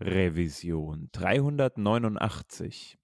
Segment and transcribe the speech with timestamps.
[0.00, 2.96] Revision 389.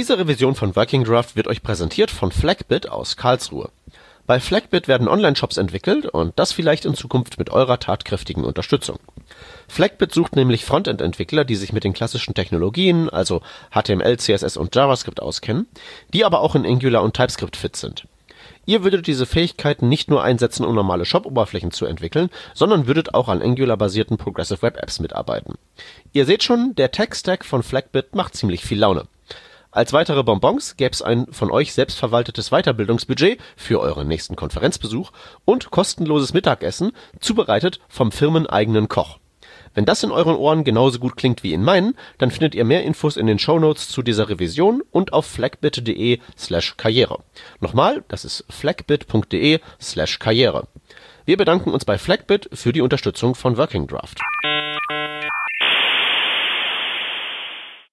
[0.00, 3.68] Diese Revision von Working Draft wird euch präsentiert von Flagbit aus Karlsruhe.
[4.26, 8.98] Bei Flagbit werden Online-Shops entwickelt und das vielleicht in Zukunft mit eurer tatkräftigen Unterstützung.
[9.68, 15.20] Flagbit sucht nämlich Frontend-Entwickler, die sich mit den klassischen Technologien, also HTML, CSS und JavaScript
[15.20, 15.66] auskennen,
[16.14, 18.06] die aber auch in Angular und TypeScript fit sind.
[18.64, 23.28] Ihr würdet diese Fähigkeiten nicht nur einsetzen, um normale Shop-Oberflächen zu entwickeln, sondern würdet auch
[23.28, 25.56] an Angular-basierten Progressive Web Apps mitarbeiten.
[26.14, 29.06] Ihr seht schon, der Tech-Stack von Flagbit macht ziemlich viel Laune.
[29.72, 35.12] Als weitere Bonbons gäb's ein von euch selbstverwaltetes Weiterbildungsbudget für euren nächsten Konferenzbesuch
[35.44, 36.90] und kostenloses Mittagessen,
[37.20, 39.18] zubereitet vom firmeneigenen Koch.
[39.72, 42.82] Wenn das in euren Ohren genauso gut klingt wie in meinen, dann findet ihr mehr
[42.82, 47.20] Infos in den Shownotes zu dieser Revision und auf flagbit.de slash karriere.
[47.60, 50.66] Nochmal, das ist flagbit.de slash karriere.
[51.24, 54.18] Wir bedanken uns bei Flagbit für die Unterstützung von Working Draft.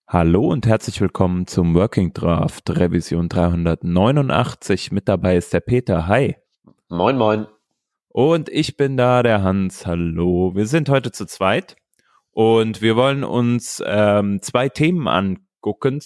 [0.09, 4.93] Hallo und herzlich willkommen zum Working Draft Revision 389.
[4.93, 6.07] Mit dabei ist der Peter.
[6.07, 6.37] Hi.
[6.87, 7.45] Moin, moin.
[8.07, 9.85] Und ich bin da, der Hans.
[9.85, 10.55] Hallo.
[10.55, 11.75] Wir sind heute zu zweit
[12.31, 15.99] und wir wollen uns ähm, zwei Themen angucken,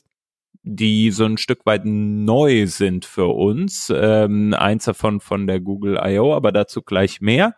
[0.64, 3.94] die so ein Stück weit neu sind für uns.
[3.96, 7.54] Ähm, eins davon von der Google I.O., aber dazu gleich mehr.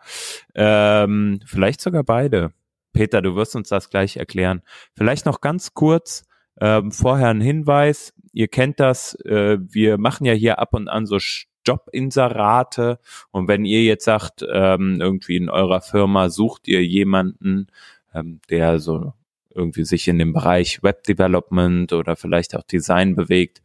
[0.54, 2.52] Ähm, vielleicht sogar beide.
[2.92, 4.60] Peter, du wirst uns das gleich erklären.
[4.94, 6.26] Vielleicht noch ganz kurz
[6.60, 11.06] ähm, vorher ein Hinweis, ihr kennt das, äh, wir machen ja hier ab und an
[11.06, 11.18] so
[11.66, 12.98] Jobinserate
[13.30, 17.68] und wenn ihr jetzt sagt, ähm, irgendwie in eurer Firma sucht ihr jemanden,
[18.12, 19.14] ähm, der so
[19.50, 23.62] irgendwie sich in dem Bereich Web Development oder vielleicht auch Design bewegt,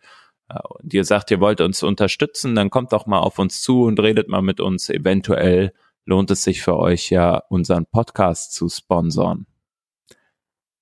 [0.50, 3.84] äh, und ihr sagt, ihr wollt uns unterstützen, dann kommt doch mal auf uns zu
[3.84, 4.90] und redet mal mit uns.
[4.90, 5.74] Eventuell
[6.06, 9.46] lohnt es sich für euch ja, unseren Podcast zu sponsern.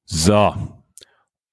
[0.06, 0.77] So,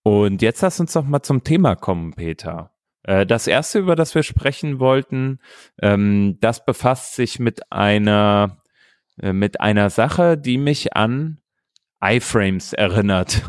[0.04, 2.70] und jetzt lass uns doch mal zum Thema kommen, Peter.
[3.04, 5.40] Äh, das erste, über das wir sprechen wollten,
[5.80, 8.58] ähm, das befasst sich mit einer,
[9.20, 11.40] äh, mit einer Sache, die mich an
[12.02, 13.42] iFrames erinnert.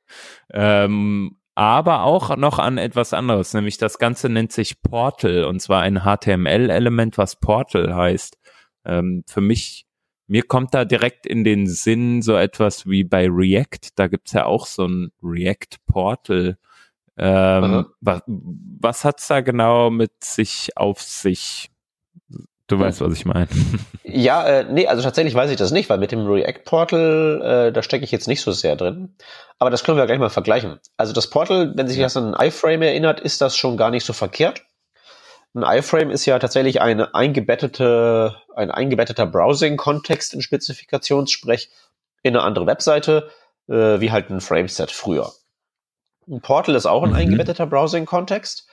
[0.52, 5.82] ähm, aber auch noch an etwas anderes, nämlich das Ganze nennt sich Portal und zwar
[5.82, 8.38] ein HTML-Element, was Portal heißt.
[8.84, 9.85] Ähm, für mich
[10.26, 13.90] mir kommt da direkt in den Sinn so etwas wie bei React.
[13.94, 16.58] Da gibt's ja auch so ein React-Portal.
[17.18, 21.70] Ähm, was, was hat's da genau mit sich auf sich?
[22.66, 23.48] Du weißt, was ich meine.
[24.08, 27.82] Ja, äh, nee, also tatsächlich weiß ich das nicht, weil mit dem React-Portal, äh, da
[27.82, 29.14] stecke ich jetzt nicht so sehr drin.
[29.58, 30.78] Aber das können wir gleich mal vergleichen.
[30.96, 34.06] Also das Portal, wenn sich das an ein iFrame erinnert, ist das schon gar nicht
[34.06, 34.62] so verkehrt.
[35.56, 41.70] Ein iFrame ist ja tatsächlich eine eingebettete, ein eingebetteter Browsing-Kontext in Spezifikationssprech
[42.22, 43.30] in eine andere Webseite,
[43.66, 45.32] äh, wie halt ein Frameset früher.
[46.28, 47.16] Ein Portal ist auch ein mhm.
[47.16, 48.68] eingebetteter Browsing-Kontext,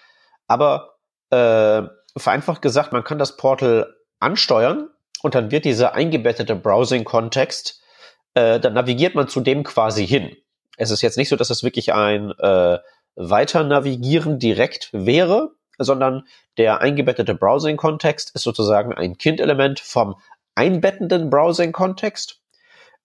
[0.47, 0.97] aber
[1.29, 1.83] äh,
[2.17, 4.89] vereinfacht gesagt, man kann das Portal ansteuern
[5.21, 7.81] und dann wird dieser eingebettete Browsing-Kontext,
[8.33, 10.35] äh, dann navigiert man zu dem quasi hin.
[10.75, 12.79] Es ist jetzt nicht so, dass es wirklich ein äh,
[13.15, 20.15] Weiter navigieren direkt wäre, sondern der eingebettete Browsing-Kontext ist sozusagen ein Kind-Element vom
[20.55, 22.39] einbettenden Browsing-Kontext.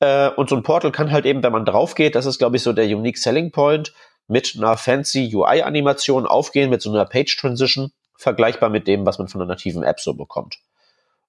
[0.00, 2.56] Äh, und so ein Portal kann halt eben, wenn man drauf geht, das ist, glaube
[2.56, 3.92] ich, so der Unique Selling Point,
[4.26, 9.40] mit einer fancy UI-Animation aufgehen, mit so einer Page-Transition, vergleichbar mit dem, was man von
[9.40, 10.58] einer nativen App so bekommt.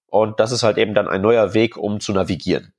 [0.07, 2.73] Und das ist halt eben dann ein neuer Weg, um zu navigieren.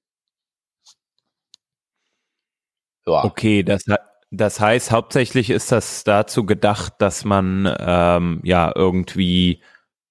[3.06, 3.25] Ja.
[3.25, 3.84] Okay, das,
[4.31, 9.61] das heißt, hauptsächlich ist das dazu gedacht, dass man ähm, ja irgendwie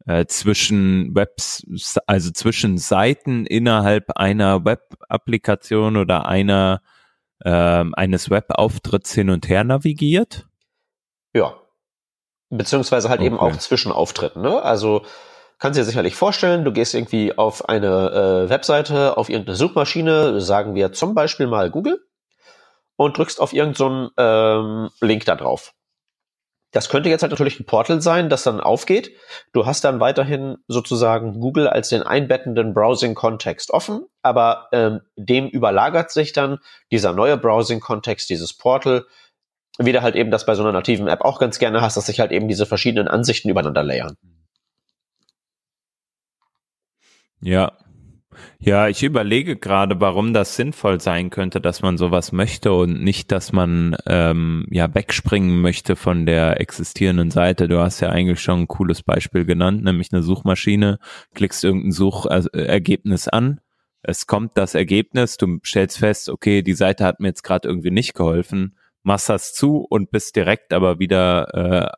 [0.06, 1.66] äh, zwischen Webs,
[2.06, 6.82] also zwischen Seiten innerhalb einer Web-Applikation oder einer
[7.46, 10.48] ähm, eines Web-Auftritts hin und her navigiert.
[11.34, 11.54] Ja.
[12.50, 13.28] Beziehungsweise halt okay.
[13.28, 14.42] eben auch zwischen Auftritten.
[14.42, 14.62] Ne?
[14.62, 15.06] Also
[15.60, 20.42] kannst du dir sicherlich vorstellen, du gehst irgendwie auf eine äh, Webseite, auf irgendeine Suchmaschine,
[20.42, 22.04] sagen wir zum Beispiel mal Google
[23.00, 25.74] und drückst auf irgendeinen so ähm, Link da drauf.
[26.72, 29.16] Das könnte jetzt halt natürlich ein Portal sein, das dann aufgeht.
[29.54, 36.12] Du hast dann weiterhin sozusagen Google als den einbettenden Browsing-Kontext offen, aber ähm, dem überlagert
[36.12, 36.60] sich dann
[36.92, 39.06] dieser neue Browsing-Kontext, dieses Portal,
[39.78, 42.08] wie du halt eben das bei so einer nativen App auch ganz gerne hast, dass
[42.08, 44.18] sich halt eben diese verschiedenen Ansichten übereinander layern.
[47.40, 47.72] Ja,
[48.60, 53.32] ja, ich überlege gerade, warum das sinnvoll sein könnte, dass man sowas möchte und nicht,
[53.32, 57.68] dass man ähm, ja wegspringen möchte von der existierenden Seite.
[57.68, 61.00] Du hast ja eigentlich schon ein cooles Beispiel genannt, nämlich eine Suchmaschine,
[61.34, 63.62] klickst irgendein Suchergebnis an,
[64.02, 67.92] es kommt das Ergebnis, du stellst fest, okay, die Seite hat mir jetzt gerade irgendwie
[67.92, 71.92] nicht geholfen, machst das zu und bist direkt aber wieder äh,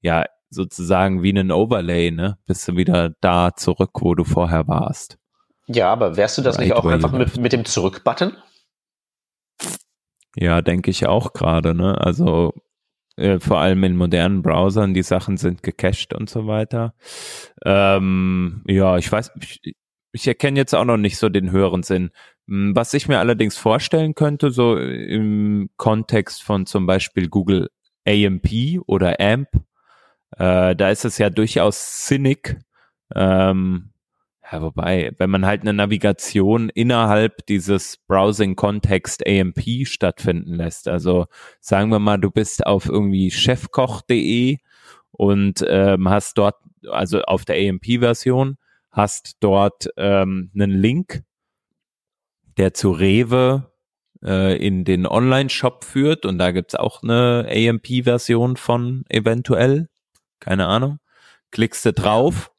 [0.00, 2.38] ja sozusagen wie ein Overlay, ne?
[2.46, 5.19] Bist du wieder da zurück, wo du vorher warst.
[5.72, 8.36] Ja, aber wärst du das right nicht auch einfach mit, mit dem Zurück-Button?
[10.36, 12.00] Ja, denke ich auch gerade, ne?
[12.00, 12.52] Also
[13.16, 16.94] äh, vor allem in modernen Browsern, die Sachen sind gecached und so weiter.
[17.64, 19.76] Ähm, ja, ich weiß, ich,
[20.12, 22.10] ich erkenne jetzt auch noch nicht so den höheren Sinn.
[22.48, 27.68] Hm, was ich mir allerdings vorstellen könnte, so im Kontext von zum Beispiel Google
[28.06, 29.48] AMP oder AMP,
[30.36, 32.58] äh, da ist es ja durchaus sinnig,
[33.14, 33.89] ähm,
[34.50, 41.26] ja, wobei, wenn man halt eine Navigation innerhalb dieses Browsing-Kontext AMP stattfinden lässt, also
[41.60, 44.58] sagen wir mal, du bist auf irgendwie chefkoch.de
[45.12, 46.56] und ähm, hast dort,
[46.88, 48.56] also auf der AMP-Version,
[48.90, 51.22] hast dort ähm, einen Link,
[52.56, 53.70] der zu Rewe
[54.24, 59.88] äh, in den Online-Shop führt und da gibt's auch eine AMP-Version von eventuell,
[60.40, 60.98] keine Ahnung.
[61.52, 62.49] Klickst du drauf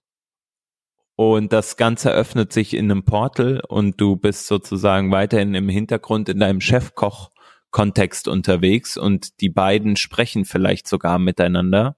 [1.21, 6.29] und das Ganze öffnet sich in einem Portal und du bist sozusagen weiterhin im Hintergrund
[6.29, 11.95] in deinem Chefkoch-Kontext unterwegs und die beiden sprechen vielleicht sogar miteinander,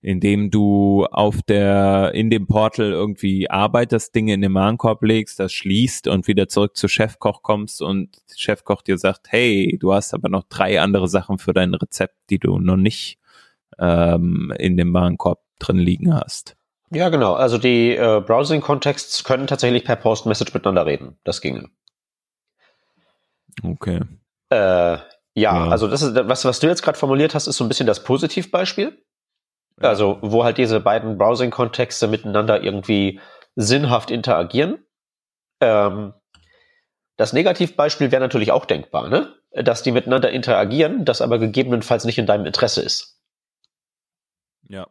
[0.00, 5.52] indem du auf der, in dem Portal irgendwie arbeitest, Dinge in den Warenkorb legst, das
[5.52, 10.30] schließt und wieder zurück zu Chefkoch kommst und Chefkoch dir sagt, hey, du hast aber
[10.30, 13.18] noch drei andere Sachen für dein Rezept, die du noch nicht
[13.78, 16.56] ähm, in dem Warenkorb drin liegen hast.
[16.90, 17.34] Ja, genau.
[17.34, 21.18] Also die äh, Browsing-Contexts können tatsächlich per Post-Message miteinander reden.
[21.24, 21.70] Das ginge.
[23.62, 24.00] Okay.
[24.50, 25.02] Äh, ja,
[25.34, 27.86] ja, also das ist was, was du jetzt gerade formuliert hast, ist so ein bisschen
[27.86, 29.02] das Positivbeispiel.
[29.80, 29.88] Ja.
[29.88, 33.20] Also wo halt diese beiden Browsing-Kontexte miteinander irgendwie
[33.56, 34.84] sinnhaft interagieren.
[35.60, 36.14] Ähm,
[37.16, 39.34] das Negativbeispiel wäre natürlich auch denkbar, ne?
[39.52, 43.20] Dass die miteinander interagieren, das aber gegebenenfalls nicht in deinem Interesse ist.
[44.68, 44.88] Ja.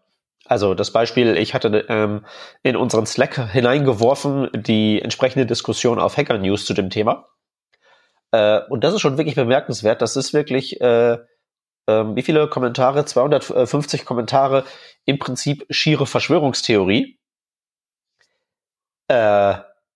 [0.53, 2.27] Also das Beispiel, ich hatte ähm,
[2.61, 7.27] in unseren Slack hineingeworfen die entsprechende Diskussion auf Hacker News zu dem Thema.
[8.29, 10.03] Äh, und das ist schon wirklich bemerkenswert.
[10.03, 11.17] Das ist wirklich, äh, äh,
[11.87, 13.03] wie viele Kommentare?
[13.03, 14.63] 250 Kommentare,
[15.05, 17.19] im Prinzip schiere Verschwörungstheorie.
[19.07, 19.55] Äh,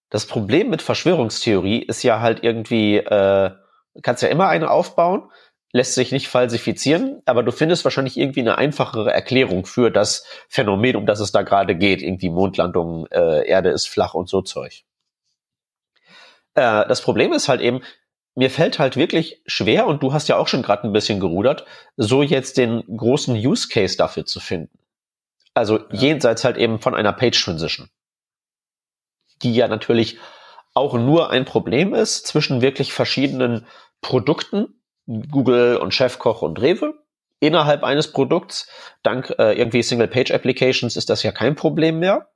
[0.10, 3.52] das Problem mit Verschwörungstheorie ist ja halt irgendwie, äh,
[4.02, 5.30] kannst ja immer eine aufbauen,
[5.72, 10.96] lässt sich nicht falsifizieren, aber du findest wahrscheinlich irgendwie eine einfachere Erklärung für das Phänomen,
[10.96, 12.02] um das es da gerade geht.
[12.02, 14.84] Irgendwie Mondlandung, äh, Erde ist flach und so Zeug.
[16.56, 17.82] Äh, das Problem ist halt eben,
[18.36, 21.66] mir fällt halt wirklich schwer, und du hast ja auch schon gerade ein bisschen gerudert,
[21.98, 24.78] so jetzt den großen Use Case dafür zu finden.
[25.54, 25.86] Also ja.
[25.92, 27.90] jenseits halt eben von einer Page Transition.
[29.42, 30.20] Die ja natürlich
[30.74, 33.66] auch nur ein Problem ist zwischen wirklich verschiedenen
[34.02, 36.94] Produkten, Google und Chefkoch und Rewe
[37.40, 38.68] innerhalb eines Produkts.
[39.04, 42.30] Dank äh, irgendwie Single-Page-Applications ist das ja kein Problem mehr.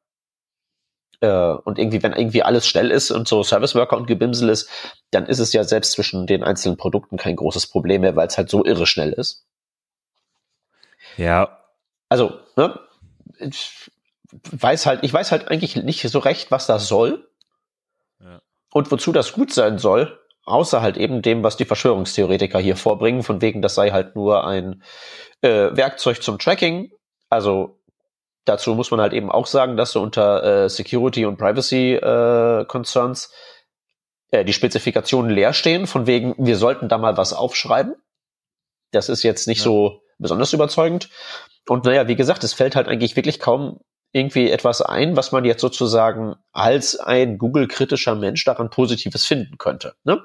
[1.21, 4.69] Äh, und irgendwie, wenn irgendwie alles schnell ist und so Service Worker und Gebimsel ist,
[5.11, 8.37] dann ist es ja selbst zwischen den einzelnen Produkten kein großes Problem mehr, weil es
[8.37, 9.45] halt so irre schnell ist.
[11.17, 11.59] Ja.
[12.09, 12.79] Also, ne,
[13.39, 13.91] ich
[14.51, 17.27] weiß halt, ich weiß halt eigentlich nicht so recht, was das soll.
[18.19, 18.41] Ja.
[18.71, 23.23] Und wozu das gut sein soll, außer halt eben dem, was die Verschwörungstheoretiker hier vorbringen,
[23.23, 24.83] von wegen, das sei halt nur ein
[25.41, 26.91] äh, Werkzeug zum Tracking.
[27.29, 27.79] Also
[28.45, 32.65] dazu muss man halt eben auch sagen, dass so unter äh, Security und Privacy äh,
[32.65, 33.31] Concerns
[34.31, 37.95] äh, die Spezifikationen leer stehen, von wegen, wir sollten da mal was aufschreiben.
[38.91, 39.65] Das ist jetzt nicht ja.
[39.65, 41.09] so besonders überzeugend.
[41.67, 43.79] Und naja, wie gesagt, es fällt halt eigentlich wirklich kaum
[44.13, 49.93] irgendwie etwas ein, was man jetzt sozusagen als ein Google-kritischer Mensch daran Positives finden könnte.
[50.03, 50.21] Ne?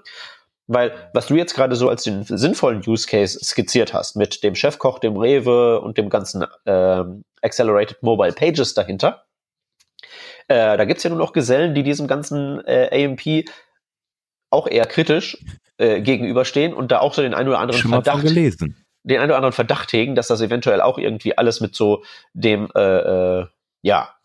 [0.66, 4.56] Weil, was du jetzt gerade so als den sinnvollen Use Case skizziert hast, mit dem
[4.56, 7.04] Chefkoch, dem Rewe und dem ganzen äh,
[7.42, 9.24] Accelerated Mobile Pages dahinter,
[10.48, 13.48] äh, da gibt's ja nur noch Gesellen, die diesem ganzen äh, AMP
[14.50, 15.38] auch eher kritisch
[15.78, 18.22] äh, gegenüberstehen und da auch so den einen oder anderen Schon Verdacht.
[18.22, 18.84] Gelesen.
[19.04, 22.02] den einen oder anderen Verdacht hegen, dass das eventuell auch irgendwie alles mit so
[22.32, 23.46] dem, äh, äh,
[23.86, 24.16] ja,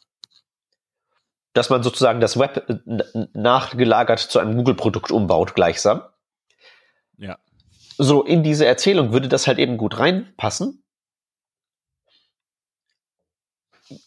[1.54, 6.02] dass man sozusagen das Web äh, nachgelagert zu einem Google-Produkt umbaut, gleichsam.
[7.18, 7.38] Ja.
[8.00, 10.84] So, in diese Erzählung würde das halt eben gut reinpassen.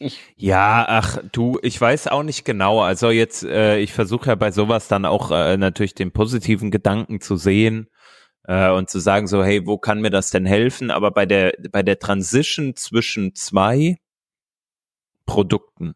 [0.01, 2.81] Ich ja, ach du, ich weiß auch nicht genau.
[2.81, 7.21] Also jetzt, äh, ich versuche ja bei sowas dann auch äh, natürlich den positiven Gedanken
[7.21, 7.89] zu sehen
[8.45, 10.91] äh, und zu sagen so, hey, wo kann mir das denn helfen?
[10.91, 13.99] Aber bei der bei der Transition zwischen zwei
[15.27, 15.95] Produkten,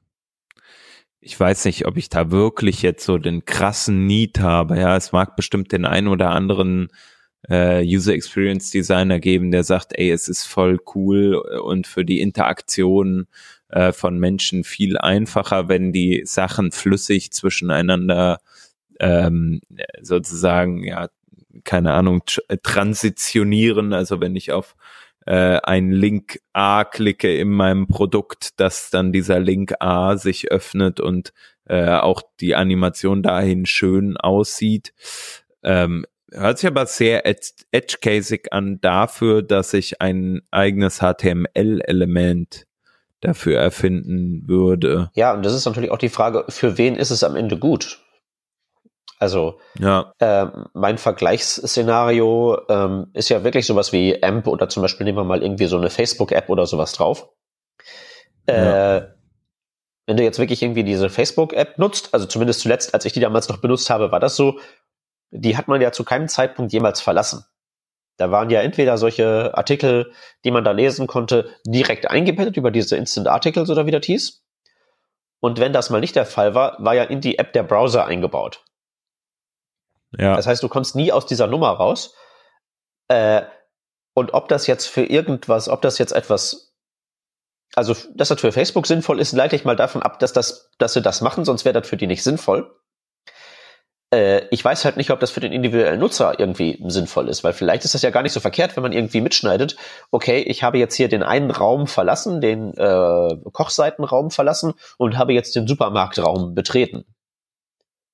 [1.21, 4.79] ich weiß nicht, ob ich da wirklich jetzt so den krassen Need habe.
[4.79, 6.89] Ja, es mag bestimmt den einen oder anderen
[7.49, 12.21] äh, User Experience Designer geben, der sagt, ey, es ist voll cool und für die
[12.21, 13.27] Interaktion
[13.69, 18.39] äh, von Menschen viel einfacher, wenn die Sachen flüssig zwischeneinander
[19.01, 19.61] ähm,
[20.01, 21.09] sozusagen, ja,
[21.65, 22.23] keine Ahnung,
[22.63, 23.93] transitionieren.
[23.93, 24.77] Also wenn ich auf
[25.29, 31.01] äh, ein Link A klicke in meinem Produkt, dass dann dieser Link A sich öffnet
[31.01, 31.35] und
[31.67, 34.95] äh, auch die Animation dahin schön aussieht.
[35.63, 42.67] Ähm, hört sich aber sehr edge-casig an dafür, dass ich ein eigenes HTML-Element
[43.21, 45.11] dafür erfinden würde.
[45.15, 48.03] Ja, und das ist natürlich auch die Frage, für wen ist es am Ende gut?
[49.19, 50.13] Also ja.
[50.21, 55.25] äh, mein Vergleichsszenario ähm, ist ja wirklich sowas wie AMP oder zum Beispiel nehmen wir
[55.25, 57.29] mal irgendwie so eine Facebook-App oder sowas drauf.
[58.47, 59.03] Äh,
[60.07, 63.49] Wenn du jetzt wirklich irgendwie diese Facebook-App nutzt, also zumindest zuletzt, als ich die damals
[63.49, 64.59] noch benutzt habe, war das so,
[65.31, 67.45] die hat man ja zu keinem Zeitpunkt jemals verlassen.
[68.17, 70.13] Da waren ja entweder solche Artikel,
[70.45, 74.43] die man da lesen konnte, direkt eingebettet über diese Instant Articles oder wie das hieß.
[75.41, 78.07] Und wenn das mal nicht der Fall war, war ja in die App der Browser
[78.07, 78.65] eingebaut.
[80.17, 80.37] Ja.
[80.37, 82.15] Das heißt, du kommst nie aus dieser Nummer raus.
[83.09, 83.43] Äh,
[84.15, 86.75] und ob das jetzt für irgendwas, ob das jetzt etwas,
[87.75, 90.93] also dass das für Facebook sinnvoll ist, leite ich mal davon ab, dass das, dass
[90.95, 92.75] sie das machen, sonst wäre das für die nicht sinnvoll.
[94.11, 97.53] Äh, ich weiß halt nicht, ob das für den individuellen Nutzer irgendwie sinnvoll ist, weil
[97.53, 99.77] vielleicht ist das ja gar nicht so verkehrt, wenn man irgendwie mitschneidet,
[100.11, 105.35] okay, ich habe jetzt hier den einen Raum verlassen, den äh, Kochseitenraum verlassen und habe
[105.35, 107.05] jetzt den Supermarktraum betreten.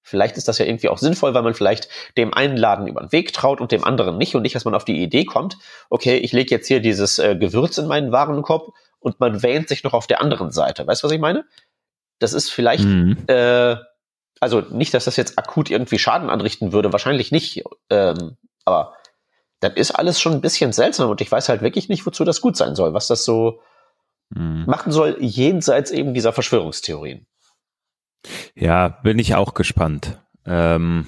[0.06, 3.10] Vielleicht ist das ja irgendwie auch sinnvoll, weil man vielleicht dem einen Laden über den
[3.10, 5.56] Weg traut und dem anderen nicht und nicht, dass man auf die Idee kommt,
[5.88, 9.82] okay, ich lege jetzt hier dieses äh, Gewürz in meinen Warenkorb und man wähnt sich
[9.82, 10.86] noch auf der anderen Seite.
[10.86, 11.46] Weißt du, was ich meine?
[12.18, 13.16] Das ist vielleicht, mhm.
[13.28, 13.76] äh,
[14.40, 18.94] also nicht, dass das jetzt akut irgendwie Schaden anrichten würde, wahrscheinlich nicht, ähm, aber
[19.60, 22.42] das ist alles schon ein bisschen seltsam und ich weiß halt wirklich nicht, wozu das
[22.42, 23.62] gut sein soll, was das so
[24.28, 24.64] mhm.
[24.66, 27.26] machen soll, jenseits eben dieser Verschwörungstheorien.
[28.54, 30.20] Ja, bin ich auch gespannt.
[30.46, 31.06] Ähm,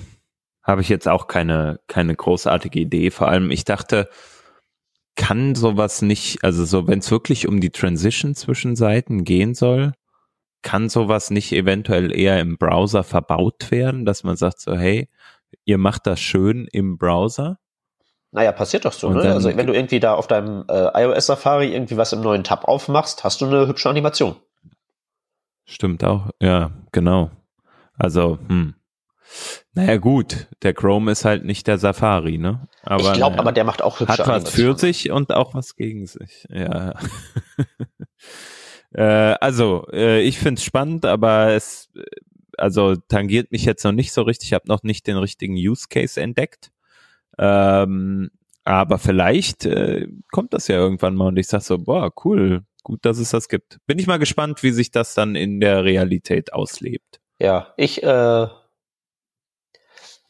[0.62, 3.10] Habe ich jetzt auch keine, keine großartige Idee.
[3.10, 4.08] Vor allem, ich dachte,
[5.14, 9.92] kann sowas nicht, also so, wenn es wirklich um die Transition zwischen Seiten gehen soll,
[10.62, 15.08] kann sowas nicht eventuell eher im Browser verbaut werden, dass man sagt so, hey,
[15.64, 17.58] ihr macht das schön im Browser?
[18.32, 19.32] Naja, passiert doch so, ne?
[19.32, 22.64] Also wenn du irgendwie da auf deinem äh, iOS Safari irgendwie was im neuen Tab
[22.64, 24.36] aufmachst, hast du eine hübsche Animation.
[25.66, 27.30] Stimmt auch, ja, genau.
[27.98, 28.74] Also, hm.
[29.72, 32.68] Naja, gut, der Chrome ist halt nicht der Safari, ne?
[32.84, 35.54] Aber, ich glaube, naja, aber der macht auch hübsche Hat was für sich und auch
[35.54, 36.94] was gegen sich, ja.
[38.94, 41.90] äh, also, äh, ich find's spannend, aber es,
[42.56, 44.50] also tangiert mich jetzt noch nicht so richtig.
[44.50, 46.70] Ich habe noch nicht den richtigen Use Case entdeckt.
[47.38, 48.30] Ähm,
[48.64, 53.04] aber vielleicht äh, kommt das ja irgendwann mal und ich sag so, boah, cool, gut,
[53.04, 53.78] dass es das gibt.
[53.86, 57.18] Bin ich mal gespannt, wie sich das dann in der Realität auslebt.
[57.40, 58.46] Ja, ich, äh,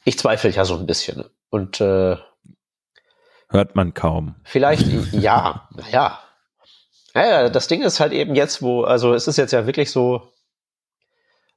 [0.06, 1.24] ich zweifle ja so ein bisschen.
[1.50, 2.16] Und äh,
[3.50, 4.36] hört man kaum.
[4.44, 6.18] Vielleicht, ja, naja.
[7.12, 10.32] Naja, das Ding ist halt eben jetzt, wo, also es ist jetzt ja wirklich so,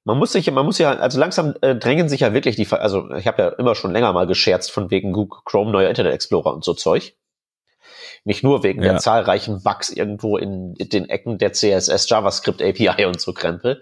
[0.03, 3.09] man muss sich, man muss ja, also langsam äh, drängen sich ja wirklich die, also
[3.11, 6.53] ich habe ja immer schon länger mal gescherzt von wegen Google Chrome, neuer Internet Explorer
[6.53, 7.15] und so Zeug.
[8.23, 8.91] Nicht nur wegen ja.
[8.93, 13.81] der zahlreichen Bugs irgendwo in, den Ecken der CSS, JavaScript API und so Krempel,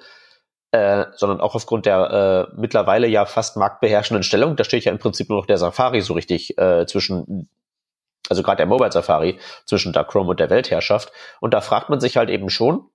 [0.71, 4.55] äh, sondern auch aufgrund der äh, mittlerweile ja fast marktbeherrschenden Stellung.
[4.55, 7.49] Da steht ja im Prinzip nur noch der Safari so richtig äh, zwischen,
[8.29, 11.11] also gerade der Mobile Safari zwischen da Chrome und der Weltherrschaft.
[11.39, 12.89] Und da fragt man sich halt eben schon,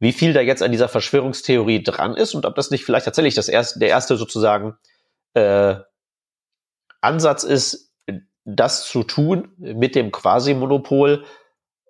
[0.00, 3.34] wie viel da jetzt an dieser Verschwörungstheorie dran ist und ob das nicht vielleicht tatsächlich
[3.34, 4.76] das erste, der erste sozusagen
[5.34, 5.76] äh,
[7.00, 7.87] Ansatz ist,
[8.48, 11.24] das zu tun mit dem Quasi-Monopol,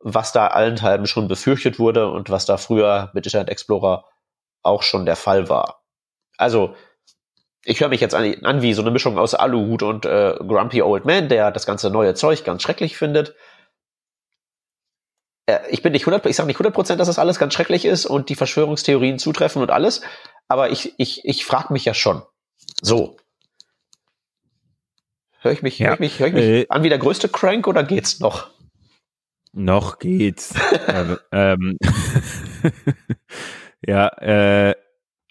[0.01, 4.05] was da allenthalben schon befürchtet wurde und was da früher mit Internet Explorer
[4.63, 5.85] auch schon der Fall war.
[6.37, 6.75] Also,
[7.65, 10.83] ich höre mich jetzt an, an, wie so eine Mischung aus Aluhut und äh, Grumpy
[10.83, 13.37] Old Man, der das ganze neue Zeug ganz schrecklich findet.
[15.47, 17.85] äh, ich bin nicht 100, ich sage nicht 100 Prozent, dass das alles ganz schrecklich
[17.85, 20.03] ist und die Verschwörungstheorien zutreffen und alles,
[20.49, 22.23] aber ich, ich, ich frage mich ja schon.
[22.83, 23.17] So.
[25.41, 25.89] Höre ich mich, ja.
[25.89, 28.51] hör ich mich, hör ich mich äh, an wie der größte Crank oder geht's noch?
[29.53, 30.55] Noch geht's.
[31.33, 31.79] ähm,
[33.87, 34.75] ja, äh,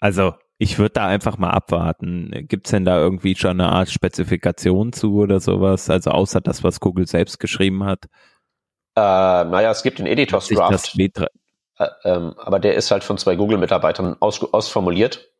[0.00, 2.46] also ich würde da einfach mal abwarten.
[2.48, 5.88] Gibt's denn da irgendwie schon eine Art Spezifikation zu oder sowas?
[5.88, 8.06] Also außer das, was Google selbst geschrieben hat?
[8.96, 10.98] Äh, naja, es gibt den Editors Draft.
[10.98, 11.08] Äh,
[12.04, 15.30] ähm, aber der ist halt von zwei Google-Mitarbeitern aus, ausformuliert.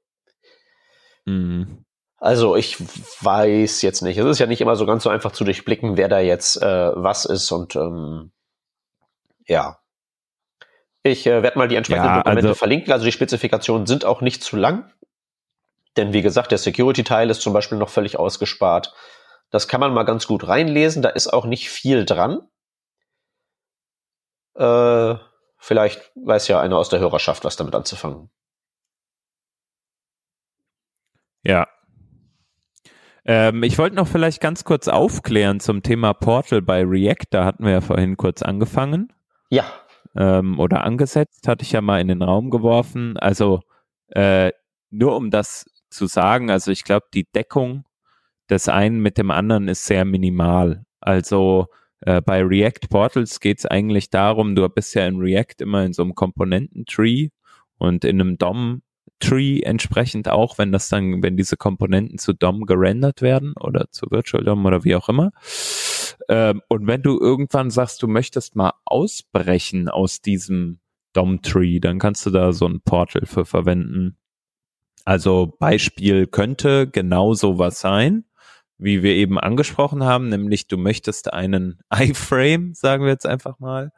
[1.25, 1.85] Mhm.
[2.19, 2.77] Also ich
[3.23, 4.19] weiß jetzt nicht.
[4.19, 6.91] Es ist ja nicht immer so ganz so einfach zu durchblicken, wer da jetzt äh,
[6.95, 8.33] was ist und ähm,
[9.47, 9.79] ja.
[11.05, 12.93] Ich äh, werde mal die entsprechenden ja, Dokumente also, verlinken.
[12.93, 14.93] Also die Spezifikationen sind auch nicht zu lang.
[15.97, 18.95] Denn wie gesagt, der Security-Teil ist zum Beispiel noch völlig ausgespart.
[19.51, 21.03] Das kann man mal ganz gut reinlesen.
[21.03, 22.49] Da ist auch nicht viel dran.
[24.55, 25.15] Äh,
[25.57, 28.29] vielleicht weiß ja einer aus der Hörerschaft, was damit anzufangen.
[31.45, 31.69] Ja.
[33.29, 37.27] Ähm, ich wollte noch vielleicht ganz kurz aufklären zum Thema Portal bei React.
[37.29, 39.13] Da hatten wir ja vorhin kurz angefangen.
[39.51, 39.65] Ja.
[40.17, 43.19] Ähm, oder angesetzt, hatte ich ja mal in den Raum geworfen.
[43.19, 43.61] Also
[44.09, 44.51] äh,
[44.91, 47.85] nur um das zu sagen, also ich glaube, die Deckung
[48.49, 50.87] des einen mit dem anderen ist sehr minimal.
[50.99, 51.67] Also
[52.01, 55.93] äh, bei React Portals geht es eigentlich darum, du bist ja in React immer in
[55.93, 57.29] so einem Komponententree
[57.77, 58.81] und in einem DOM
[59.21, 64.07] Tree entsprechend auch, wenn das dann, wenn diese Komponenten zu DOM gerendert werden oder zu
[64.11, 65.33] Virtual DOM oder wie auch immer.
[66.29, 70.81] Ähm, und wenn du irgendwann sagst, du möchtest mal ausbrechen aus diesem
[71.13, 74.17] DOM Tree, dann kannst du da so ein Portal für verwenden.
[75.05, 78.25] Also Beispiel könnte genau sowas sein,
[78.79, 83.93] wie wir eben angesprochen haben, nämlich du möchtest einen iFrame, sagen wir jetzt einfach mal,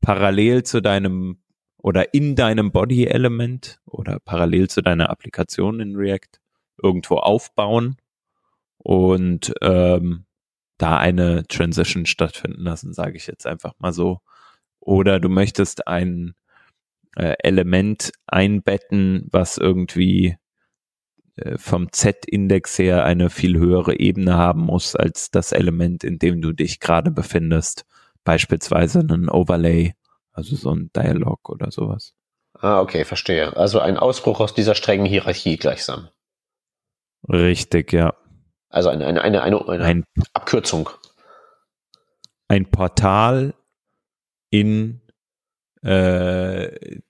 [0.00, 1.41] parallel zu deinem
[1.82, 6.40] oder in deinem Body-Element oder parallel zu deiner Applikation in React
[6.80, 7.96] irgendwo aufbauen
[8.78, 10.24] und ähm,
[10.78, 14.20] da eine Transition stattfinden lassen, sage ich jetzt einfach mal so.
[14.80, 16.34] Oder du möchtest ein
[17.16, 20.36] äh, Element einbetten, was irgendwie
[21.36, 26.40] äh, vom Z-Index her eine viel höhere Ebene haben muss als das Element, in dem
[26.40, 27.84] du dich gerade befindest.
[28.24, 29.94] Beispielsweise ein Overlay
[30.32, 32.14] also so ein Dialog oder sowas.
[32.54, 33.56] Ah, okay, verstehe.
[33.56, 36.08] Also ein Ausbruch aus dieser strengen Hierarchie gleichsam.
[37.28, 38.14] Richtig, ja.
[38.68, 40.90] Also eine, eine, eine, eine, eine ein, Abkürzung.
[42.48, 43.54] Ein Portal
[44.50, 45.00] in
[45.82, 47.00] äh,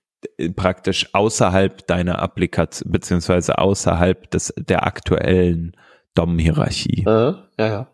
[0.55, 5.75] praktisch außerhalb deiner Applikation, beziehungsweise außerhalb des, der aktuellen
[6.15, 7.03] DOM-Hierarchie.
[7.05, 7.87] Äh, ja, ja.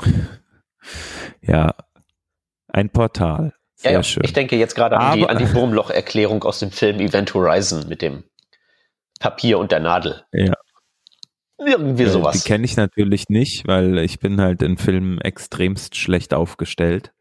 [1.40, 1.74] ja,
[2.76, 3.54] ein Portal.
[3.74, 4.02] Sehr ja, ja.
[4.02, 4.22] schön.
[4.24, 8.02] Ich denke jetzt gerade an die, an die Wurmloch-Erklärung aus dem Film Event Horizon mit
[8.02, 8.24] dem
[9.18, 10.24] Papier und der Nadel.
[10.32, 10.54] Ja.
[11.58, 12.42] Irgendwie äh, sowas.
[12.42, 17.12] Die kenne ich natürlich nicht, weil ich bin halt in Filmen extremst schlecht aufgestellt.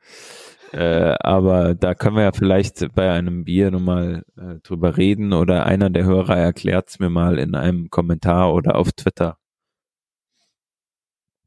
[0.74, 5.66] Äh, aber da können wir ja vielleicht bei einem Bier nochmal äh, drüber reden oder
[5.66, 9.38] einer der Hörer erklärt es mir mal in einem Kommentar oder auf Twitter.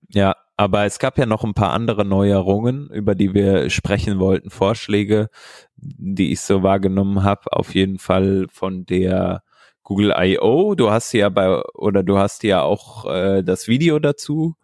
[0.08, 4.50] Ja, aber es gab ja noch ein paar andere Neuerungen, über die wir sprechen wollten,
[4.50, 5.28] Vorschläge,
[5.76, 7.52] die ich so wahrgenommen habe.
[7.52, 9.44] Auf jeden Fall von der
[9.84, 10.74] Google I.O.
[10.74, 14.56] Du hast ja bei, oder du hast ja auch äh, das Video dazu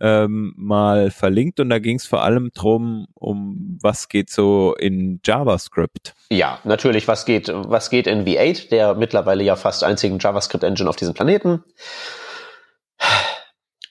[0.00, 5.20] ähm, mal verlinkt und da ging es vor allem drum, um was geht so in
[5.22, 6.14] JavaScript.
[6.30, 10.96] Ja, natürlich, was geht, was geht in V8, der mittlerweile ja fast einzigen JavaScript-Engine auf
[10.96, 11.62] diesem Planeten.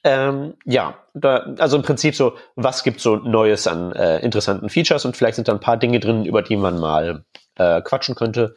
[0.03, 5.05] Ähm, ja, da, also im Prinzip so, was gibt so Neues an äh, interessanten Features
[5.05, 7.23] und vielleicht sind da ein paar Dinge drin, über die man mal
[7.55, 8.55] äh, quatschen könnte.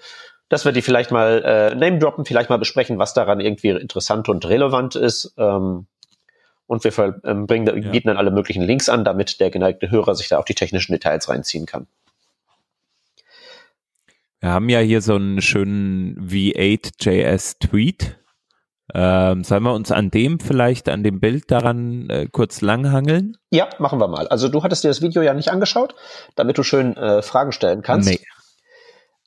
[0.49, 4.29] Dass wir die vielleicht mal äh, name droppen, vielleicht mal besprechen, was daran irgendwie interessant
[4.29, 5.35] und relevant ist.
[5.37, 5.87] Ähm,
[6.67, 7.91] und wir ähm, bringen, ja.
[7.91, 10.93] bieten dann alle möglichen Links an, damit der geneigte Hörer sich da auch die technischen
[10.93, 11.87] Details reinziehen kann.
[14.41, 18.19] Wir haben ja hier so einen schönen V8.js Tweet
[18.93, 23.37] ähm, sollen wir uns an dem vielleicht, an dem Bild daran äh, kurz langhangeln?
[23.51, 24.29] Ja, machen wir mal.
[24.29, 25.95] Also du hattest dir das Video ja nicht angeschaut,
[26.37, 28.11] damit du schön äh, Fragen stellen kannst.
[28.11, 28.21] Nee.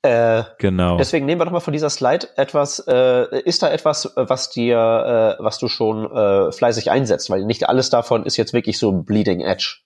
[0.04, 0.98] Äh, genau.
[0.98, 2.80] Deswegen nehmen wir doch mal von dieser Slide etwas.
[2.88, 7.30] Äh, ist da etwas, was dir, äh, was du schon äh, fleißig einsetzt?
[7.32, 9.80] Weil nicht alles davon ist jetzt wirklich so Bleeding Edge.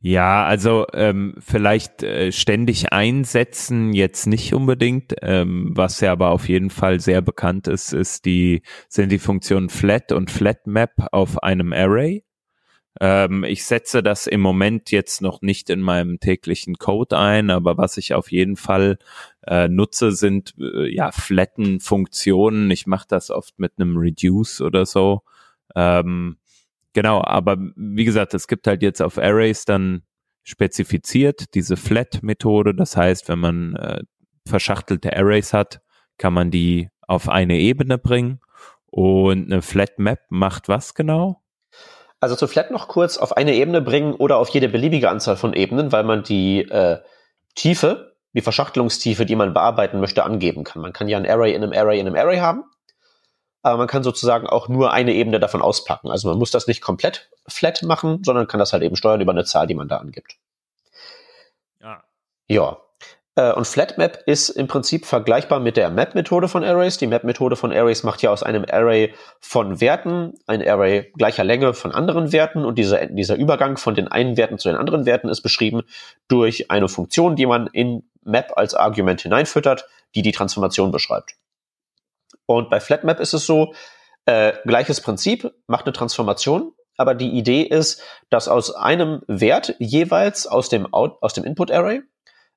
[0.00, 5.14] Ja, also ähm, vielleicht äh, ständig einsetzen jetzt nicht unbedingt.
[5.22, 9.68] Ähm, was ja aber auf jeden Fall sehr bekannt ist, ist die sind die Funktionen
[9.68, 12.22] Flat und Flat Map auf einem Array.
[13.00, 17.76] Ähm, ich setze das im Moment jetzt noch nicht in meinem täglichen Code ein, aber
[17.78, 18.98] was ich auf jeden Fall
[19.46, 22.70] äh, nutze, sind äh, ja flatten Funktionen.
[22.70, 25.22] Ich mache das oft mit einem Reduce oder so.
[25.74, 26.38] Ähm,
[26.98, 30.02] genau, aber wie gesagt, es gibt halt jetzt auf Arrays dann
[30.42, 32.74] spezifiziert diese Flat-Methode.
[32.74, 34.00] Das heißt, wenn man äh,
[34.48, 35.80] verschachtelte Arrays hat,
[36.16, 38.40] kann man die auf eine Ebene bringen.
[38.90, 41.40] Und eine Flat Map macht was genau?
[42.18, 45.52] Also zu Flat noch kurz auf eine Ebene bringen oder auf jede beliebige Anzahl von
[45.52, 46.98] Ebenen, weil man die äh,
[47.54, 50.82] Tiefe, die Verschachtelungstiefe, die man bearbeiten möchte, angeben kann.
[50.82, 52.64] Man kann ja ein Array in einem Array in einem Array haben,
[53.62, 56.10] aber man kann sozusagen auch nur eine Ebene davon auspacken.
[56.10, 59.32] Also man muss das nicht komplett flat machen, sondern kann das halt eben steuern über
[59.32, 60.36] eine Zahl, die man da angibt.
[61.80, 62.04] Ja.
[62.46, 62.78] Ja.
[63.34, 66.98] Äh, und FlatMap ist im Prinzip vergleichbar mit der Map-Methode von Arrays.
[66.98, 71.74] Die Map-Methode von Arrays macht ja aus einem Array von Werten ein Array gleicher Länge
[71.74, 75.28] von anderen Werten und dieser, dieser Übergang von den einen Werten zu den anderen Werten
[75.28, 75.82] ist beschrieben
[76.28, 81.34] durch eine Funktion, die man in Map als Argument hineinfüttert, die die Transformation beschreibt.
[82.48, 83.74] Und bei FlatMap ist es so,
[84.24, 90.46] äh, gleiches Prinzip, macht eine Transformation, aber die Idee ist, dass aus einem Wert jeweils
[90.46, 92.00] aus dem, Out, aus dem Input-Array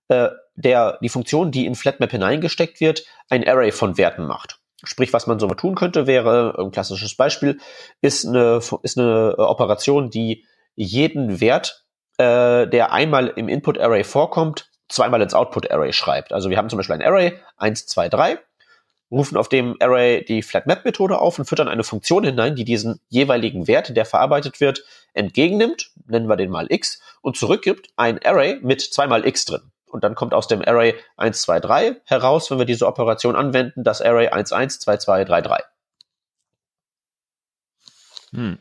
[0.07, 4.59] äh, der, die Funktion, die in FlatMap hineingesteckt wird, ein Array von Werten macht.
[4.83, 7.59] Sprich, was man so mal tun könnte, wäre ein klassisches Beispiel,
[7.99, 11.85] ist eine, ist eine Operation, die jeden Wert,
[12.17, 16.31] äh, der einmal im Input-Array vorkommt, zweimal ins Output-Array schreibt.
[16.31, 18.39] Also wir haben zum Beispiel ein Array 1, 2, 3,
[19.11, 23.67] rufen auf dem Array die FlatMap-Methode auf und füttern eine Funktion hinein, die diesen jeweiligen
[23.67, 28.81] Wert, der verarbeitet wird, entgegennimmt, nennen wir den mal x, und zurückgibt ein Array mit
[28.81, 29.61] zweimal x drin.
[29.85, 33.83] Und dann kommt aus dem Array 1, 2, 3 heraus, wenn wir diese Operation anwenden,
[33.83, 35.59] das Array 1, 1, 2, 2, 3, 3.
[38.33, 38.57] Hm.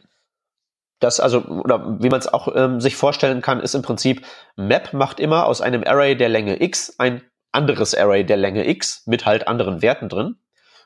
[0.98, 4.92] Das also, oder wie man es auch ähm, sich vorstellen kann, ist im Prinzip, Map
[4.92, 9.26] macht immer aus einem Array der Länge x ein anderes Array der Länge x mit
[9.26, 10.36] halt anderen Werten drin.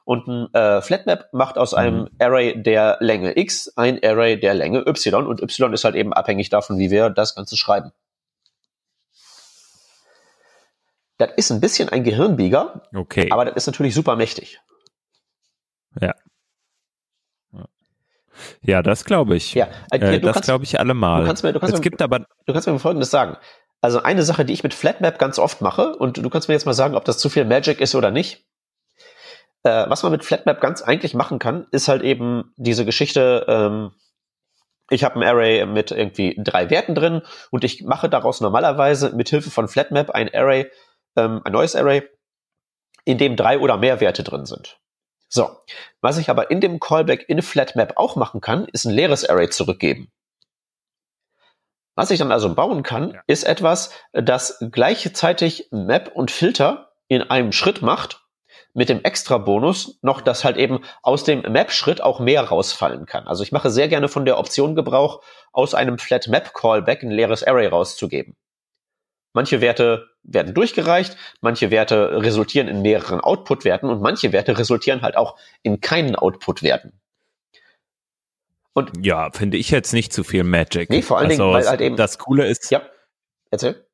[0.04, 2.10] Und ein äh, Flatmap macht aus einem mhm.
[2.18, 6.50] Array der Länge x ein Array der Länge y und y ist halt eben abhängig
[6.50, 7.92] davon, wie wir das Ganze schreiben.
[11.16, 13.30] Das ist ein bisschen ein Gehirnbieger, okay.
[13.30, 14.60] aber das ist natürlich super mächtig.
[16.00, 16.14] Ja.
[18.62, 19.54] Ja, das glaube ich.
[19.54, 21.20] Ja, äh, das glaube ich allemal.
[21.20, 23.36] Du kannst mir, du kannst es mir, gibt aber, du kannst mir Folgendes sagen.
[23.84, 26.64] Also eine Sache, die ich mit Flatmap ganz oft mache, und du kannst mir jetzt
[26.64, 28.42] mal sagen, ob das zu viel Magic ist oder nicht.
[29.62, 33.92] Äh, was man mit Flatmap ganz eigentlich machen kann, ist halt eben diese Geschichte, ähm,
[34.88, 37.20] ich habe ein Array mit irgendwie drei Werten drin
[37.50, 40.70] und ich mache daraus normalerweise mit Hilfe von Flatmap ein Array
[41.14, 42.08] ähm, ein neues Array,
[43.04, 44.80] in dem drei oder mehr Werte drin sind.
[45.28, 45.58] So,
[46.00, 49.50] was ich aber in dem Callback in FlatMap auch machen kann, ist ein leeres Array
[49.50, 50.10] zurückgeben.
[51.94, 53.22] Was ich dann also bauen kann, ja.
[53.26, 58.24] ist etwas, das gleichzeitig Map und Filter in einem Schritt macht,
[58.74, 63.28] mit dem extra Bonus noch, dass halt eben aus dem Map-Schritt auch mehr rausfallen kann.
[63.28, 67.10] Also ich mache sehr gerne von der Option Gebrauch, aus einem Flat Map Callback ein
[67.10, 68.36] leeres Array rauszugeben.
[69.32, 75.16] Manche Werte werden durchgereicht, manche Werte resultieren in mehreren Output-Werten und manche Werte resultieren halt
[75.16, 77.00] auch in keinen Output-Werten.
[78.74, 80.90] Und ja, finde ich jetzt nicht zu viel Magic.
[80.90, 81.96] Nee, vor allen also, Dingen, weil halt eben.
[81.96, 82.70] Das Coole ist.
[82.70, 82.82] Ja,
[83.50, 83.86] erzähl.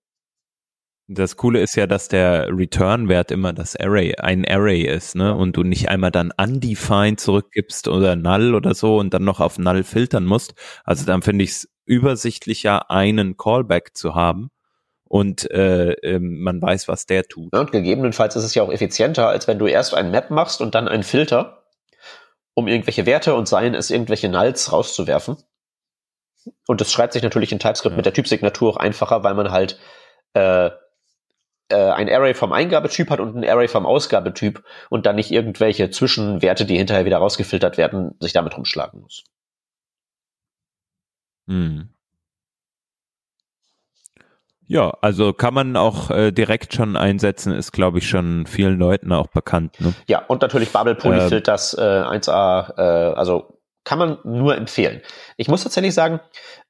[1.13, 5.35] Das Coole ist ja, dass der Return-Wert immer das Array, ein Array ist, ne?
[5.35, 9.59] Und du nicht einmal dann undefined zurückgibst oder null oder so und dann noch auf
[9.59, 10.55] null filtern musst.
[10.85, 14.51] Also dann finde ich es übersichtlicher, einen Callback zu haben
[15.03, 17.53] und äh, äh, man weiß, was der tut.
[17.53, 20.61] Ja, und gegebenenfalls ist es ja auch effizienter, als wenn du erst ein Map machst
[20.61, 21.60] und dann einen Filter,
[22.61, 25.37] um irgendwelche Werte und seien es irgendwelche Nulls rauszuwerfen.
[26.67, 27.97] Und das schreibt sich natürlich in TypeScript ja.
[27.97, 29.79] mit der Typsignatur auch einfacher, weil man halt
[30.35, 30.71] äh,
[31.71, 35.91] äh, ein Array vom Eingabetyp hat und ein Array vom Ausgabetyp und dann nicht irgendwelche
[35.91, 39.25] Zwischenwerte, die hinterher wieder rausgefiltert werden, sich damit rumschlagen muss.
[41.49, 41.91] Hm.
[44.71, 49.13] Ja, also kann man auch äh, direkt schon einsetzen, ist glaube ich schon vielen Leuten
[49.13, 49.81] auch bekannt.
[49.81, 49.95] Ne?
[50.07, 55.03] Ja, und natürlich Bubble Polyfilters äh, 1A, äh, also kann man nur empfehlen.
[55.37, 56.21] Ich muss tatsächlich sagen,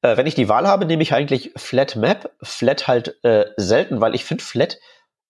[0.01, 2.31] äh, wenn ich die Wahl habe, nehme ich eigentlich Flat Map.
[2.43, 4.79] Flat halt äh, selten, weil ich finde Flat,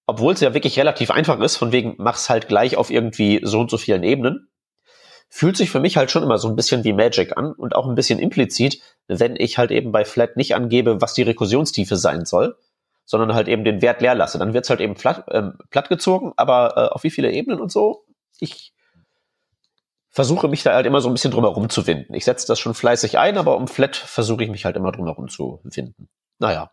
[0.06, 3.58] obwohl es ja wirklich relativ einfach ist, von wegen mach's halt gleich auf irgendwie so
[3.58, 4.48] und so vielen Ebenen,
[5.28, 7.88] fühlt sich für mich halt schon immer so ein bisschen wie Magic an und auch
[7.88, 8.80] ein bisschen implizit,
[9.18, 12.56] wenn ich halt eben bei Flat nicht angebe, was die Rekursionstiefe sein soll,
[13.04, 14.38] sondern halt eben den Wert leer lasse.
[14.38, 17.72] Dann wird's halt eben flat, ähm, platt gezogen, aber äh, auf wie viele Ebenen und
[17.72, 18.04] so,
[18.38, 18.72] ich
[20.10, 22.14] versuche mich da halt immer so ein bisschen drumherum zu winden.
[22.14, 25.28] Ich setze das schon fleißig ein, aber um Flat versuche ich mich halt immer drumherum
[25.28, 26.08] zu winden.
[26.38, 26.70] Naja.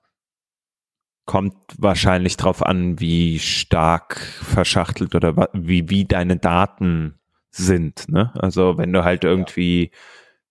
[1.26, 7.20] Kommt wahrscheinlich drauf an, wie stark verschachtelt oder wie, wie deine Daten
[7.50, 8.10] sind.
[8.10, 8.32] Ne?
[8.40, 9.92] Also wenn du halt irgendwie, ja.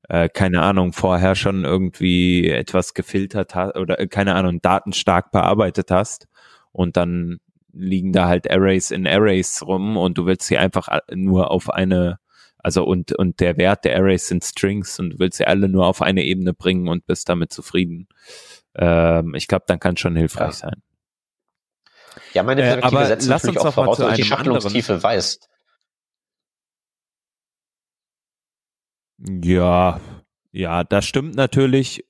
[0.09, 5.31] Äh, keine Ahnung, vorher schon irgendwie etwas gefiltert hast oder äh, keine Ahnung, Daten stark
[5.31, 6.27] bearbeitet hast
[6.73, 7.39] und dann
[7.73, 12.19] liegen da halt Arrays in Arrays rum und du willst sie einfach nur auf eine
[12.59, 15.87] also und, und der Wert der Arrays sind Strings und du willst sie alle nur
[15.87, 18.09] auf eine Ebene bringen und bist damit zufrieden.
[18.75, 20.53] Ähm, ich glaube, dann kann schon hilfreich ja.
[20.53, 20.83] sein.
[22.33, 25.49] Ja, meine äh, Perspektive äh, setzt natürlich auch voraus, dass die Schachtelungstiefe weißt.
[29.19, 30.01] Ja,
[30.53, 32.05] ja, das stimmt natürlich.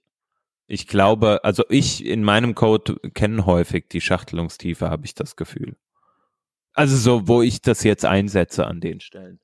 [0.68, 5.76] Ich glaube, also ich in meinem Code kenne häufig die Schachtelungstiefe, habe ich das Gefühl.
[6.74, 9.40] Also so, wo ich das jetzt einsetze an den Stellen.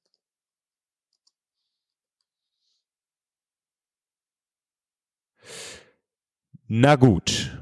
[6.69, 7.59] Na gut.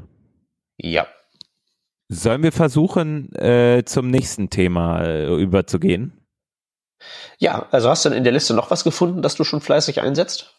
[0.78, 1.06] Ja.
[2.08, 6.19] Sollen wir versuchen, äh, zum nächsten Thema äh, überzugehen?
[7.38, 10.00] Ja, also hast du denn in der Liste noch was gefunden, das du schon fleißig
[10.00, 10.54] einsetzt?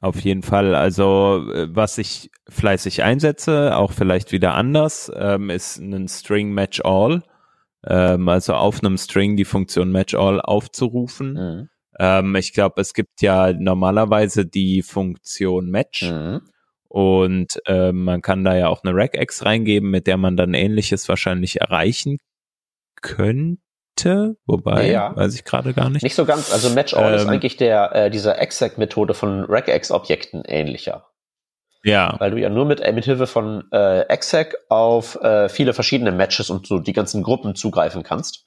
[0.00, 0.74] Auf jeden Fall.
[0.74, 6.80] Also, äh, was ich fleißig einsetze, auch vielleicht wieder anders, ähm, ist ein String Match
[6.82, 7.22] All.
[7.86, 11.32] Ähm, also auf einem String die Funktion Match All aufzurufen.
[11.34, 11.68] Mhm.
[11.98, 16.10] Ähm, ich glaube, es gibt ja normalerweise die Funktion Match.
[16.10, 16.40] Mhm.
[16.88, 21.08] Und äh, man kann da ja auch eine Regex reingeben, mit der man dann ähnliches
[21.08, 22.18] wahrscheinlich erreichen
[23.00, 23.62] könnte.
[24.46, 25.16] Wobei, ja, ja.
[25.16, 26.02] weiß ich gerade gar nicht.
[26.02, 26.52] Nicht so ganz.
[26.52, 31.06] Also Match All ähm, ist eigentlich der äh, dieser Exec-Methode von Regex-Objekten ähnlicher.
[31.82, 32.16] Ja.
[32.18, 36.12] Weil du ja nur mit, äh, mit Hilfe von äh, exec auf äh, viele verschiedene
[36.12, 38.46] Matches und so die ganzen Gruppen zugreifen kannst.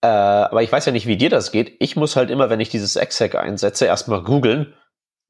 [0.00, 1.76] Äh, aber ich weiß ja nicht, wie dir das geht.
[1.80, 4.74] Ich muss halt immer, wenn ich dieses exec einsetze, erstmal googeln,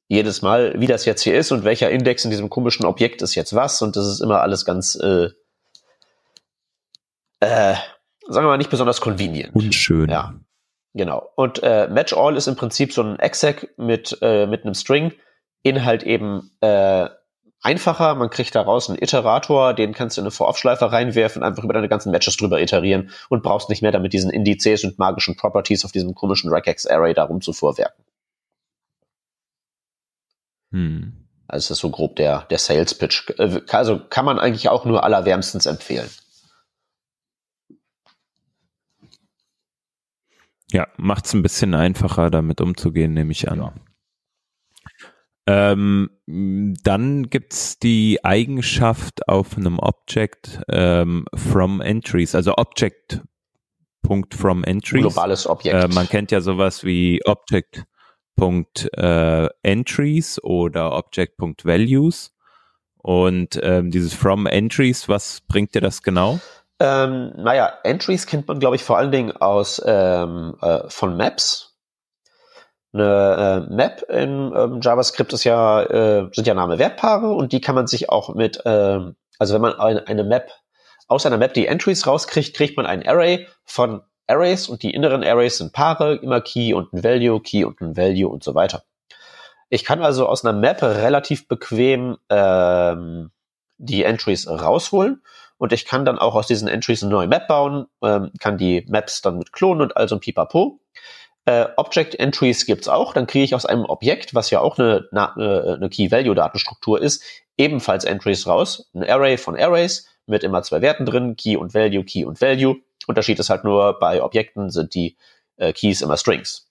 [0.08, 3.34] jedes Mal, wie das jetzt hier ist und welcher Index in diesem komischen Objekt ist
[3.34, 3.82] jetzt was.
[3.82, 5.30] Und das ist immer alles ganz, äh,
[7.40, 7.74] äh,
[8.28, 9.54] sagen wir mal, nicht besonders convenient.
[9.54, 10.08] Unschön.
[10.10, 10.34] Ja,
[10.94, 11.30] genau.
[11.34, 15.12] Und äh, Match All ist im Prinzip so ein exec mit, äh, mit einem String,
[15.62, 17.08] Inhalt eben äh,
[17.62, 18.14] einfacher.
[18.14, 21.88] Man kriegt daraus einen Iterator, den kannst du in eine For-Off-Schleife reinwerfen, einfach über deine
[21.88, 25.92] ganzen Matches drüber iterieren und brauchst nicht mehr damit diesen Indizes und magischen Properties auf
[25.92, 28.04] diesem komischen Regex-Array darum zu vorwerken.
[30.70, 31.24] Hm.
[31.48, 33.30] Also das ist so grob der, der Sales-Pitch.
[33.38, 36.08] Äh, also kann man eigentlich auch nur allerwärmstens empfehlen.
[40.70, 43.58] Ja, macht es ein bisschen einfacher, damit umzugehen, nehme ich an.
[43.58, 43.72] Ja.
[45.48, 53.22] Ähm, dann gibt's die Eigenschaft auf einem Object ähm, from entries, also Object
[54.02, 55.00] Punkt from entries.
[55.00, 55.84] Globales Objekt.
[55.84, 57.84] Äh, man kennt ja sowas wie Object
[58.36, 62.34] Punkt äh, entries oder Object Punkt values.
[62.98, 66.40] Und ähm, dieses from entries, was bringt dir das genau?
[66.80, 71.68] Ähm, naja, Entries kennt man, glaube ich, vor allen Dingen aus ähm, äh, von Maps
[72.92, 77.74] eine äh, Map in ähm, JavaScript ist ja, äh, sind ja Name-Wertpaare und die kann
[77.74, 79.00] man sich auch mit, äh,
[79.38, 80.50] also wenn man eine, eine Map,
[81.06, 85.24] aus einer Map die Entries rauskriegt, kriegt man ein Array von Arrays und die inneren
[85.24, 88.84] Arrays sind Paare, immer Key und ein Value, Key und ein Value und so weiter.
[89.70, 93.30] Ich kann also aus einer Map relativ bequem ähm,
[93.76, 95.22] die Entries rausholen
[95.58, 98.86] und ich kann dann auch aus diesen Entries eine neue Map bauen, ähm, kann die
[98.88, 100.80] Maps dann mit klonen und also ein Pipapo.
[101.44, 103.12] Äh, Object Entries gibt's auch.
[103.12, 107.22] Dann kriege ich aus einem Objekt, was ja auch eine, eine, eine Key-Value-Datenstruktur ist,
[107.56, 108.88] ebenfalls Entries raus.
[108.94, 112.76] Ein Array von Arrays mit immer zwei Werten drin, Key und Value, Key und Value.
[113.06, 115.16] Unterschied ist halt nur, bei Objekten sind die
[115.56, 116.70] äh, Keys immer Strings.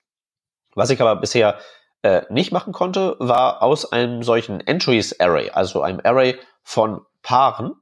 [0.75, 1.57] Was ich aber bisher
[2.03, 7.73] äh, nicht machen konnte, war aus einem solchen Entries Array, also einem Array von Paaren,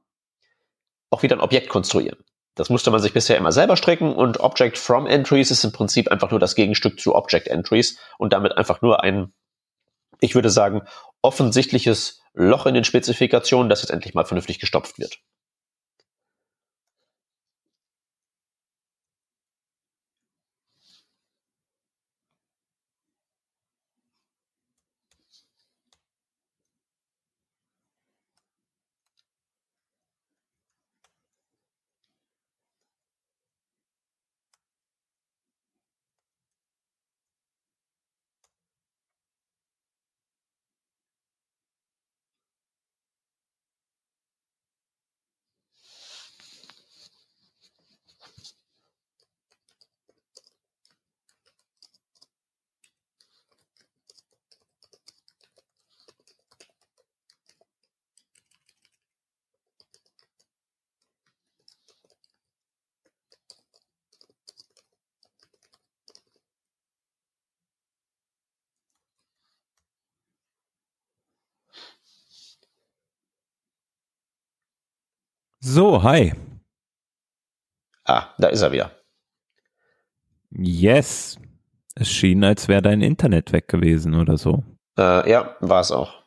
[1.10, 2.18] auch wieder ein Objekt konstruieren.
[2.54, 6.10] Das musste man sich bisher immer selber stricken und Object from Entries ist im Prinzip
[6.10, 9.32] einfach nur das Gegenstück zu Object Entries und damit einfach nur ein,
[10.20, 10.82] ich würde sagen,
[11.20, 15.20] offensichtliches Loch in den Spezifikationen, das jetzt endlich mal vernünftig gestopft wird.
[75.68, 76.32] So, hi.
[78.04, 78.92] Ah, da ist er wieder.
[80.50, 81.40] Yes.
[81.96, 84.62] Es schien, als wäre dein Internet weg gewesen oder so.
[84.96, 86.22] Äh, ja, war es auch.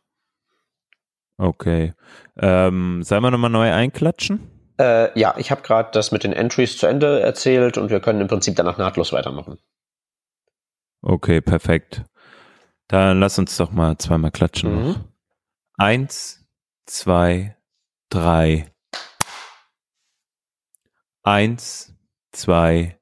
[1.37, 1.93] Okay.
[2.35, 4.41] Ähm, sollen wir nochmal neu einklatschen?
[4.77, 8.19] Äh, ja, ich habe gerade das mit den Entries zu Ende erzählt und wir können
[8.19, 9.57] im Prinzip danach nahtlos weitermachen.
[11.01, 12.03] Okay, perfekt.
[12.89, 14.87] Dann lass uns doch mal zweimal klatschen.
[14.87, 14.95] Mhm.
[15.77, 16.45] Eins,
[16.85, 17.55] zwei,
[18.09, 18.69] drei.
[21.23, 21.93] Eins,
[22.31, 22.99] zwei,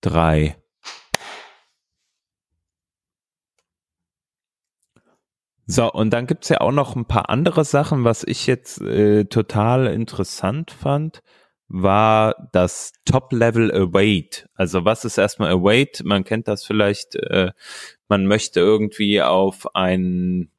[0.00, 0.56] drei.
[5.68, 9.24] So, und dann gibt's ja auch noch ein paar andere Sachen, was ich jetzt äh,
[9.24, 11.22] total interessant fand,
[11.68, 14.48] war das Top-Level Await.
[14.54, 16.04] Also was ist erstmal Await?
[16.04, 17.50] Man kennt das vielleicht, äh,
[18.06, 20.52] man möchte irgendwie auf einen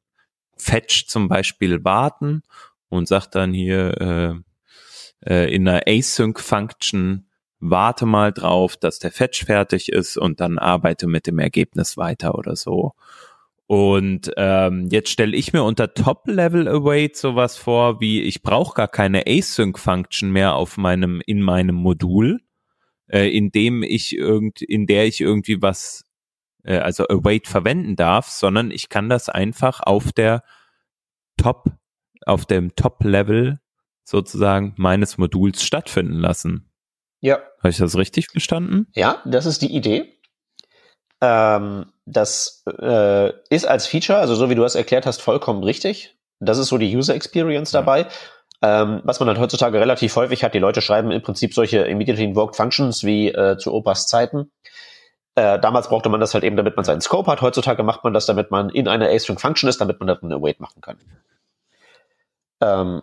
[0.58, 2.42] Fetch zum Beispiel warten
[2.90, 4.34] und sagt dann hier äh,
[5.24, 7.28] äh, in einer Async-Function,
[7.60, 12.36] warte mal drauf, dass der Fetch fertig ist und dann arbeite mit dem Ergebnis weiter
[12.36, 12.92] oder so.
[13.66, 19.24] Und ähm, jetzt stelle ich mir unter Top-Level-Await sowas vor, wie ich brauche gar keine
[19.26, 22.40] Async-Function mehr auf meinem, in meinem Modul,
[23.08, 26.04] äh, in dem ich irgend, in der ich irgendwie was,
[26.64, 30.44] äh, also Await verwenden darf, sondern ich kann das einfach auf der
[31.36, 31.70] Top,
[32.24, 33.60] auf dem Top-Level
[34.08, 36.70] sozusagen meines Moduls stattfinden lassen.
[37.20, 37.38] Ja.
[37.58, 38.86] Habe ich das richtig verstanden?
[38.94, 40.18] Ja, das ist die Idee.
[41.20, 46.16] Ähm, das äh, ist als Feature, also so wie du es erklärt hast, vollkommen richtig.
[46.40, 48.06] Das ist so die User Experience dabei.
[48.62, 52.24] Ähm, was man halt heutzutage relativ häufig hat, die Leute schreiben im Prinzip solche immediately
[52.24, 54.50] invoked Functions wie äh, zu Opas Zeiten.
[55.34, 57.42] Äh, damals brauchte man das halt eben, damit man seinen Scope hat.
[57.42, 60.36] Heutzutage macht man das, damit man in einer Async Function ist, damit man dann eine
[60.36, 60.98] Await machen kann.
[62.60, 63.02] Ähm,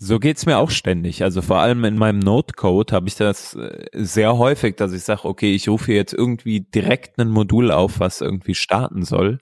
[0.00, 1.24] so geht's mir auch ständig.
[1.24, 5.24] Also vor allem in meinem Node-Code habe ich das äh, sehr häufig, dass ich sage,
[5.24, 9.40] okay, ich rufe jetzt irgendwie direkt ein Modul auf, was irgendwie starten soll.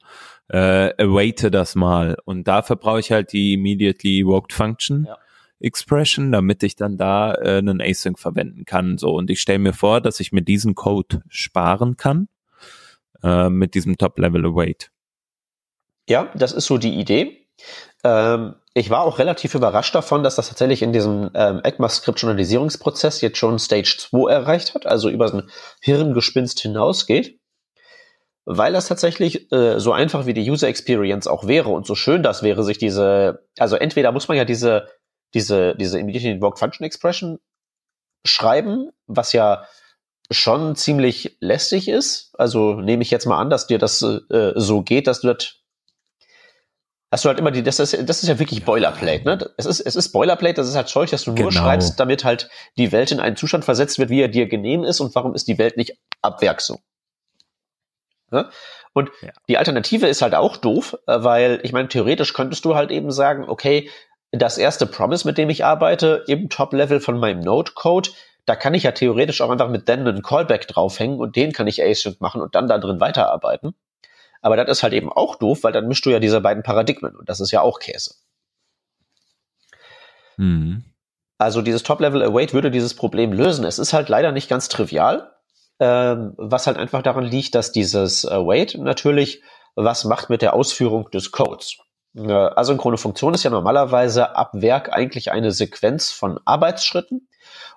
[0.48, 2.16] Äh, awaite das mal.
[2.24, 5.18] Und dafür brauche ich halt die immediately evoked function ja.
[5.60, 8.96] expression, damit ich dann da äh, einen Async verwenden kann.
[8.96, 12.28] So und ich stelle mir vor, dass ich mir diesen Code sparen kann
[13.22, 14.90] äh, mit diesem Top-Level Await.
[16.08, 17.46] Ja, das ist so die Idee.
[18.04, 23.38] Ähm, ich war auch relativ überrascht davon, dass das tatsächlich in diesem ähm, ECMAScript-Journalisierungsprozess jetzt
[23.38, 27.40] schon Stage 2 erreicht hat, also über so ein Hirngespinst hinausgeht.
[28.44, 32.22] Weil das tatsächlich äh, so einfach wie die User Experience auch wäre und so schön
[32.22, 34.88] das wäre, sich diese, also entweder muss man ja diese,
[35.32, 37.38] diese, diese Immediately Invoked Function Expression
[38.26, 39.64] schreiben, was ja
[40.30, 42.34] schon ziemlich lästig ist.
[42.36, 45.62] Also nehme ich jetzt mal an, dass dir das äh, so geht, dass du das
[47.10, 49.50] hast du halt immer die, das ist, das ist ja wirklich Boilerplate, ne?
[49.56, 51.62] Es ist, es ist Boilerplate, das ist halt Zeug, dass du nur genau.
[51.62, 55.00] schreibst, damit halt die Welt in einen Zustand versetzt wird, wie er dir genehm ist
[55.00, 56.80] und warum ist die Welt nicht ab Werk so.
[58.30, 58.48] Ne?
[58.92, 59.30] Und ja.
[59.48, 63.12] die Alternative ist halt auch doof, äh, weil ich meine, theoretisch könntest du halt eben
[63.12, 63.90] sagen, okay,
[64.32, 68.10] das erste Promise, mit dem ich arbeite, im Top-Level von meinem Node-Code,
[68.46, 71.66] da kann ich ja theoretisch auch einfach mit then einen Callback draufhängen und den kann
[71.66, 73.74] ich async machen und dann da drin weiterarbeiten.
[74.46, 77.16] Aber das ist halt eben auch doof, weil dann mischst du ja diese beiden Paradigmen
[77.16, 78.14] und das ist ja auch Käse.
[80.36, 80.84] Mhm.
[81.36, 83.64] Also dieses Top-Level-Await würde dieses Problem lösen.
[83.64, 85.32] Es ist halt leider nicht ganz trivial,
[85.80, 89.42] ähm, was halt einfach daran liegt, dass dieses Await natürlich
[89.74, 91.78] was macht mit der Ausführung des Codes.
[92.14, 97.26] Äh, asynchrone Funktion ist ja normalerweise ab Werk eigentlich eine Sequenz von Arbeitsschritten.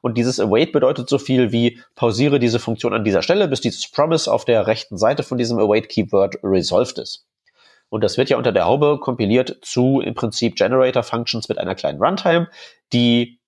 [0.01, 3.89] Und dieses await bedeutet so viel wie pausiere diese Funktion an dieser Stelle, bis dieses
[3.89, 7.25] promise auf der rechten Seite von diesem await Keyword resolved ist.
[7.89, 11.75] Und das wird ja unter der Haube kompiliert zu im Prinzip Generator Functions mit einer
[11.75, 12.47] kleinen Runtime,
[12.93, 13.39] die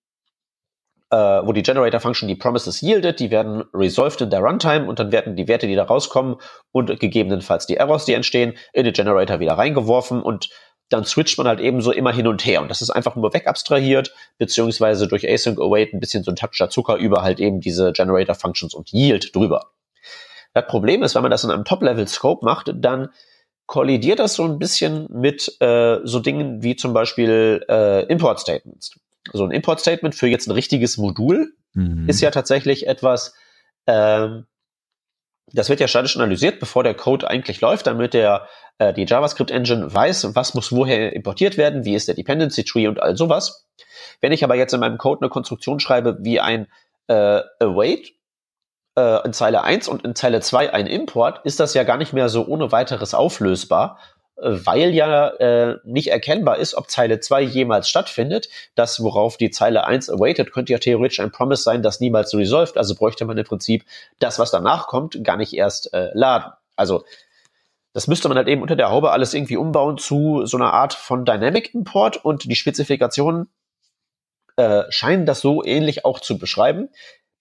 [1.12, 4.98] äh, wo die Generator Function die Promises yieldet, die werden resolved in der Runtime und
[4.98, 6.38] dann werden die Werte, die da rauskommen
[6.72, 10.50] und gegebenenfalls die Errors, die entstehen, in den Generator wieder reingeworfen und
[10.92, 12.62] dann switcht man halt eben so immer hin und her.
[12.62, 16.58] Und das ist einfach nur wegabstrahiert, beziehungsweise durch Async Await ein bisschen so ein Touch
[16.60, 19.72] der Zucker über halt eben diese Generator Functions und Yield drüber.
[20.54, 23.10] Das Problem ist, wenn man das in einem Top-Level-Scope macht, dann
[23.68, 29.00] kollidiert das so ein bisschen mit äh, so Dingen wie zum Beispiel äh, Import-Statements.
[29.32, 32.10] So ein Import-Statement für jetzt ein richtiges Modul mhm.
[32.10, 33.34] ist ja tatsächlich etwas,
[33.88, 34.46] ähm,
[35.48, 39.52] das wird ja statisch analysiert, bevor der Code eigentlich läuft, damit der äh, die JavaScript
[39.52, 43.68] Engine weiß, was muss woher importiert werden, wie ist der Dependency Tree und all sowas.
[44.22, 46.68] Wenn ich aber jetzt in meinem Code eine Konstruktion schreibe wie ein
[47.08, 48.14] äh, await
[48.98, 52.14] äh, in Zeile 1 und in Zeile 2 ein Import, ist das ja gar nicht
[52.14, 54.00] mehr so ohne weiteres auflösbar,
[54.42, 58.50] weil ja äh, nicht erkennbar ist, ob Zeile 2 jemals stattfindet.
[58.76, 62.78] Das, worauf die Zeile 1 awaited, könnte ja theoretisch ein Promise sein, das niemals resolved.
[62.78, 63.86] Also bräuchte man im Prinzip
[64.20, 66.52] das, was danach kommt, gar nicht erst äh, laden.
[66.76, 67.04] Also
[67.94, 70.94] das müsste man halt eben unter der Haube alles irgendwie umbauen zu so einer Art
[70.94, 73.50] von Dynamic Import und die Spezifikationen
[74.56, 76.90] äh, scheinen das so ähnlich auch zu beschreiben.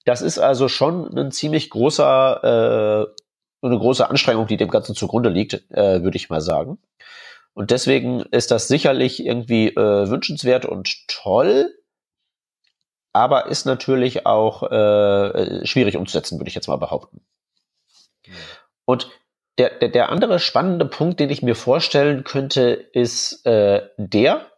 [0.04, 3.12] Das ist also schon ein ziemlich großer,
[3.62, 6.78] äh, eine große Anstrengung, die dem Ganzen zugrunde liegt, äh, würde ich mal sagen.
[7.60, 11.70] Und deswegen ist das sicherlich irgendwie äh, wünschenswert und toll,
[13.12, 17.20] aber ist natürlich auch äh, schwierig umzusetzen, würde ich jetzt mal behaupten.
[18.86, 19.10] Und
[19.58, 24.50] der, der, der andere spannende Punkt, den ich mir vorstellen könnte, ist äh, der.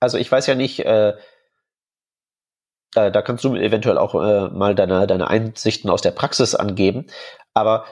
[0.00, 1.10] Also ich weiß ja nicht, äh,
[2.96, 7.06] äh, da kannst du eventuell auch äh, mal deine, deine Einsichten aus der Praxis angeben.
[7.52, 7.84] Aber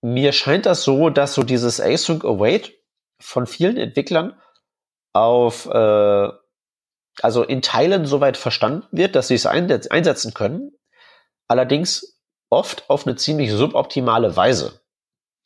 [0.00, 2.81] mir scheint das so, dass so dieses Async Await
[3.22, 4.40] von vielen Entwicklern
[5.12, 6.28] auf, äh,
[7.20, 10.72] also in Teilen soweit verstanden wird, dass sie es einsetzen können.
[11.48, 12.20] Allerdings
[12.50, 14.80] oft auf eine ziemlich suboptimale Weise.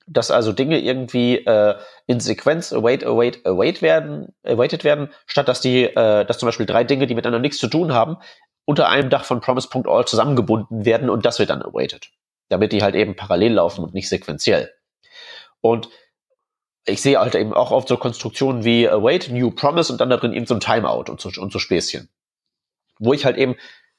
[0.08, 5.60] Dass also Dinge irgendwie äh, in Sequenz await, await, await werden, awaited werden, statt dass
[5.60, 8.18] die, äh, dass zum Beispiel drei Dinge, die miteinander nichts zu tun haben,
[8.64, 12.10] unter einem Dach von Promise.all zusammengebunden werden und das wird dann awaited.
[12.48, 14.72] Damit die halt eben parallel laufen und nicht sequenziell.
[15.60, 15.88] Und
[16.87, 20.16] ich sehe halt eben auch oft so Konstruktionen wie await, new promise und dann da
[20.16, 22.09] drin eben so ein Timeout und so, und so Späßchen.
[22.99, 23.57] Wo ich halt eben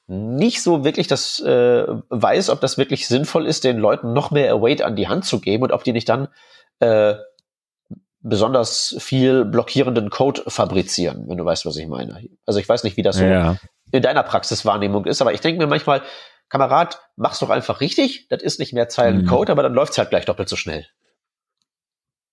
[0.08, 4.52] nicht so wirklich das äh, weiß, ob das wirklich sinnvoll ist, den Leuten noch mehr
[4.54, 6.30] await an die Hand zu geben und ob die nicht dann
[6.80, 7.16] äh,
[8.22, 12.26] besonders viel blockierenden Code fabrizieren, wenn du weißt, was ich meine.
[12.46, 13.58] Also ich weiß nicht, wie das so ja
[13.92, 15.22] in deiner Praxiswahrnehmung ist.
[15.22, 16.02] Aber ich denke mir manchmal,
[16.50, 18.28] Kamerad, mach's doch einfach richtig.
[18.30, 19.52] Das ist nicht mehr Zeilencode, mhm.
[19.52, 20.88] aber dann läuft's halt gleich doppelt so schnell.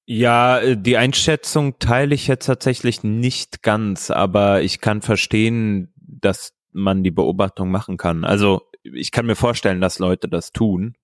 [0.07, 6.53] Ja, äh, die Einschätzung teile ich jetzt tatsächlich nicht ganz, aber ich kann verstehen, dass
[6.73, 8.25] man die Beobachtung machen kann.
[8.25, 10.97] Also ich kann mir vorstellen, dass Leute das tun,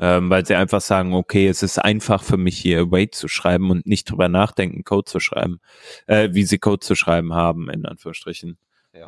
[0.00, 3.70] ähm, weil sie einfach sagen, okay, es ist einfach für mich hier Wait zu schreiben
[3.70, 5.60] und nicht drüber nachdenken, Code zu schreiben,
[6.06, 8.58] äh, wie sie Code zu schreiben haben, in Anführungsstrichen.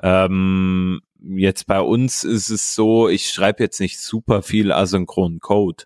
[0.03, 5.85] Ähm, jetzt bei uns ist es so, ich schreibe jetzt nicht super viel asynchronen Code.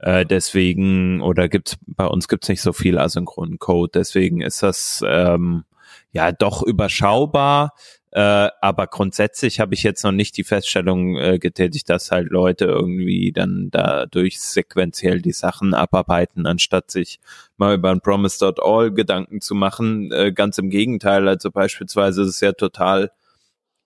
[0.00, 5.04] Äh, deswegen, oder gibt's, bei uns gibt's nicht so viel asynchronen Code, deswegen ist das
[5.06, 5.64] ähm,
[6.12, 7.74] ja doch überschaubar.
[8.12, 12.64] Äh, aber grundsätzlich habe ich jetzt noch nicht die Feststellung äh, getätigt, dass halt Leute
[12.64, 17.20] irgendwie dann dadurch sequenziell die Sachen abarbeiten, anstatt sich
[17.56, 20.10] mal über ein Promise.all Gedanken zu machen.
[20.12, 23.12] Äh, ganz im Gegenteil, also beispielsweise ist es ja total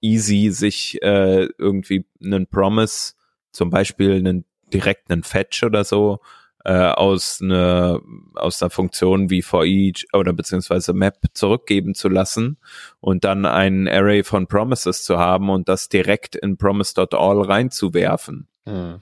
[0.01, 3.15] easy, sich äh, irgendwie einen Promise,
[3.53, 6.21] zum Beispiel einen direkten Fetch oder so,
[6.65, 8.01] äh, aus einer
[8.35, 12.59] aus einer Funktion wie for each oder beziehungsweise Map zurückgeben zu lassen
[13.01, 18.49] und dann ein Array von Promises zu haben und das direkt in Promise.all reinzuwerfen.
[18.67, 19.01] Hm.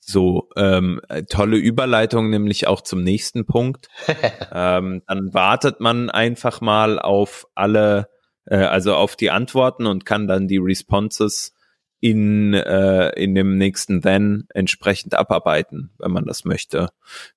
[0.00, 3.88] So, ähm, tolle Überleitung nämlich auch zum nächsten Punkt.
[4.52, 8.08] ähm, dann wartet man einfach mal auf alle
[8.46, 11.52] äh, also auf die Antworten und kann dann die Responses
[12.00, 16.90] in, äh, in dem nächsten Then entsprechend abarbeiten, wenn man das möchte.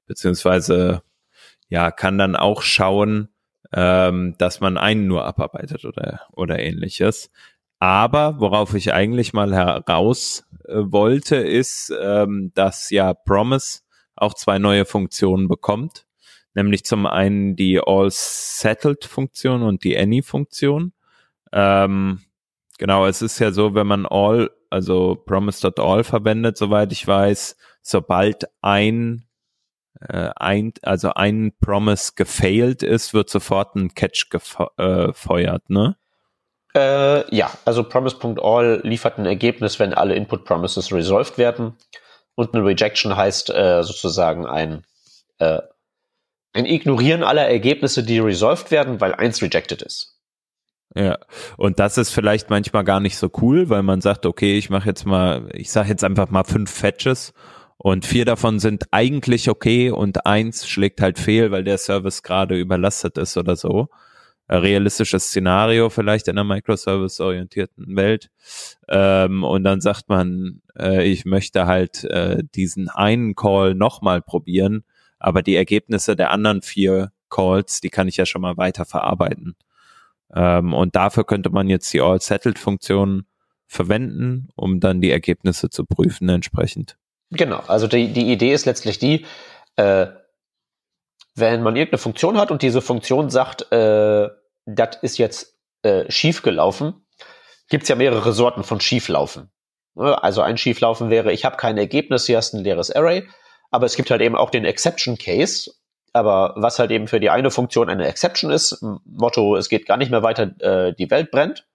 [0.05, 1.01] Beziehungsweise
[1.69, 3.29] ja, kann dann auch schauen,
[3.73, 7.31] ähm, dass man einen nur abarbeitet oder, oder ähnliches.
[7.79, 13.79] Aber worauf ich eigentlich mal heraus äh, wollte, ist, ähm, dass ja Promise
[14.15, 16.05] auch zwei neue Funktionen bekommt.
[16.53, 20.93] Nämlich zum einen die All Settled Funktion und die Any Funktion.
[21.53, 22.19] Ähm,
[22.81, 28.49] genau, es ist ja so, wenn man all, also promise.all verwendet, soweit ich weiß, sobald
[28.61, 29.27] ein
[29.99, 35.95] äh, ein, also ein Promise gefailed ist, wird sofort ein Catch gefeuert, äh, ne?
[36.73, 41.77] Äh, ja, also promise.all liefert ein Ergebnis, wenn alle Input Promises resolved werden.
[42.33, 44.85] Und eine Rejection heißt äh, sozusagen ein,
[45.37, 45.59] äh,
[46.53, 50.10] ein Ignorieren aller Ergebnisse, die resolved werden, weil eins rejected ist.
[50.95, 51.17] Ja,
[51.57, 54.89] und das ist vielleicht manchmal gar nicht so cool, weil man sagt, okay, ich mache
[54.89, 57.33] jetzt mal, ich sage jetzt einfach mal fünf Fetches
[57.77, 62.57] und vier davon sind eigentlich okay und eins schlägt halt fehl, weil der Service gerade
[62.59, 63.87] überlastet ist oder so.
[64.47, 68.29] Ein realistisches Szenario vielleicht in einer Microservice-orientierten Welt.
[68.89, 74.83] Ähm, und dann sagt man, äh, ich möchte halt äh, diesen einen Call nochmal probieren,
[75.19, 79.55] aber die Ergebnisse der anderen vier Calls, die kann ich ja schon mal weiter verarbeiten.
[80.33, 83.25] Ähm, und dafür könnte man jetzt die All-Settled-Funktion
[83.67, 86.97] verwenden, um dann die Ergebnisse zu prüfen entsprechend.
[87.31, 89.25] Genau, also die, die Idee ist letztlich die,
[89.77, 90.07] äh,
[91.35, 94.29] wenn man irgendeine Funktion hat und diese Funktion sagt, äh,
[94.65, 97.05] das ist jetzt äh, schief gelaufen,
[97.69, 99.49] gibt es ja mehrere Sorten von Schieflaufen.
[99.95, 103.27] Ne, also ein Schieflaufen wäre, ich habe kein Ergebnis, hier ist ein leeres Array,
[103.71, 105.71] aber es gibt halt eben auch den Exception Case.
[106.13, 109.97] Aber was halt eben für die eine Funktion eine Exception ist, Motto, es geht gar
[109.97, 111.65] nicht mehr weiter, äh, die Welt brennt,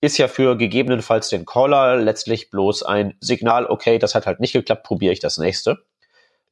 [0.00, 4.52] ist ja für gegebenenfalls den Caller letztlich bloß ein Signal, okay, das hat halt nicht
[4.52, 5.84] geklappt, probiere ich das nächste.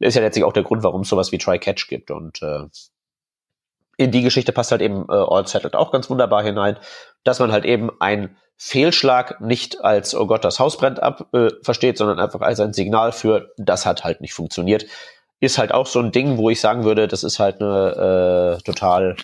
[0.00, 2.10] Ist ja letztlich auch der Grund, warum es sowas wie Try-Catch gibt.
[2.10, 2.64] Und äh,
[3.96, 6.78] in die Geschichte passt halt eben äh, All Settled auch ganz wunderbar hinein,
[7.22, 11.50] dass man halt eben ein Fehlschlag nicht als, oh Gott, das Haus brennt ab, äh,
[11.62, 14.86] versteht, sondern einfach als ein Signal für, das hat halt nicht funktioniert.
[15.40, 18.62] Ist halt auch so ein Ding, wo ich sagen würde, das ist halt eine äh,
[18.62, 19.16] total,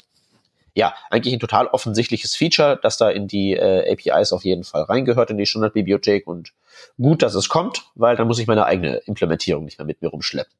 [0.75, 4.83] ja, eigentlich ein total offensichtliches Feature, dass da in die äh, APIs auf jeden Fall
[4.83, 6.53] reingehört, in die Standardbibliothek und
[6.99, 10.09] gut, dass es kommt, weil dann muss ich meine eigene Implementierung nicht mehr mit mir
[10.09, 10.53] rumschleppen.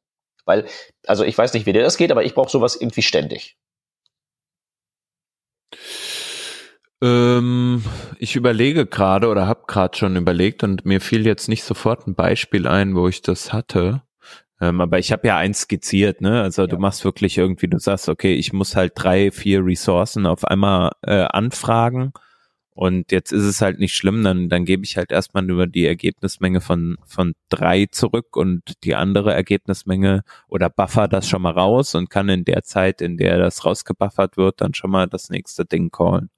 [0.45, 0.65] Weil,
[1.05, 3.55] also ich weiß nicht, wie dir das geht, aber ich brauche sowas irgendwie ständig.
[7.01, 7.83] Ähm,
[8.19, 12.15] ich überlege gerade oder habe gerade schon überlegt und mir fiel jetzt nicht sofort ein
[12.15, 14.03] Beispiel ein, wo ich das hatte.
[14.61, 16.41] Ähm, aber ich habe ja eins skizziert, ne?
[16.43, 16.67] Also ja.
[16.67, 20.91] du machst wirklich irgendwie, du sagst, okay, ich muss halt drei, vier Ressourcen auf einmal
[21.01, 22.13] äh, anfragen.
[22.73, 25.85] Und jetzt ist es halt nicht schlimm, dann, dann gebe ich halt erstmal nur die
[25.85, 31.95] Ergebnismenge von, von drei zurück und die andere Ergebnismenge oder buffer das schon mal raus
[31.95, 35.65] und kann in der Zeit, in der das rausgebuffert wird, dann schon mal das nächste
[35.65, 36.29] Ding callen.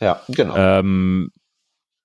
[0.00, 0.54] Ja, genau.
[0.56, 1.32] Ähm,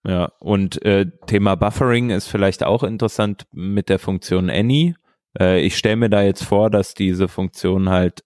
[0.06, 4.96] ja, und äh, Thema Buffering ist vielleicht auch interessant mit der Funktion Any.
[5.40, 8.24] Äh, ich stelle mir da jetzt vor, dass diese Funktion halt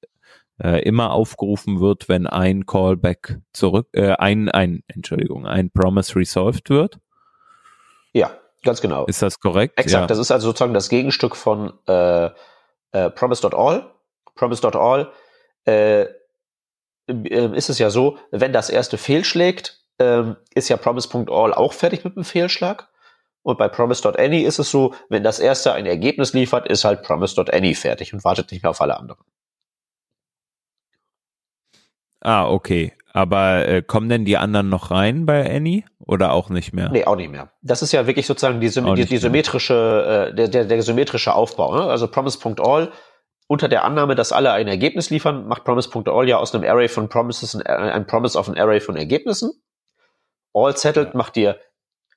[0.64, 6.70] äh, immer aufgerufen wird, wenn ein Callback zurück, äh, ein, ein, Entschuldigung, ein Promise resolved
[6.70, 7.00] wird.
[8.14, 8.32] Ja,
[8.64, 9.06] ganz genau.
[9.06, 9.80] Ist das korrekt?
[9.80, 10.08] Exakt, ja.
[10.08, 12.30] das ist also sozusagen das Gegenstück von äh,
[12.92, 13.92] äh, Promise.all.
[14.36, 15.12] Promise.all
[15.66, 16.06] äh,
[17.08, 22.04] ähm, ist es ja so, wenn das erste fehlschlägt, ähm, ist ja Promise.all auch fertig
[22.04, 22.90] mit dem Fehlschlag.
[23.48, 27.76] Und bei Promise.any ist es so, wenn das erste ein Ergebnis liefert, ist halt Promise.any
[27.76, 29.24] fertig und wartet nicht mehr auf alle anderen.
[32.20, 32.92] Ah, okay.
[33.14, 36.90] Aber äh, kommen denn die anderen noch rein bei Any oder auch nicht mehr?
[36.90, 37.54] Nee, auch nicht mehr.
[37.62, 41.74] Das ist ja wirklich sozusagen die, die, die symmetrische, äh, der, der, der symmetrische Aufbau.
[41.74, 41.84] Ne?
[41.84, 42.92] Also Promise.all
[43.48, 47.08] unter der Annahme, dass alle ein Ergebnis liefern, macht Promise.all ja aus einem Array von
[47.08, 49.54] Promises ein, ein Promise auf ein Array von Ergebnissen.
[50.54, 51.58] All Settled macht dir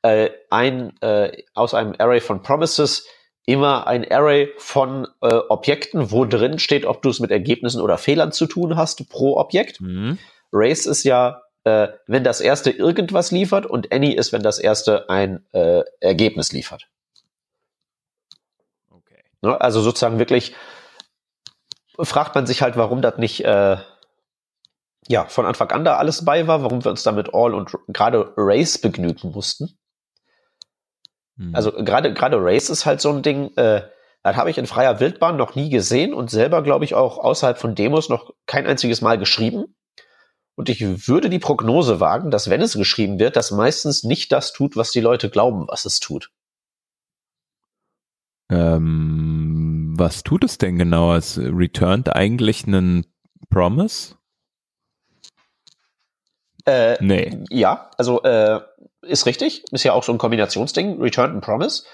[0.03, 3.07] äh, ein, äh, aus einem Array von Promises
[3.46, 7.98] immer ein Array von äh, Objekten, wo drin steht, ob du es mit Ergebnissen oder
[7.98, 9.80] Fehlern zu tun hast pro Objekt.
[9.80, 10.18] Mhm.
[10.53, 15.09] Race ist ja, äh, wenn das erste irgendwas liefert und Any ist, wenn das erste
[15.09, 16.88] ein äh, Ergebnis liefert.
[18.90, 19.22] Okay.
[19.42, 19.61] Ne?
[19.61, 20.55] Also sozusagen wirklich
[21.98, 23.76] fragt man sich halt, warum das nicht äh,
[25.09, 28.32] ja von Anfang an da alles bei war, warum wir uns damit All und gerade
[28.36, 29.80] Race begnügen mussten.
[31.41, 31.55] Mhm.
[31.55, 33.82] Also gerade gerade Race ist halt so ein Ding, äh,
[34.22, 37.57] das habe ich in freier Wildbahn noch nie gesehen und selber, glaube ich, auch außerhalb
[37.57, 39.74] von Demos noch kein einziges Mal geschrieben.
[40.55, 44.53] Und ich würde die Prognose wagen, dass wenn es geschrieben wird, das meistens nicht das
[44.53, 46.30] tut, was die Leute glauben, was es tut.
[48.51, 51.14] Ähm, was tut es denn genau?
[51.14, 53.07] Es returnt eigentlich einen
[53.49, 54.16] Promise?
[56.66, 57.43] Äh, nee.
[57.49, 58.61] Ja, also äh,
[59.03, 59.64] ist richtig.
[59.72, 61.01] Ist ja auch so ein Kombinationsding.
[61.01, 61.84] Return and Promise.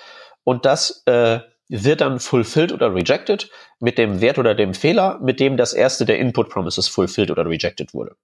[0.44, 3.50] Und das äh, wird dann fulfilled oder rejected
[3.80, 7.44] mit dem Wert oder dem Fehler, mit dem das erste der Input Promises fulfilled oder
[7.46, 8.16] rejected wurde.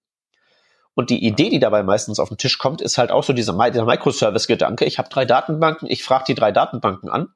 [0.94, 3.58] Und die Idee, die dabei meistens auf den Tisch kommt, ist halt auch so dieser,
[3.70, 4.84] dieser Microservice-Gedanke.
[4.84, 7.28] Ich habe drei Datenbanken, ich frage die drei Datenbanken an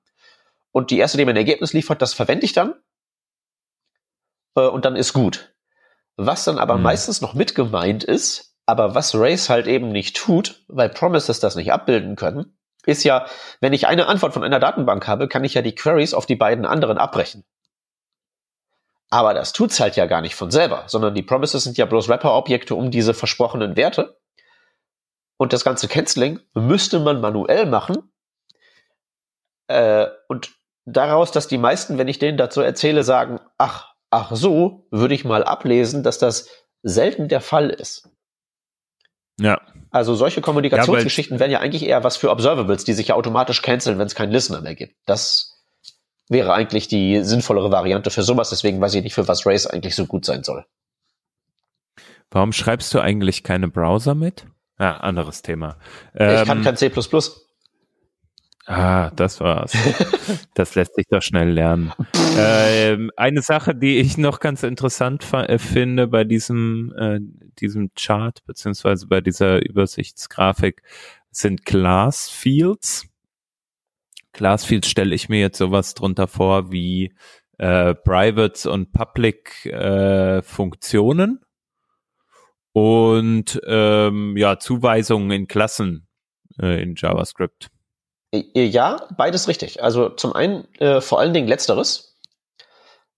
[0.73, 2.75] und die erste, die mir ein Ergebnis liefert, das verwende ich dann
[4.57, 5.55] äh, und dann ist gut.
[6.17, 6.83] Was dann aber mhm.
[6.83, 11.55] meistens noch mit gemeint ist, aber was Race halt eben nicht tut, weil Promises das
[11.55, 13.27] nicht abbilden können, ist ja,
[13.61, 16.37] wenn ich eine Antwort von einer Datenbank habe, kann ich ja die Queries auf die
[16.37, 17.45] beiden anderen abbrechen.
[19.09, 22.09] Aber das tut's halt ja gar nicht von selber, sondern die Promises sind ja bloß
[22.09, 24.19] Wrapper-Objekte um diese versprochenen Werte.
[25.37, 28.11] Und das ganze Canceling müsste man manuell machen.
[29.69, 30.55] Äh, und
[30.87, 35.25] daraus, dass die meisten, wenn ich denen dazu erzähle, sagen, ach, ach so, würde ich
[35.25, 36.49] mal ablesen, dass das
[36.83, 38.09] selten der Fall ist.
[39.41, 39.61] Ja.
[39.91, 43.63] Also solche Kommunikationsgeschichten ja, wären ja eigentlich eher was für Observables, die sich ja automatisch
[43.63, 44.97] canceln, wenn es keinen Listener mehr gibt.
[45.07, 45.57] Das
[46.29, 48.51] wäre eigentlich die sinnvollere Variante für sowas.
[48.51, 50.65] Deswegen weiß ich nicht, für was Race eigentlich so gut sein soll.
[52.31, 54.47] Warum schreibst du eigentlich keine Browser mit?
[54.79, 55.79] Ah, anderes Thema.
[56.15, 56.91] Ähm, ich kann ähm, kein C++.
[58.67, 59.73] Ah, das war's.
[60.55, 61.93] das lässt sich doch schnell lernen.
[62.37, 67.21] ähm, eine Sache, die ich noch ganz interessant äh, finde bei diesem, äh,
[67.61, 70.83] diesem Chart, beziehungsweise bei dieser Übersichtsgrafik,
[71.31, 73.07] sind Class Fields.
[74.33, 77.15] Class Fields stelle ich mir jetzt sowas drunter vor wie
[77.59, 81.41] äh, Privates und Public äh, Funktionen
[82.73, 86.09] und ähm, ja, Zuweisungen in Klassen
[86.61, 87.71] äh, in JavaScript.
[88.33, 89.83] Ja, beides richtig.
[89.83, 92.17] Also zum einen äh, vor allen Dingen letzteres.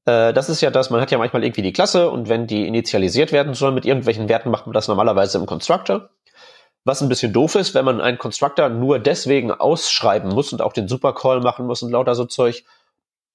[0.05, 2.67] Äh, das ist ja das, man hat ja manchmal irgendwie die Klasse und wenn die
[2.67, 6.11] initialisiert werden soll mit irgendwelchen Werten, macht man das normalerweise im Constructor.
[6.85, 10.73] Was ein bisschen doof ist, wenn man einen Constructor nur deswegen ausschreiben muss und auch
[10.73, 12.65] den Supercall machen muss und lauter so Zeug,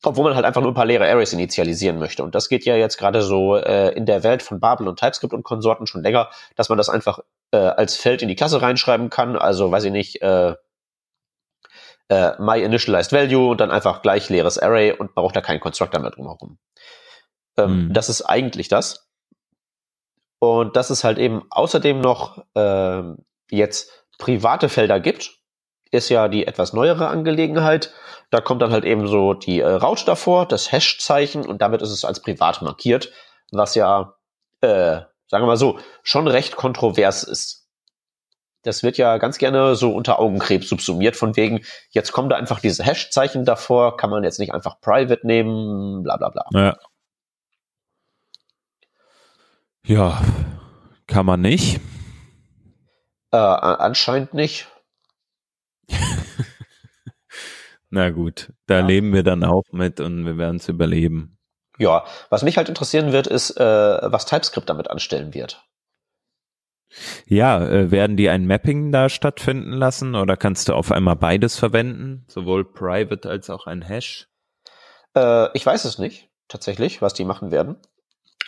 [0.03, 2.24] obwohl man halt einfach nur ein paar leere Arrays initialisieren möchte.
[2.24, 5.34] Und das geht ja jetzt gerade so äh, in der Welt von Babel und TypeScript
[5.34, 7.19] und Konsorten schon länger, dass man das einfach
[7.51, 9.36] äh, als Feld in die Klasse reinschreiben kann.
[9.38, 10.55] Also weiß ich nicht, äh,
[12.10, 16.01] äh, my initialized value und dann einfach gleich leeres Array und braucht da keinen Constructor
[16.01, 16.58] mehr drumherum.
[17.58, 17.93] Ähm, mhm.
[17.93, 19.08] Das ist eigentlich das.
[20.39, 23.04] Und dass es halt eben außerdem noch äh,
[23.49, 25.39] jetzt private Felder gibt,
[25.91, 27.93] ist ja die etwas neuere Angelegenheit.
[28.30, 31.91] Da kommt dann halt eben so die äh, Route davor, das Hash-Zeichen und damit ist
[31.91, 33.12] es als privat markiert,
[33.51, 34.16] was ja,
[34.62, 37.62] äh, sagen wir mal so, schon recht kontrovers ist.
[38.64, 42.59] Das wird ja ganz gerne so unter Augenkrebs subsumiert, von wegen, jetzt kommen da einfach
[42.59, 46.45] diese Hash-Zeichen davor, kann man jetzt nicht einfach private nehmen, bla bla bla.
[46.53, 46.78] Ja.
[49.86, 50.22] ja,
[51.07, 51.82] kann man nicht.
[53.32, 54.68] Äh, anscheinend nicht.
[57.89, 58.86] Na gut, da ja.
[58.86, 61.38] leben wir dann auch mit und wir werden es überleben.
[61.80, 65.66] Ja, was mich halt interessieren wird, ist, äh, was TypeScript damit anstellen wird.
[67.25, 71.57] Ja, äh, werden die ein Mapping da stattfinden lassen oder kannst du auf einmal beides
[71.57, 74.27] verwenden, sowohl Private als auch ein Hash?
[75.15, 77.77] Äh, ich weiß es nicht, tatsächlich, was die machen werden.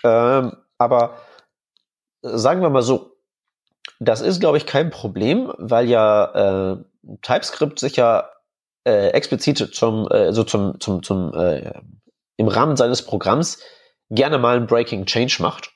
[0.03, 1.17] Ähm, aber
[2.21, 3.17] sagen wir mal so,
[3.99, 6.77] das ist, glaube ich, kein Problem, weil ja äh,
[7.21, 8.29] TypeScript sich ja
[8.83, 11.73] äh, explizit zum, äh, so zum, zum, zum äh,
[12.37, 13.59] im Rahmen seines Programms
[14.09, 15.71] gerne mal ein Breaking Change macht.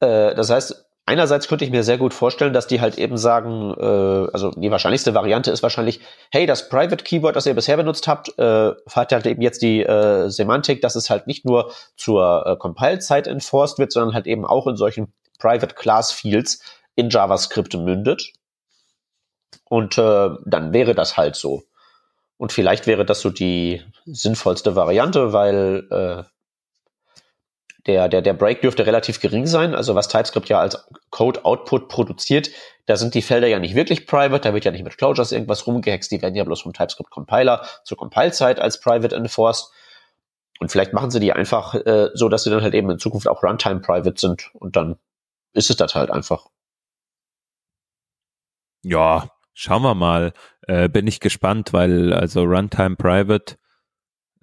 [0.00, 3.74] Äh, das heißt, einerseits könnte ich mir sehr gut vorstellen, dass die halt eben sagen,
[3.78, 8.08] äh, also die wahrscheinlichste Variante ist wahrscheinlich, hey, das Private Keyword, das ihr bisher benutzt
[8.08, 12.46] habt, äh, hat halt eben jetzt die äh, Semantik, dass es halt nicht nur zur
[12.46, 16.62] äh, Compile-Zeit enforced wird, sondern halt eben auch in solchen Private Class Fields
[16.94, 18.32] in JavaScript mündet.
[19.64, 21.62] Und äh, dann wäre das halt so.
[22.36, 26.24] Und vielleicht wäre das so die sinnvollste Variante, weil äh,
[27.86, 29.74] der, der, der Break dürfte relativ gering sein.
[29.74, 32.50] Also was TypeScript ja als Code-Output produziert,
[32.86, 35.66] da sind die Felder ja nicht wirklich private, da wird ja nicht mit Closures irgendwas
[35.66, 39.70] rumgehext, die werden ja bloß vom TypeScript-Compiler zur Compile-Zeit als private enforced.
[40.58, 43.28] Und vielleicht machen sie die einfach äh, so, dass sie dann halt eben in Zukunft
[43.28, 44.96] auch Runtime-private sind und dann
[45.52, 46.46] ist es das halt einfach.
[48.82, 50.32] Ja, schauen wir mal.
[50.62, 53.56] Äh, bin ich gespannt, weil also Runtime Private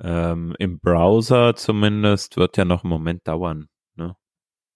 [0.01, 3.67] ähm, Im Browser zumindest wird ja noch einen Moment dauern.
[3.95, 4.15] Ne?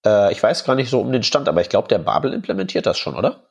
[0.04, 2.86] Äh, ich weiß gar nicht so um den Stand, aber ich glaube, der Babel implementiert
[2.86, 3.46] das schon, oder?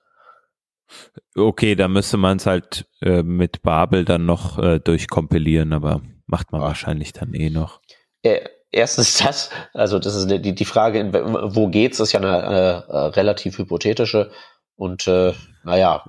[1.35, 6.51] Okay, da müsste man es halt äh, mit Babel dann noch äh, durchkompilieren, aber macht
[6.51, 6.67] man ja.
[6.67, 7.81] wahrscheinlich dann eh noch.
[8.21, 8.41] Äh,
[8.71, 11.13] erstens das, also das ist die, die Frage,
[11.55, 14.31] wo geht's, ist ja eine äh, relativ hypothetische
[14.75, 16.03] und äh, naja,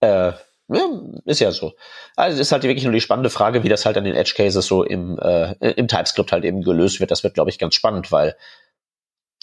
[0.00, 0.32] äh,
[0.68, 0.86] ja,
[1.26, 1.74] ist ja so.
[2.16, 4.66] Also ist halt wirklich nur die spannende Frage, wie das halt an den Edge Cases
[4.66, 7.10] so im, äh, im TypeScript halt eben gelöst wird.
[7.10, 8.36] Das wird, glaube ich, ganz spannend, weil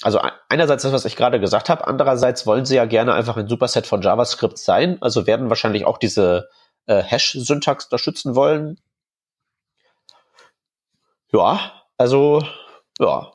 [0.02, 0.20] also
[0.50, 3.86] einerseits das, was ich gerade gesagt habe, andererseits wollen sie ja gerne einfach ein Superset
[3.86, 6.50] von JavaScript sein, also werden wahrscheinlich auch diese
[6.88, 8.80] äh, Hash-Syntax unterstützen wollen.
[11.32, 12.44] Ja, also
[13.00, 13.32] ja,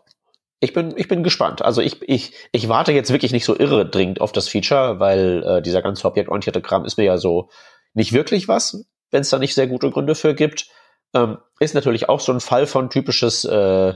[0.60, 1.62] ich bin, ich bin gespannt.
[1.62, 5.44] Also ich, ich, ich warte jetzt wirklich nicht so irre dringend auf das Feature, weil
[5.44, 7.48] äh, dieser ganze objektorientierte Kram ist mir ja so
[7.96, 10.68] nicht wirklich was, wenn es da nicht sehr gute Gründe für gibt.
[11.14, 13.94] Ähm, ist natürlich auch so ein Fall von typisches äh,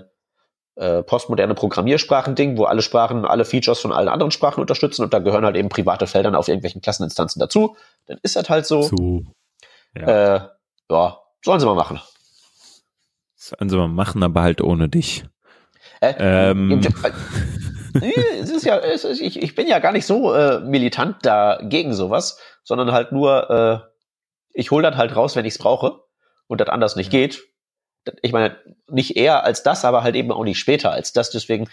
[0.76, 5.18] äh, postmoderne Programmiersprachen-Ding, wo alle Sprachen, alle Features von allen anderen Sprachen unterstützen und da
[5.18, 7.76] gehören halt eben private Felder auf irgendwelchen Klasseninstanzen dazu.
[8.06, 8.82] Dann ist das halt so.
[8.82, 9.22] so.
[9.94, 10.36] Ja.
[10.36, 10.40] Äh,
[10.90, 12.00] ja, sollen sie mal machen.
[13.34, 15.24] Sollen sie mal machen, aber halt ohne dich.
[16.00, 16.14] Äh,
[16.50, 16.80] ähm.
[18.40, 21.92] es ist ja, es ist, ich, ich bin ja gar nicht so äh, militant dagegen
[21.92, 23.89] sowas, sondern halt nur, äh,
[24.52, 26.00] ich hole das halt raus, wenn ich es brauche
[26.46, 27.42] und das anders nicht geht.
[28.22, 28.56] Ich meine,
[28.88, 31.30] nicht eher als das, aber halt eben auch nicht später als das.
[31.30, 31.68] Deswegen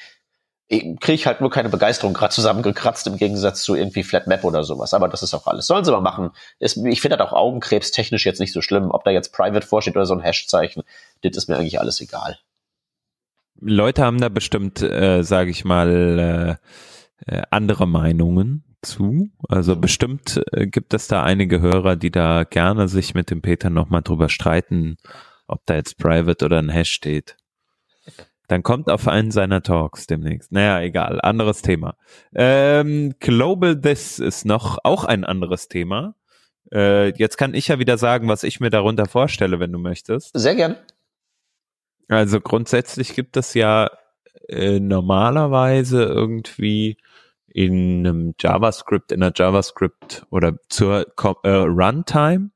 [0.69, 4.93] kriege ich halt nur keine Begeisterung gerade zusammengekratzt im Gegensatz zu irgendwie Flatmap oder sowas.
[4.93, 5.65] Aber das ist auch alles.
[5.65, 6.31] Sollen sie mal machen.
[6.59, 9.95] Ist, ich finde das auch augenkrebstechnisch jetzt nicht so schlimm, ob da jetzt Private vorsteht
[9.95, 10.83] oder so ein Hashzeichen.
[11.21, 12.37] Das ist mir eigentlich alles egal.
[13.59, 16.59] Leute haben da bestimmt, äh, sage ich mal,
[17.27, 19.29] äh, äh, andere Meinungen zu.
[19.47, 23.69] Also bestimmt äh, gibt es da einige Hörer, die da gerne sich mit dem Peter
[23.69, 24.97] nochmal drüber streiten,
[25.47, 27.37] ob da jetzt Private oder ein Hash steht.
[28.47, 30.51] Dann kommt auf einen seiner Talks demnächst.
[30.51, 31.97] Naja, egal, anderes Thema.
[32.33, 36.15] Ähm, Global This ist noch auch ein anderes Thema.
[36.71, 40.31] Äh, jetzt kann ich ja wieder sagen, was ich mir darunter vorstelle, wenn du möchtest.
[40.33, 40.77] Sehr gern.
[42.07, 43.89] Also grundsätzlich gibt es ja
[44.47, 46.97] äh, normalerweise irgendwie
[47.57, 51.07] in einem JavaScript, in einer JavaScript oder zur
[51.43, 52.51] äh, Runtime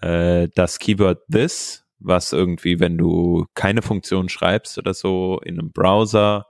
[0.00, 5.70] äh, das Keyword this was irgendwie, wenn du keine Funktion schreibst oder so, in einem
[5.70, 6.46] Browser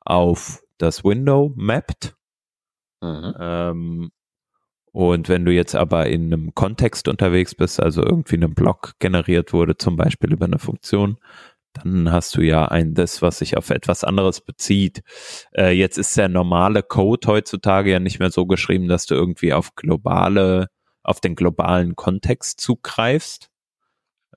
[0.00, 2.16] auf das Window mappt.
[3.00, 3.34] Mhm.
[3.38, 4.10] Ähm,
[4.92, 9.52] und wenn du jetzt aber in einem Kontext unterwegs bist, also irgendwie ein Block generiert
[9.52, 11.18] wurde, zum Beispiel über eine Funktion,
[11.74, 15.02] dann hast du ja ein das, was sich auf etwas anderes bezieht.
[15.52, 19.52] Äh, jetzt ist der normale Code heutzutage ja nicht mehr so geschrieben, dass du irgendwie
[19.52, 20.68] auf globale,
[21.02, 23.50] auf den globalen Kontext zugreifst,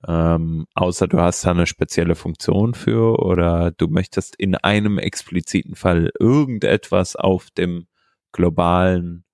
[0.08, 5.76] ähm, außer du hast da eine spezielle Funktion für oder du möchtest in einem expliziten
[5.76, 7.88] Fall irgendetwas auf dem
[8.32, 9.26] globalen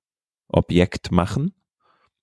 [0.47, 1.54] Objekt machen.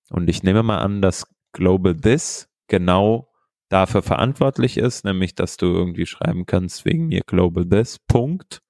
[0.09, 3.30] Und ich nehme mal an, dass Global This genau
[3.71, 8.61] dafür verantwortlich ist, nämlich dass du irgendwie schreiben kannst, wegen mir Global This, Punkt,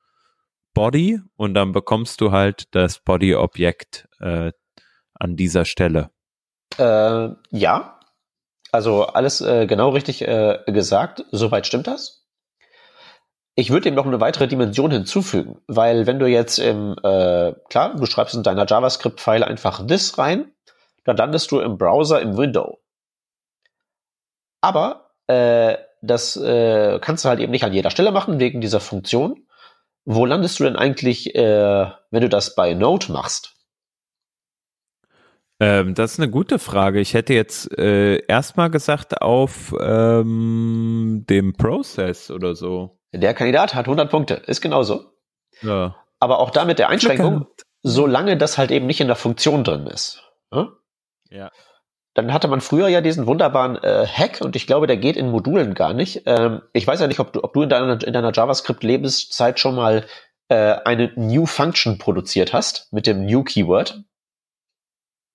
[0.73, 4.51] Body und dann bekommst du halt das Body-Objekt äh,
[5.13, 6.11] an dieser Stelle.
[6.77, 7.99] Äh, ja,
[8.71, 11.25] also alles äh, genau richtig äh, gesagt.
[11.31, 12.25] Soweit stimmt das.
[13.55, 17.95] Ich würde dem noch eine weitere Dimension hinzufügen, weil wenn du jetzt im, äh, klar,
[17.95, 20.53] du schreibst in deiner JavaScript-File einfach this rein,
[21.03, 22.79] dann landest du im Browser im Window.
[24.61, 28.79] Aber äh, das äh, kannst du halt eben nicht an jeder Stelle machen, wegen dieser
[28.79, 29.45] Funktion.
[30.05, 33.55] Wo landest du denn eigentlich, äh, wenn du das bei Node machst?
[35.59, 36.99] Ähm, das ist eine gute Frage.
[36.99, 42.99] Ich hätte jetzt äh, erstmal gesagt auf ähm, dem Prozess oder so.
[43.13, 45.11] Der Kandidat hat 100 Punkte, ist genauso.
[45.61, 45.95] Ja.
[46.19, 47.45] Aber auch damit der Einschränkung,
[47.83, 50.23] solange das halt eben nicht in der Funktion drin ist.
[50.51, 50.69] Hm?
[51.29, 51.51] Ja.
[52.13, 55.31] Dann hatte man früher ja diesen wunderbaren äh, Hack und ich glaube, der geht in
[55.31, 56.23] Modulen gar nicht.
[56.25, 59.75] Ähm, ich weiß ja nicht, ob du, ob du in deiner, in deiner JavaScript-Lebenszeit schon
[59.75, 60.05] mal
[60.49, 64.03] äh, eine New Function produziert hast mit dem New Keyword.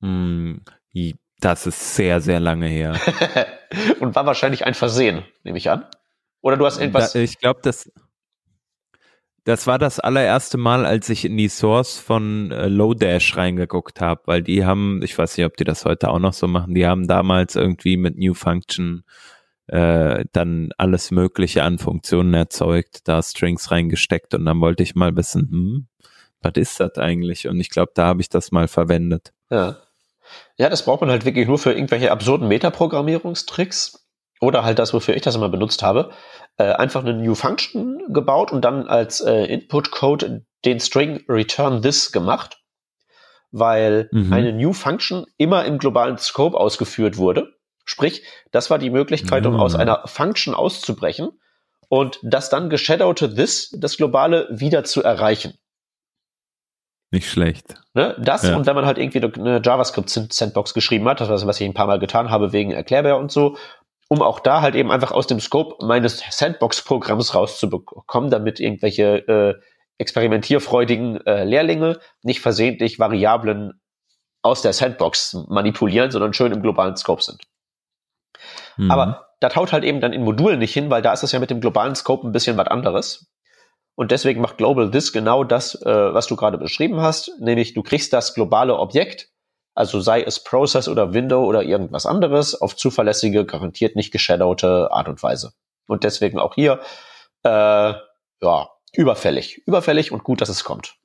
[0.03, 0.63] Hm,
[1.41, 2.99] das ist sehr, sehr lange her.
[4.01, 5.87] Und war wahrscheinlich ein Versehen, nehme ich an.
[6.41, 7.13] Oder du hast irgendwas.
[7.13, 7.91] Da, ich glaube, das,
[9.47, 14.23] das war das allererste Mal, als ich in die Source von äh, Lodash reingeguckt habe,
[14.27, 16.85] weil die haben, ich weiß nicht, ob die das heute auch noch so machen, die
[16.85, 19.05] haben damals irgendwie mit New Function
[19.69, 25.17] äh, dann alles Mögliche an Funktionen erzeugt, da Strings reingesteckt und dann wollte ich mal
[25.17, 25.87] wissen, hm,
[26.43, 27.47] was ist das eigentlich?
[27.47, 29.33] Und ich glaube, da habe ich das mal verwendet.
[29.49, 29.77] Ja.
[30.59, 34.07] Ja, das braucht man halt wirklich nur für irgendwelche absurden Metaprogrammierungstricks.
[34.41, 36.11] Oder halt das, wofür ich das immer benutzt habe.
[36.59, 42.13] Äh, einfach eine New Function gebaut und dann als äh, Input-Code den String Return This
[42.13, 42.63] gemacht.
[43.51, 44.33] Weil mhm.
[44.33, 47.55] eine New Function immer im globalen Scope ausgeführt wurde.
[47.85, 49.55] Sprich, das war die Möglichkeit, mhm.
[49.55, 51.31] um aus einer Function auszubrechen
[51.89, 55.55] und das dann geshadowte This, das Globale, wieder zu erreichen.
[57.13, 57.75] Nicht schlecht.
[57.95, 58.17] Ne?
[58.19, 58.57] Das ja.
[58.57, 62.01] und wenn man halt irgendwie eine JavaScript-Sandbox geschrieben hat, das was ich ein paar Mal
[62.01, 63.57] getan habe wegen Erklärbär und so,
[64.09, 69.55] um auch da halt eben einfach aus dem Scope meines Sandbox-Programms rauszubekommen, damit irgendwelche äh,
[69.99, 73.81] experimentierfreudigen äh, Lehrlinge nicht versehentlich Variablen
[74.43, 77.43] aus der Sandbox manipulieren, sondern schön im globalen Scope sind.
[78.77, 78.91] Mhm.
[78.91, 81.41] Aber das haut halt eben dann in Modulen nicht hin, weil da ist es ja
[81.41, 83.33] mit dem globalen Scope ein bisschen was anderes.
[83.97, 87.83] Und deswegen macht Global This genau das, äh, was du gerade beschrieben hast, nämlich du
[87.83, 89.31] kriegst das globale Objekt,
[89.77, 95.09] also sei es Process oder Window oder irgendwas anderes, auf zuverlässige, garantiert nicht geshadowte Art
[95.09, 95.53] und Weise.
[95.87, 96.81] Und deswegen auch hier,
[97.45, 97.95] äh,
[98.41, 99.63] ja, überfällig.
[99.67, 100.97] Überfällig und gut, dass es kommt.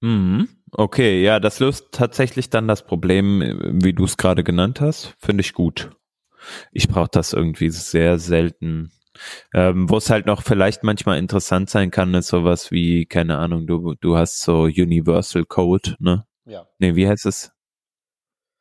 [0.00, 0.48] Mhm.
[0.70, 3.40] Okay, ja, das löst tatsächlich dann das Problem,
[3.82, 5.14] wie du es gerade genannt hast.
[5.18, 5.90] Finde ich gut
[6.72, 8.90] ich brauche das irgendwie sehr selten.
[9.54, 13.66] Ähm, Wo es halt noch vielleicht manchmal interessant sein kann, ist sowas wie, keine Ahnung,
[13.66, 16.26] du, du hast so Universal Code, ne?
[16.44, 16.66] Ja.
[16.78, 17.52] Nee, wie heißt es?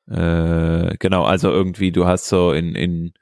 [0.09, 3.13] Äh, genau, also irgendwie, du hast so in, in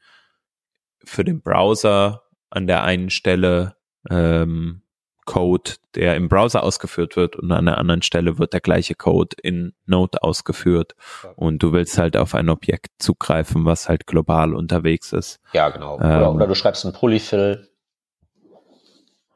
[1.04, 3.76] für den Browser an der einen Stelle
[4.10, 4.82] ähm,
[5.26, 9.36] Code, der im Browser ausgeführt wird und an der anderen Stelle wird der gleiche Code
[9.41, 10.95] in Node ausgeführt
[11.36, 15.39] und du willst halt auf ein Objekt zugreifen, was halt global unterwegs ist.
[15.53, 15.95] Ja, genau.
[15.95, 17.69] Oder, ähm, oder du schreibst einen Polyfill.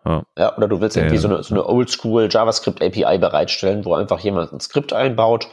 [0.06, 0.24] Ja.
[0.38, 4.20] ja, oder du willst irgendwie so eine, so eine Oldschool JavaScript API bereitstellen, wo einfach
[4.20, 5.50] jemand ein Skript einbaut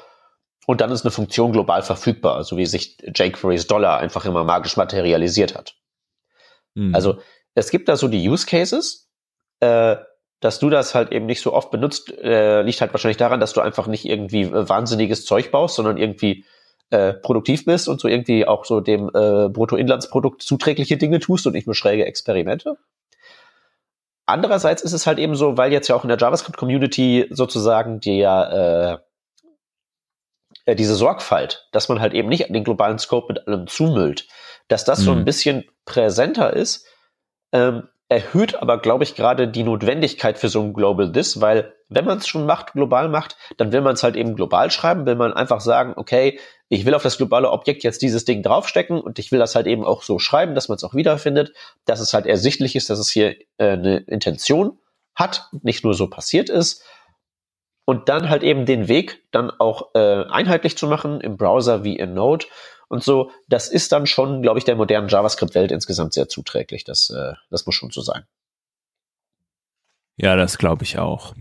[0.67, 4.77] und dann ist eine Funktion global verfügbar, so wie sich jQuery's Dollar einfach immer magisch
[4.77, 5.75] materialisiert hat.
[6.75, 6.95] Mhm.
[6.95, 7.19] Also
[7.55, 9.11] es gibt da so die Use Cases,
[9.61, 9.97] äh,
[10.41, 13.53] dass du das halt eben nicht so oft benutzt, äh, liegt halt wahrscheinlich daran, dass
[13.53, 16.45] du einfach nicht irgendwie äh, wahnsinniges Zeug baust, sondern irgendwie
[16.91, 21.55] äh, produktiv bist und so irgendwie auch so dem äh, Bruttoinlandsprodukt zuträgliche Dinge tust und
[21.55, 22.77] nicht nur schräge Experimente.
[24.27, 29.01] Andererseits ist es halt eben so, weil jetzt ja auch in der JavaScript-Community sozusagen der
[30.67, 34.27] äh, äh, diese Sorgfalt, dass man halt eben nicht den globalen Scope mit allem zumüllt,
[34.69, 35.05] dass das mhm.
[35.05, 35.25] so ein mhm.
[35.25, 36.87] bisschen präsenter ist,
[37.53, 42.05] ähm, erhöht aber, glaube ich, gerade die Notwendigkeit für so ein Global This, weil wenn
[42.05, 45.17] man es schon macht, global macht, dann will man es halt eben global schreiben, will
[45.17, 46.39] man einfach sagen, okay,
[46.69, 49.67] ich will auf das globale Objekt jetzt dieses Ding draufstecken und ich will das halt
[49.67, 51.53] eben auch so schreiben, dass man es auch wiederfindet,
[51.85, 54.79] dass es halt ersichtlich ist, dass es hier äh, eine Intention
[55.15, 56.85] hat, nicht nur so passiert ist.
[57.85, 61.97] Und dann halt eben den Weg dann auch äh, einheitlich zu machen im Browser wie
[61.97, 62.47] in Node
[62.89, 66.85] und so, das ist dann schon, glaube ich, der modernen JavaScript-Welt insgesamt sehr zuträglich.
[66.85, 68.25] Das, äh, das muss schon so sein.
[70.17, 71.35] Ja, das glaube ich auch.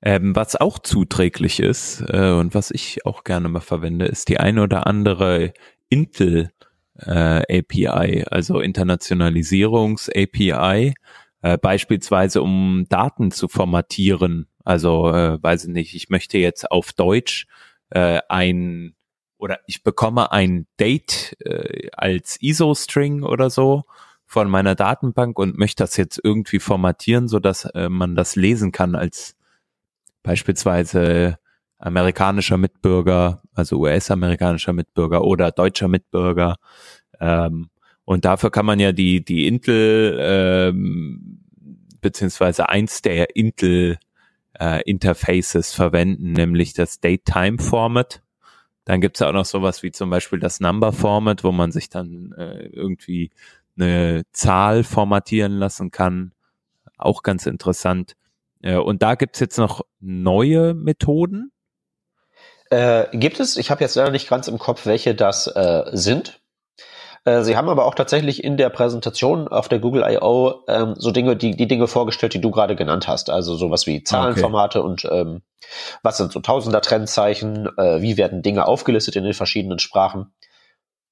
[0.00, 4.38] Ähm, was auch zuträglich ist äh, und was ich auch gerne mal verwende, ist die
[4.38, 5.52] eine oder andere
[5.88, 6.52] Intel
[6.94, 10.94] äh, API, also Internationalisierungs API,
[11.42, 16.92] äh, beispielsweise um Daten zu formatieren also, äh, weiß ich nicht, ich möchte jetzt auf
[16.92, 17.46] Deutsch
[17.88, 18.94] äh, ein
[19.38, 23.84] oder ich bekomme ein Date äh, als ISO-String oder so
[24.26, 28.72] von meiner Datenbank und möchte das jetzt irgendwie formatieren, so dass äh, man das lesen
[28.72, 29.36] kann als
[30.22, 31.38] beispielsweise
[31.78, 36.56] amerikanischer Mitbürger, also US-amerikanischer Mitbürger oder deutscher Mitbürger.
[37.20, 37.70] Ähm,
[38.04, 41.40] und dafür kann man ja die, die Intel, ähm,
[42.00, 43.98] beziehungsweise eins der Intel
[44.58, 48.22] äh, Interfaces verwenden, nämlich das Date-Time-Format.
[48.88, 52.32] Dann gibt's ja auch noch sowas wie zum Beispiel das Number-Format, wo man sich dann
[52.38, 53.30] äh, irgendwie
[53.76, 56.32] eine Zahl formatieren lassen kann.
[56.96, 58.14] Auch ganz interessant.
[58.62, 61.52] Äh, und da gibt's jetzt noch neue Methoden.
[62.70, 66.37] Äh, gibt es, ich habe jetzt leider nicht ganz im Kopf, welche das äh, sind.
[67.28, 70.64] Äh, sie haben aber auch tatsächlich in der Präsentation auf der Google I.O.
[70.66, 73.28] Ähm, so Dinge, die, die Dinge vorgestellt, die du gerade genannt hast.
[73.28, 74.88] Also sowas wie Zahlenformate okay.
[74.88, 75.42] und ähm,
[76.02, 80.32] was sind so Tausender-Trennzeichen, äh, wie werden Dinge aufgelistet in den verschiedenen Sprachen.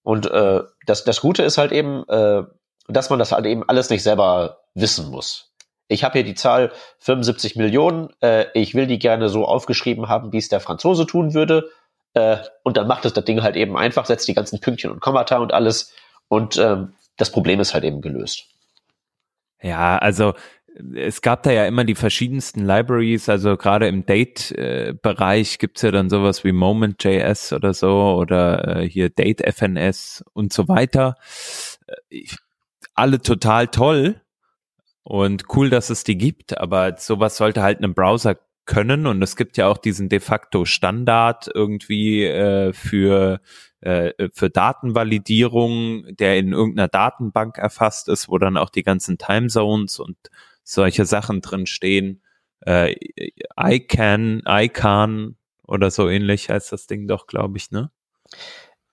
[0.02, 2.44] Und äh, das, das Gute ist halt eben, äh,
[2.88, 5.52] dass man das halt eben alles nicht selber wissen muss.
[5.88, 10.32] Ich habe hier die Zahl 75 Millionen, äh, ich will die gerne so aufgeschrieben haben,
[10.32, 11.68] wie es der Franzose tun würde.
[12.14, 15.00] Äh, und dann macht es das Ding halt eben einfach, setzt die ganzen Pünktchen und
[15.00, 15.92] Kommata und alles
[16.28, 18.46] und ähm, das Problem ist halt eben gelöst.
[19.62, 20.34] Ja, also
[20.94, 25.90] es gab da ja immer die verschiedensten Libraries, also gerade im Date-Bereich äh, gibt's ja
[25.90, 31.16] dann sowas wie Moment.js oder so oder äh, hier Date.fns und so weiter.
[32.10, 32.26] Äh,
[32.94, 34.20] alle total toll
[35.02, 39.36] und cool, dass es die gibt, aber sowas sollte halt einem Browser können und es
[39.36, 43.40] gibt ja auch diesen de facto Standard irgendwie äh, für
[43.80, 49.98] äh, für Datenvalidierung, der in irgendeiner Datenbank erfasst ist, wo dann auch die ganzen Timezones
[49.98, 50.16] und
[50.64, 52.22] solche Sachen drin stehen.
[52.60, 52.94] Äh,
[53.58, 57.90] ICANN, ICANN oder so ähnlich heißt das Ding doch, glaube ich, ne?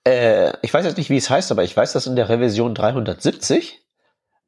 [0.04, 2.74] Äh, ich weiß jetzt nicht, wie es heißt, aber ich weiß, dass in der Revision
[2.74, 3.80] 370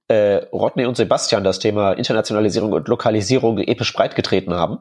[0.08, 4.78] äh, Rodney und Sebastian das Thema Internationalisierung und Lokalisierung episch breit getreten haben.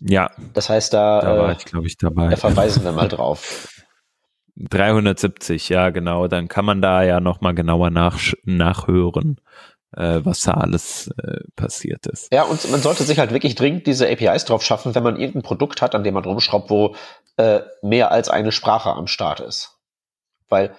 [0.00, 0.30] Ja.
[0.52, 2.28] Das heißt, da, da war äh, ich, glaube ich, dabei.
[2.28, 3.68] Da verweisen wir mal drauf.
[4.56, 6.28] 370, ja, genau.
[6.28, 9.40] Dann kann man da ja nochmal genauer nach, nachhören,
[9.96, 12.32] äh, was da alles äh, passiert ist.
[12.32, 15.42] Ja, und man sollte sich halt wirklich dringend diese APIs drauf schaffen, wenn man irgendein
[15.42, 16.94] Produkt hat, an dem man rumschraubt, wo
[17.36, 19.78] äh, mehr als eine Sprache am Start ist.
[20.48, 20.74] Weil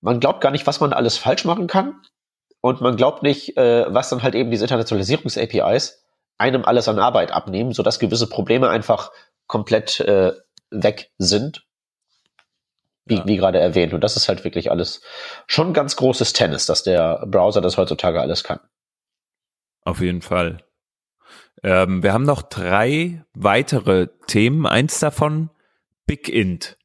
[0.00, 1.94] man glaubt gar nicht, was man alles falsch machen kann.
[2.60, 6.03] Und man glaubt nicht, äh, was dann halt eben diese Internationalisierungs-APIs
[6.38, 9.12] einem alles an Arbeit abnehmen, sodass gewisse Probleme einfach
[9.46, 10.32] komplett äh,
[10.70, 11.66] weg sind.
[13.06, 13.26] Wie, ja.
[13.26, 13.92] wie gerade erwähnt.
[13.92, 15.02] Und das ist halt wirklich alles
[15.46, 18.60] schon ganz großes Tennis, dass der Browser das heutzutage alles kann.
[19.82, 20.64] Auf jeden Fall.
[21.62, 24.66] Ähm, wir haben noch drei weitere Themen.
[24.66, 25.50] Eins davon,
[26.06, 26.78] Big Int.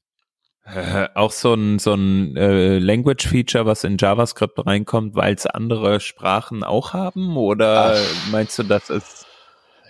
[0.65, 5.99] Äh, auch so ein, so ein äh, Language-Feature, was in JavaScript reinkommt, weil es andere
[5.99, 7.37] Sprachen auch haben?
[7.37, 8.31] Oder Ach.
[8.31, 9.25] meinst du, das ist,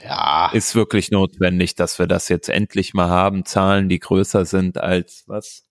[0.03, 0.51] ja.
[0.53, 3.45] ist wirklich notwendig, dass wir das jetzt endlich mal haben?
[3.45, 5.63] Zahlen, die größer sind als was?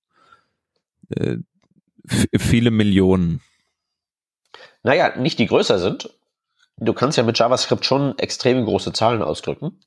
[1.10, 1.38] Äh,
[2.38, 3.40] viele Millionen.
[4.82, 6.10] Naja, nicht die größer sind.
[6.76, 9.78] Du kannst ja mit JavaScript schon extrem große Zahlen ausdrücken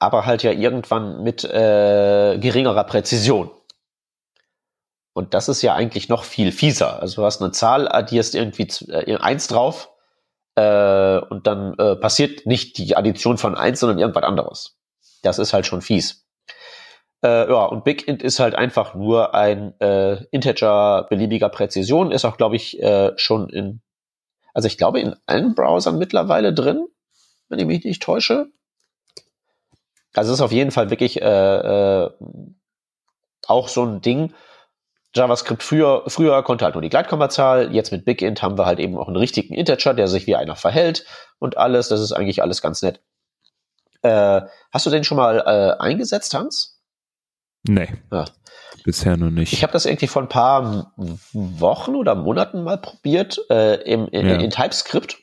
[0.00, 3.50] aber halt ja irgendwann mit äh, geringerer Präzision.
[5.12, 7.00] Und das ist ja eigentlich noch viel fieser.
[7.00, 9.90] Also du hast eine Zahl, addierst irgendwie äh, eins drauf
[10.54, 14.76] äh, und dann äh, passiert nicht die Addition von eins, sondern irgendwas anderes.
[15.22, 16.26] Das ist halt schon fies.
[17.22, 22.38] Äh, ja, und BigInt ist halt einfach nur ein äh, Integer beliebiger Präzision, ist auch,
[22.38, 23.82] glaube ich, äh, schon in,
[24.54, 26.86] also ich glaube, in allen Browsern mittlerweile drin,
[27.48, 28.46] wenn ich mich nicht täusche.
[30.14, 32.10] Also es ist auf jeden Fall wirklich äh, äh,
[33.46, 34.32] auch so ein Ding.
[35.14, 38.96] JavaScript früher, früher konnte halt nur die Gleitkommazahl, jetzt mit BigInt haben wir halt eben
[38.96, 41.04] auch einen richtigen Integer, der sich wie einer verhält
[41.38, 41.88] und alles.
[41.88, 43.00] Das ist eigentlich alles ganz nett.
[44.02, 44.42] Äh,
[44.72, 46.80] hast du den schon mal äh, eingesetzt, Hans?
[47.64, 47.88] Nee.
[48.12, 48.24] Ja.
[48.84, 49.52] Bisher noch nicht.
[49.52, 50.94] Ich habe das irgendwie vor ein paar
[51.32, 54.36] Wochen oder Monaten mal probiert äh, im, in, ja.
[54.36, 55.18] in TypeScript.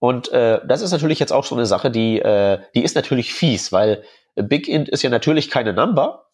[0.00, 3.34] Und äh, das ist natürlich jetzt auch so eine Sache, die, äh, die ist natürlich
[3.34, 4.02] fies, weil
[4.34, 6.27] BigInt ist ja natürlich keine Number,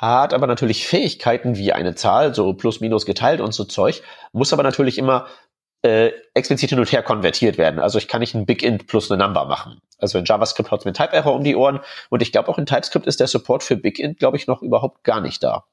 [0.00, 4.52] hat aber natürlich Fähigkeiten wie eine Zahl, so plus minus geteilt und so Zeug, muss
[4.52, 5.26] aber natürlich immer
[5.82, 7.80] äh, explizit hin und her konvertiert werden.
[7.80, 9.80] Also ich kann nicht ein BigInt plus eine Number machen.
[9.98, 11.80] Also in JavaScript haut mir Type Error um die Ohren
[12.10, 15.04] und ich glaube auch in TypeScript ist der Support für BigInt, glaube ich, noch überhaupt
[15.04, 15.64] gar nicht da.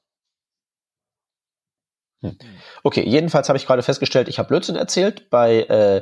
[2.22, 2.38] Hm.
[2.84, 5.30] Okay, jedenfalls habe ich gerade festgestellt, ich habe Blödsinn erzählt.
[5.30, 5.98] Bei äh,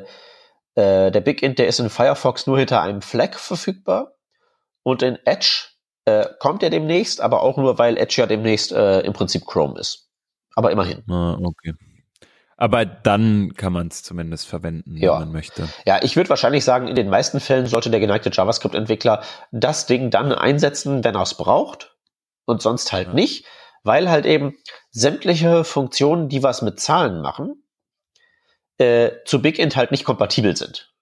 [0.75, 4.15] äh, der Big Int, der ist in Firefox nur hinter einem Flag verfügbar.
[4.83, 5.72] Und in Edge
[6.05, 9.79] äh, kommt er demnächst, aber auch nur, weil Edge ja demnächst äh, im Prinzip Chrome
[9.79, 10.09] ist.
[10.55, 11.03] Aber immerhin.
[11.09, 11.73] Ah, okay.
[12.55, 15.13] Aber dann kann man es zumindest verwenden, ja.
[15.13, 15.67] wenn man möchte.
[15.85, 20.11] Ja, ich würde wahrscheinlich sagen, in den meisten Fällen sollte der geneigte JavaScript-Entwickler das Ding
[20.11, 21.95] dann einsetzen, wenn er es braucht
[22.45, 23.13] und sonst halt ja.
[23.13, 23.45] nicht,
[23.83, 24.55] weil halt eben
[24.91, 27.63] sämtliche Funktionen, die was mit Zahlen machen,
[28.77, 30.92] äh, zu BigInt halt nicht kompatibel sind.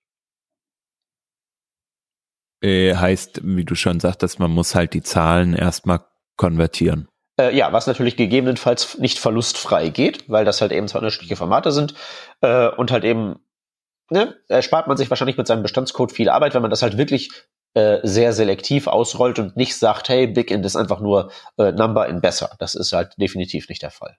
[2.62, 6.02] Äh, heißt, wie du schon sagtest, man muss halt die Zahlen erstmal
[6.38, 7.08] konvertieren.
[7.40, 11.72] Äh, ja, was natürlich gegebenenfalls nicht verlustfrei geht, weil das halt eben zwei unterschiedliche Formate
[11.72, 11.96] sind
[12.42, 13.40] äh, und halt eben
[14.10, 17.32] ne, erspart man sich wahrscheinlich mit seinem Bestandscode viel Arbeit, wenn man das halt wirklich
[17.74, 22.22] äh, sehr selektiv ausrollt und nicht sagt, hey, BigInt ist einfach nur äh, Number in
[22.22, 22.56] besser.
[22.60, 24.18] Das ist halt definitiv nicht der Fall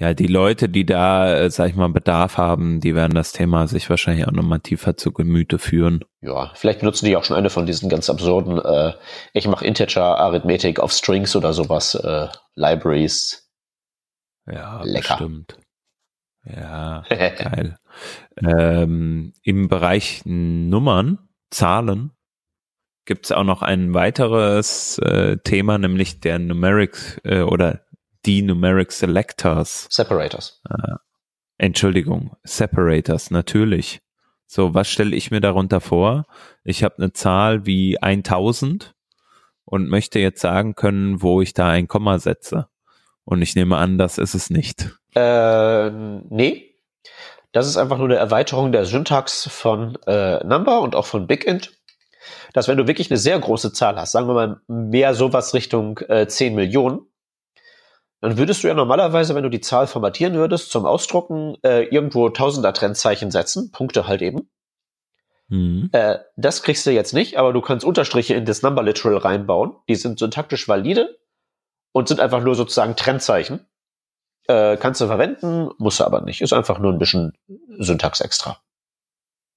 [0.00, 3.66] ja, die Leute, die da, äh, sag ich mal, Bedarf haben, die werden das Thema
[3.66, 6.04] sich wahrscheinlich auch nochmal tiefer zu Gemüte führen.
[6.20, 8.92] Ja, vielleicht benutzen die auch schon eine von diesen ganz absurden, äh,
[9.32, 13.50] ich mache Integer-Arithmetik auf Strings oder sowas, äh, Libraries.
[14.46, 15.16] Ja, Lecker.
[15.16, 15.58] bestimmt.
[16.44, 17.76] Ja, geil.
[18.36, 21.18] Ähm, Im Bereich Nummern,
[21.50, 22.12] Zahlen,
[23.04, 27.80] gibt's auch noch ein weiteres äh, Thema, nämlich der Numeric äh, oder
[28.26, 29.86] die Numeric Selectors.
[29.90, 30.60] Separators.
[30.68, 30.94] Äh,
[31.58, 34.00] Entschuldigung, Separators, natürlich.
[34.46, 36.24] So, was stelle ich mir darunter vor?
[36.64, 38.94] Ich habe eine Zahl wie 1000
[39.64, 42.68] und möchte jetzt sagen können, wo ich da ein Komma setze.
[43.24, 44.90] Und ich nehme an, das ist es nicht.
[45.14, 46.74] Äh, nee.
[47.52, 51.72] Das ist einfach nur eine Erweiterung der Syntax von äh, Number und auch von BigInt.
[52.54, 55.98] Dass wenn du wirklich eine sehr große Zahl hast, sagen wir mal mehr sowas Richtung
[56.08, 57.00] äh, 10 Millionen,
[58.20, 62.28] dann würdest du ja normalerweise, wenn du die Zahl formatieren würdest, zum Ausdrucken äh, irgendwo
[62.28, 64.50] Tausender-Trennzeichen setzen, Punkte halt eben.
[65.48, 65.90] Mhm.
[65.92, 69.76] Äh, das kriegst du jetzt nicht, aber du kannst Unterstriche in das Number Literal reinbauen.
[69.88, 71.18] Die sind syntaktisch valide
[71.92, 73.66] und sind einfach nur sozusagen Trennzeichen.
[74.46, 76.40] Äh, kannst du verwenden, musst du aber nicht.
[76.40, 77.32] Ist einfach nur ein bisschen
[77.78, 78.60] Syntax extra.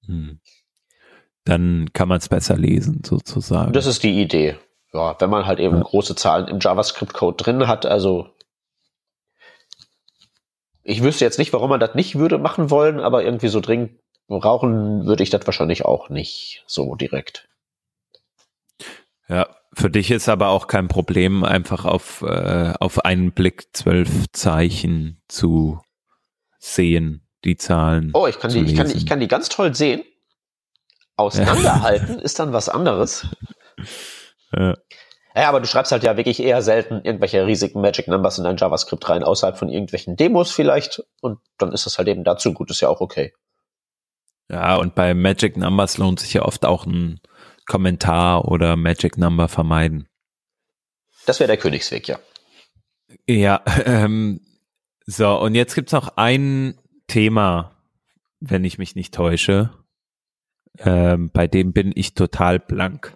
[0.06, 0.40] Mhm.
[1.44, 3.72] Dann kann man es besser lesen, sozusagen.
[3.72, 4.56] Das ist die Idee.
[4.92, 5.82] Ja, wenn man halt eben ja.
[5.82, 8.28] große Zahlen im JavaScript-Code drin hat, also
[10.84, 13.98] ich wüsste jetzt nicht, warum man das nicht würde machen wollen, aber irgendwie so dringend
[14.28, 17.48] rauchen würde ich das wahrscheinlich auch nicht so direkt.
[19.28, 24.26] Ja, für dich ist aber auch kein Problem, einfach auf, äh, auf einen Blick zwölf
[24.32, 25.80] Zeichen zu
[26.58, 28.10] sehen, die Zahlen.
[28.14, 30.02] Oh, ich kann die, ich kann, ich kann die ganz toll sehen.
[31.16, 33.26] Auseinanderhalten ist dann was anderes.
[34.52, 34.74] Ja.
[35.34, 38.56] Ja, aber du schreibst halt ja wirklich eher selten irgendwelche riesigen Magic Numbers in dein
[38.56, 41.02] JavaScript rein, außerhalb von irgendwelchen Demos vielleicht.
[41.20, 43.32] Und dann ist das halt eben dazu gut, ist ja auch okay.
[44.50, 47.20] Ja, und bei Magic Numbers lohnt sich ja oft auch ein
[47.66, 50.08] Kommentar oder Magic Number vermeiden.
[51.24, 52.18] Das wäre der Königsweg, ja.
[53.26, 54.40] Ja, ähm,
[55.06, 57.76] so, und jetzt gibt's noch ein Thema,
[58.40, 59.70] wenn ich mich nicht täusche.
[60.78, 63.14] Ähm, bei dem bin ich total blank.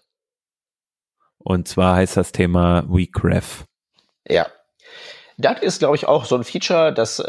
[1.46, 3.66] Und zwar heißt das Thema WeCref.
[4.28, 4.48] Ja.
[5.36, 7.24] Das ist, glaube ich, auch so ein Feature, das äh,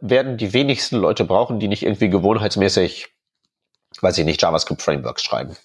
[0.00, 3.14] werden die wenigsten Leute brauchen, die nicht irgendwie gewohnheitsmäßig,
[4.00, 5.56] weiß ich nicht, JavaScript-Frameworks schreiben.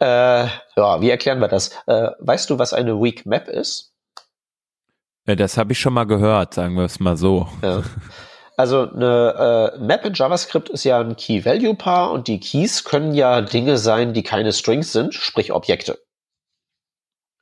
[0.00, 1.70] Äh, ja, wie erklären wir das?
[1.86, 3.94] Äh, weißt du, was eine Weak Map ist?
[5.26, 7.48] Ja, das habe ich schon mal gehört, sagen wir es mal so.
[7.62, 7.82] Ja.
[8.58, 13.40] Also eine äh, Map in JavaScript ist ja ein Key-Value-Paar und die Keys können ja
[13.40, 16.03] Dinge sein, die keine Strings sind, sprich Objekte.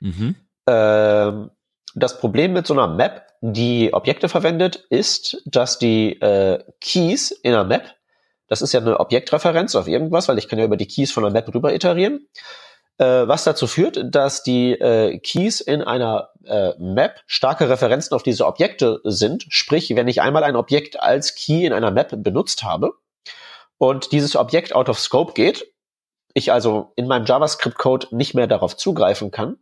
[0.03, 0.35] Mhm.
[0.67, 1.51] Ähm,
[1.95, 7.53] das Problem mit so einer Map, die Objekte verwendet, ist, dass die äh, Keys in
[7.53, 7.95] einer Map,
[8.47, 11.23] das ist ja eine Objektreferenz auf irgendwas, weil ich kann ja über die Keys von
[11.23, 12.27] einer Map rüber iterieren,
[12.97, 18.23] äh, was dazu führt, dass die äh, Keys in einer äh, Map starke Referenzen auf
[18.23, 19.45] diese Objekte sind.
[19.49, 22.93] Sprich, wenn ich einmal ein Objekt als Key in einer Map benutzt habe
[23.77, 25.67] und dieses Objekt out of scope geht,
[26.33, 29.57] ich also in meinem JavaScript-Code nicht mehr darauf zugreifen kann,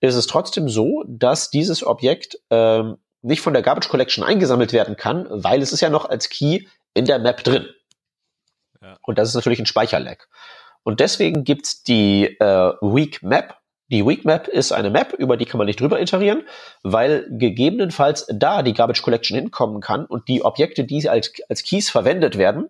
[0.00, 4.96] ist es trotzdem so, dass dieses Objekt ähm, nicht von der Garbage Collection eingesammelt werden
[4.96, 7.66] kann, weil es ist ja noch als Key in der Map drin.
[8.82, 8.98] Ja.
[9.02, 10.28] Und das ist natürlich ein Speicherlag.
[10.82, 13.56] Und deswegen gibt's die äh, Weak Map.
[13.88, 16.44] Die Weak Map ist eine Map, über die kann man nicht drüber iterieren,
[16.82, 21.90] weil gegebenenfalls da die Garbage Collection hinkommen kann und die Objekte, die als, als Keys
[21.90, 22.68] verwendet werden,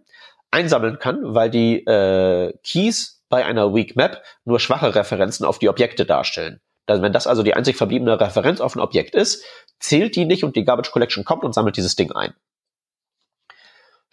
[0.50, 5.68] einsammeln kann, weil die äh, Keys bei einer Weak Map nur schwache Referenzen auf die
[5.68, 6.60] Objekte darstellen.
[6.86, 9.44] Dann, wenn das also die einzig verbliebene Referenz auf ein Objekt ist,
[9.78, 12.34] zählt die nicht und die Garbage Collection kommt und sammelt dieses Ding ein.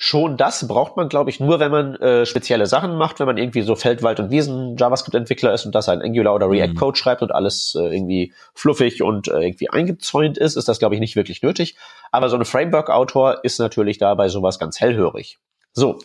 [0.04, 3.38] Schon das braucht man, glaube ich, nur, wenn man äh, spezielle Sachen macht, wenn man
[3.38, 6.96] irgendwie so Feldwald- und Wiesen-JavaScript-Entwickler ist und das ein Angular oder React-Code mhm.
[6.96, 11.02] schreibt und alles äh, irgendwie fluffig und äh, irgendwie eingezäunt ist, ist das, glaube ich,
[11.02, 11.78] nicht wirklich nötig.
[12.12, 15.38] Aber so ein Framework-Autor ist natürlich da bei sowas ganz hellhörig.
[15.72, 16.00] So,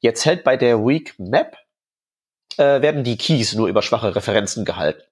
[0.00, 1.58] jetzt hält bei der Weak Map
[2.56, 5.02] äh, werden die Keys nur über schwache Referenzen gehalten.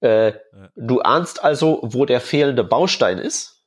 [0.00, 0.34] Äh, ja.
[0.76, 3.64] Du ahnst also, wo der fehlende Baustein ist?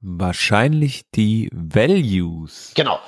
[0.00, 2.72] Wahrscheinlich die Values.
[2.74, 3.00] Genau.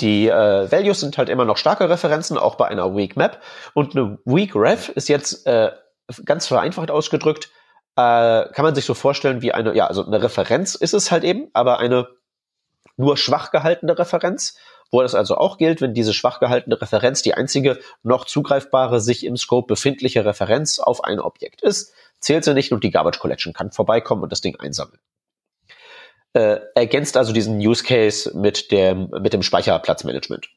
[0.00, 3.40] Die äh, Values sind halt immer noch starke Referenzen, auch bei einer Weak Map.
[3.74, 5.72] Und eine Weak Ref ist jetzt äh,
[6.24, 7.50] ganz vereinfacht ausgedrückt,
[7.96, 11.24] äh, kann man sich so vorstellen wie eine, ja, also eine Referenz ist es halt
[11.24, 12.08] eben, aber eine
[12.96, 14.56] nur schwach gehaltene Referenz,
[14.92, 19.26] wo das also auch gilt, wenn diese schwach gehaltene Referenz die einzige noch zugreifbare, sich
[19.26, 23.52] im Scope befindliche Referenz auf ein Objekt ist, zählt sie nicht und die Garbage Collection
[23.52, 25.00] kann vorbeikommen und das Ding einsammeln
[26.34, 30.48] äh, ergänzt also diesen Use Case mit dem, mit dem Speicherplatzmanagement.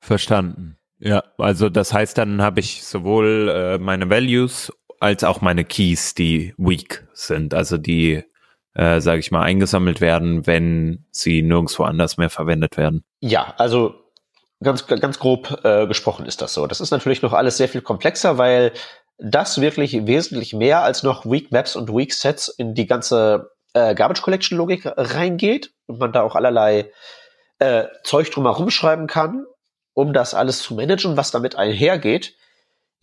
[0.00, 0.78] Verstanden.
[0.98, 6.14] Ja, also das heißt, dann habe ich sowohl äh, meine Values als auch meine Keys,
[6.14, 8.24] die weak sind, also die,
[8.74, 13.04] äh, sage ich mal, eingesammelt werden, wenn sie nirgendwo anders mehr verwendet werden.
[13.20, 13.94] Ja, also
[14.62, 16.66] ganz, ganz grob äh, gesprochen ist das so.
[16.66, 18.72] Das ist natürlich noch alles sehr viel komplexer, weil
[19.18, 23.94] das wirklich wesentlich mehr als noch Weak Maps und Weak Sets in die ganze äh,
[23.94, 26.90] Garbage Collection Logik reingeht und man da auch allerlei
[27.60, 29.46] äh, Zeug drumherum schreiben kann,
[29.92, 32.34] um das alles zu managen, was damit einhergeht.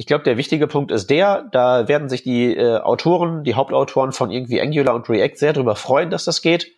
[0.01, 4.13] Ich glaube, der wichtige Punkt ist der, da werden sich die äh, Autoren, die Hauptautoren
[4.13, 6.71] von irgendwie Angular und React sehr darüber freuen, dass das geht.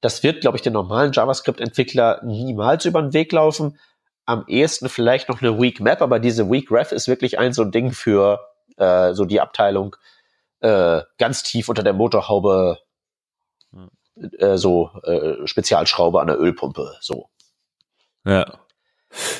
[0.00, 3.76] Das wird, glaube ich, den normalen JavaScript-Entwickler niemals über den Weg laufen
[4.24, 7.62] am ehesten vielleicht noch eine Weak Map, aber diese Weak Ref ist wirklich ein so
[7.62, 8.38] ein Ding für
[8.76, 9.96] äh, so die Abteilung
[10.60, 12.78] äh, ganz tief unter der Motorhaube
[14.38, 17.30] äh, so äh, Spezialschraube an der Ölpumpe so.
[18.24, 18.60] Ja.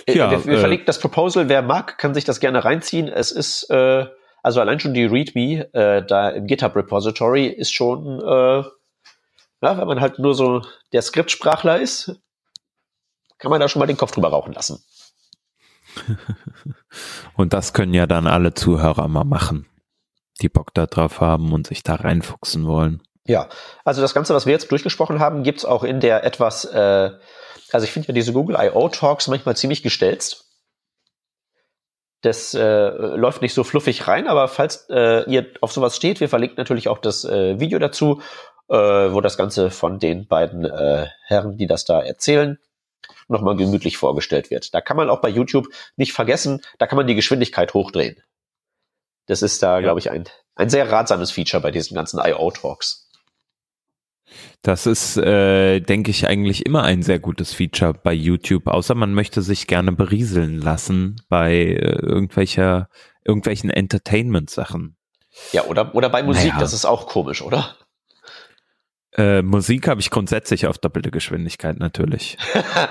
[0.06, 1.48] Äh, ja wir, wir äh, verlinken das Proposal.
[1.48, 3.08] Wer mag, kann sich das gerne reinziehen.
[3.08, 4.06] Es ist äh,
[4.42, 8.64] also allein schon die README äh, da im GitHub Repository ist schon äh,
[9.60, 10.62] ja, wenn man halt nur so
[10.92, 12.20] der Skriptsprachler ist,
[13.38, 14.82] kann man da schon mal den Kopf drüber rauchen lassen.
[17.36, 19.66] und das können ja dann alle Zuhörer mal machen,
[20.40, 23.02] die Bock da drauf haben und sich da reinfuchsen wollen.
[23.24, 23.48] Ja,
[23.84, 27.10] also das Ganze, was wir jetzt durchgesprochen haben, gibt's auch in der etwas, äh,
[27.72, 28.88] also ich finde ja diese Google I.O.
[28.88, 30.44] Talks manchmal ziemlich gestelzt.
[32.22, 36.28] Das äh, läuft nicht so fluffig rein, aber falls äh, ihr auf sowas steht, wir
[36.28, 38.20] verlinken natürlich auch das äh, Video dazu,
[38.68, 42.58] äh, wo das Ganze von den beiden äh, Herren, die das da erzählen,
[43.28, 44.74] nochmal gemütlich vorgestellt wird.
[44.74, 48.20] Da kann man auch bei YouTube nicht vergessen, da kann man die Geschwindigkeit hochdrehen.
[49.26, 49.80] Das ist da, ja.
[49.80, 50.24] glaube ich, ein,
[50.56, 53.07] ein sehr ratsames Feature bei diesen ganzen I.O.-Talks.
[54.62, 59.14] Das ist, äh, denke ich, eigentlich immer ein sehr gutes Feature bei YouTube, außer man
[59.14, 62.88] möchte sich gerne berieseln lassen bei äh, irgendwelcher,
[63.24, 64.96] irgendwelchen Entertainment-Sachen.
[65.52, 66.60] Ja, oder, oder bei Musik, naja.
[66.60, 67.76] das ist auch komisch, oder?
[69.16, 72.36] Äh, Musik habe ich grundsätzlich auf doppelte Geschwindigkeit natürlich.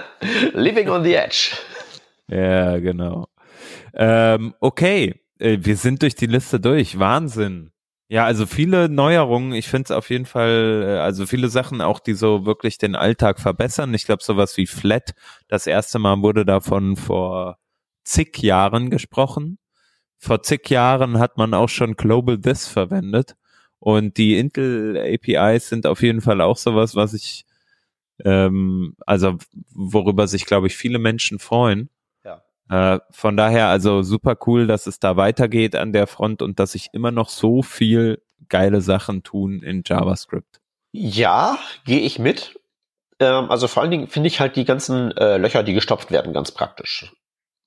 [0.54, 1.52] Living on the Edge.
[2.28, 3.28] Ja, genau.
[3.94, 7.00] Ähm, okay, äh, wir sind durch die Liste durch.
[7.00, 7.72] Wahnsinn.
[8.10, 9.52] Ja, also viele Neuerungen.
[9.54, 12.96] Ich finde es auf jeden Fall, äh, also viele Sachen auch, die so wirklich den
[12.96, 13.94] Alltag verbessern.
[13.94, 15.14] Ich glaube, sowas wie Flat,
[15.50, 17.58] das erste Mal wurde davon vor
[18.06, 19.58] zig Jahren gesprochen.
[20.20, 23.36] Vor zig Jahren hat man auch schon Global This verwendet.
[23.80, 27.46] Und die Intel APIs sind auf jeden Fall auch sowas, was ich,
[28.26, 29.38] ähm, also
[29.74, 31.90] worüber sich, glaube ich, viele Menschen freuen.
[32.70, 36.74] Äh, von daher also super cool, dass es da weitergeht an der Front und dass
[36.74, 40.60] sich immer noch so viel geile Sachen tun in JavaScript.
[40.92, 42.60] Ja, gehe ich mit.
[43.20, 46.34] Ähm, also vor allen Dingen finde ich halt die ganzen äh, Löcher, die gestopft werden,
[46.34, 47.14] ganz praktisch.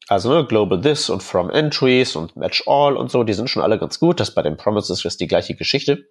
[0.09, 3.63] Also ne, Global This und From Entries und Match All und so, die sind schon
[3.63, 4.21] alle ganz gut.
[4.21, 6.09] Das bei den Promises ist die gleiche Geschichte.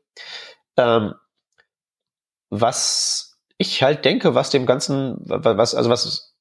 [0.77, 1.13] Ähm,
[2.49, 6.33] was ich halt denke, was dem Ganzen, was, also was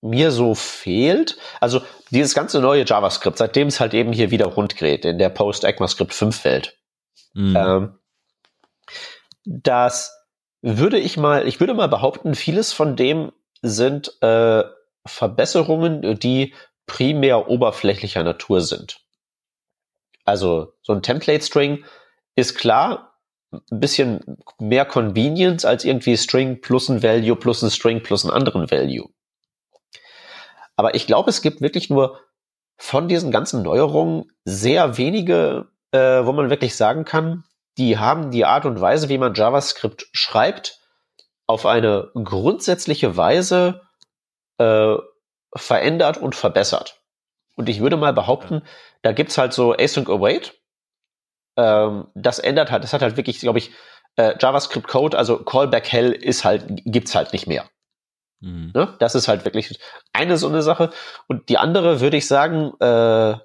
[0.00, 4.76] mir so fehlt, also dieses ganze neue JavaScript, seitdem es halt eben hier wieder rund
[4.76, 6.78] gerät, in der Post-ECMAScript 5 Welt,
[7.34, 7.56] mhm.
[7.56, 7.98] ähm,
[9.44, 10.12] das
[10.62, 13.32] würde ich mal, ich würde mal behaupten, vieles von dem
[13.62, 14.64] sind äh,
[15.06, 16.54] Verbesserungen, die
[16.86, 19.00] primär oberflächlicher Natur sind.
[20.24, 21.84] Also so ein Template-String
[22.34, 23.16] ist klar,
[23.52, 28.34] ein bisschen mehr Convenience als irgendwie String plus ein Value plus ein String plus einen
[28.34, 29.08] anderen Value.
[30.76, 32.20] Aber ich glaube, es gibt wirklich nur
[32.78, 37.44] von diesen ganzen Neuerungen sehr wenige, äh, wo man wirklich sagen kann,
[37.78, 40.80] die haben die Art und Weise, wie man JavaScript schreibt,
[41.46, 43.82] auf eine grundsätzliche Weise
[44.58, 44.96] äh,
[45.54, 47.00] verändert und verbessert.
[47.54, 48.62] Und ich würde mal behaupten,
[49.02, 50.60] da gibt's halt so Async Await.
[51.56, 53.70] Ähm, das ändert halt, das hat halt wirklich, glaube ich,
[54.16, 57.68] äh, JavaScript Code, also Callback Hell ist halt, gibt's halt nicht mehr.
[58.40, 58.72] Mhm.
[58.74, 58.94] Ne?
[58.98, 59.78] Das ist halt wirklich
[60.12, 60.90] eine so eine Sache.
[61.26, 63.36] Und die andere würde ich sagen, äh,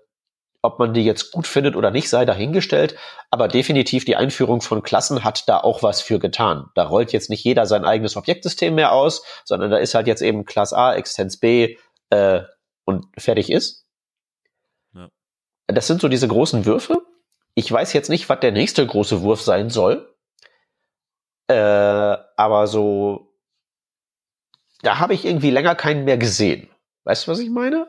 [0.63, 2.95] ob man die jetzt gut findet oder nicht, sei dahingestellt.
[3.31, 6.69] Aber definitiv die Einführung von Klassen hat da auch was für getan.
[6.75, 10.21] Da rollt jetzt nicht jeder sein eigenes Objektsystem mehr aus, sondern da ist halt jetzt
[10.21, 11.77] eben Class A, Extens B
[12.11, 12.41] äh,
[12.85, 13.85] und fertig ist.
[14.93, 15.09] Ja.
[15.67, 17.01] Das sind so diese großen Würfe.
[17.55, 20.13] Ich weiß jetzt nicht, was der nächste große Wurf sein soll.
[21.47, 23.30] Äh, aber so
[24.81, 26.69] da habe ich irgendwie länger keinen mehr gesehen.
[27.03, 27.87] Weißt du, was ich meine?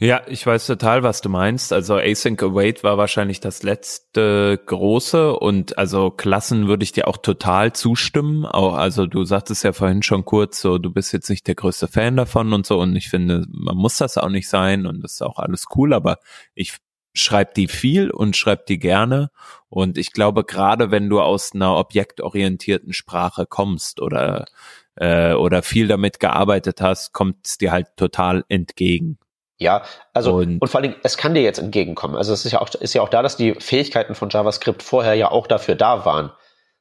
[0.00, 1.72] Ja, ich weiß total, was du meinst.
[1.72, 7.18] Also Async Await war wahrscheinlich das letzte große und also Klassen würde ich dir auch
[7.18, 8.46] total zustimmen.
[8.46, 11.88] Auch, also du sagtest ja vorhin schon kurz, so du bist jetzt nicht der größte
[11.88, 15.14] Fan davon und so und ich finde, man muss das auch nicht sein und das
[15.14, 16.18] ist auch alles cool, aber
[16.54, 16.78] ich
[17.14, 19.30] schreib die viel und schreib die gerne
[19.68, 24.46] und ich glaube gerade wenn du aus einer objektorientierten Sprache kommst oder
[24.96, 29.18] äh, oder viel damit gearbeitet hast, kommt es dir halt total entgegen.
[29.58, 32.16] Ja, also und, und, vor allen Dingen, es kann dir jetzt entgegenkommen.
[32.16, 35.14] Also es ist ja auch, ist ja auch da, dass die Fähigkeiten von JavaScript vorher
[35.14, 36.32] ja auch dafür da waren.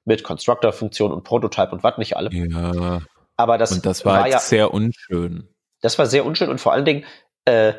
[0.04, 2.32] Mit Constructor-Funktion und Prototype und was nicht alle.
[2.34, 3.02] Ja.
[3.38, 5.48] Aber das, und das war, war ja sehr unschön.
[5.82, 7.06] Das war sehr unschön und vor allen Dingen,
[7.46, 7.74] äh,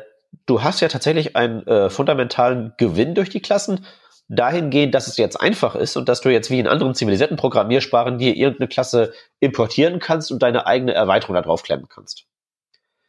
[0.45, 3.85] du hast ja tatsächlich einen äh, fundamentalen Gewinn durch die Klassen,
[4.27, 8.17] dahingehend, dass es jetzt einfach ist und dass du jetzt wie in anderen zivilisierten Programmiersprachen
[8.17, 12.25] dir irgendeine Klasse importieren kannst und deine eigene Erweiterung da drauf klemmen kannst.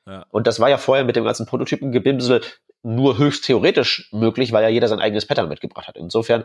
[0.07, 0.27] Ja.
[0.31, 2.43] Und das war ja vorher mit dem ganzen Prototypengebimsel
[2.83, 5.97] nur höchst theoretisch möglich, weil ja jeder sein eigenes Pattern mitgebracht hat.
[5.97, 6.45] Insofern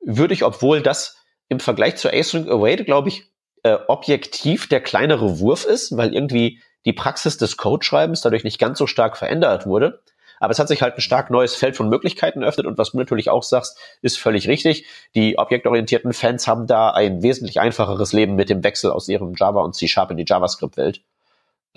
[0.00, 1.16] würde ich, obwohl das
[1.48, 3.30] im Vergleich zu Async Await, glaube ich,
[3.62, 8.78] äh, objektiv der kleinere Wurf ist, weil irgendwie die Praxis des Codeschreibens dadurch nicht ganz
[8.78, 10.02] so stark verändert wurde,
[10.40, 12.98] aber es hat sich halt ein stark neues Feld von Möglichkeiten eröffnet und was du
[12.98, 14.86] natürlich auch sagst, ist völlig richtig.
[15.14, 19.62] Die objektorientierten Fans haben da ein wesentlich einfacheres Leben mit dem Wechsel aus ihrem Java
[19.62, 21.02] und C-Sharp in die JavaScript-Welt.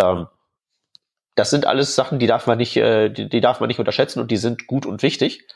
[0.01, 0.27] Ähm,
[1.35, 4.19] das sind alles Sachen, die darf man nicht, äh, die, die darf man nicht unterschätzen
[4.19, 5.47] und die sind gut und wichtig.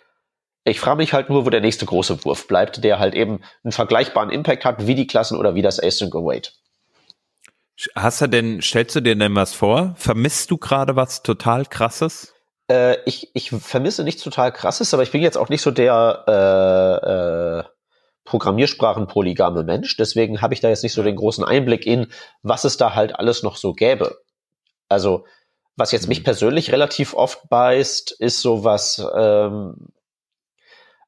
[0.64, 3.72] Ich frage mich halt nur, wo der nächste große Wurf bleibt, der halt eben einen
[3.72, 6.54] vergleichbaren Impact hat, wie die Klassen oder wie das Async Await.
[7.94, 9.94] Hast du denn, stellst du dir denn was vor?
[9.98, 12.35] Vermisst du gerade was total krasses?
[12.70, 16.24] Äh, ich, ich vermisse nichts total krasses, aber ich bin jetzt auch nicht so der
[16.28, 17.64] äh, äh,
[18.26, 19.98] Programmiersprachen-polygame Mensch.
[19.98, 22.08] Deswegen habe ich da jetzt nicht so den großen Einblick in,
[22.42, 24.18] was es da halt alles noch so gäbe.
[24.90, 25.26] Also,
[25.76, 26.26] was jetzt mich mhm.
[26.26, 29.90] persönlich relativ oft beißt, ist sowas, ähm,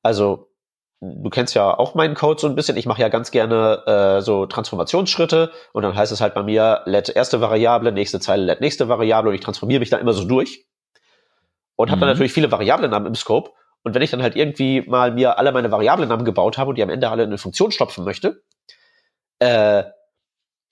[0.04, 0.52] also
[1.00, 2.78] du kennst ja auch meinen Code so ein bisschen.
[2.78, 6.82] Ich mache ja ganz gerne äh, so Transformationsschritte und dann heißt es halt bei mir,
[6.86, 10.24] let erste Variable, nächste Zeile, let nächste Variable und ich transformiere mich da immer so
[10.24, 10.67] durch
[11.78, 11.92] und mhm.
[11.92, 13.52] habe dann natürlich viele Variablennamen im Scope.
[13.84, 16.84] Und wenn ich dann halt irgendwie mal mir alle meine Variablennamen gebaut habe und die
[16.84, 18.44] am Ende alle in eine Funktion stopfen möchte,
[19.40, 19.84] äh,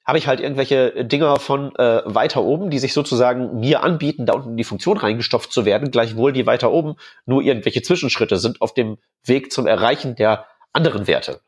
[0.06, 4.34] habe ich halt irgendwelche Dinger von äh, weiter oben, die sich sozusagen mir anbieten, da
[4.34, 6.96] unten in die Funktion reingestopft zu werden, gleichwohl die weiter oben
[7.26, 11.42] nur irgendwelche Zwischenschritte sind auf dem Weg zum Erreichen der anderen Werte.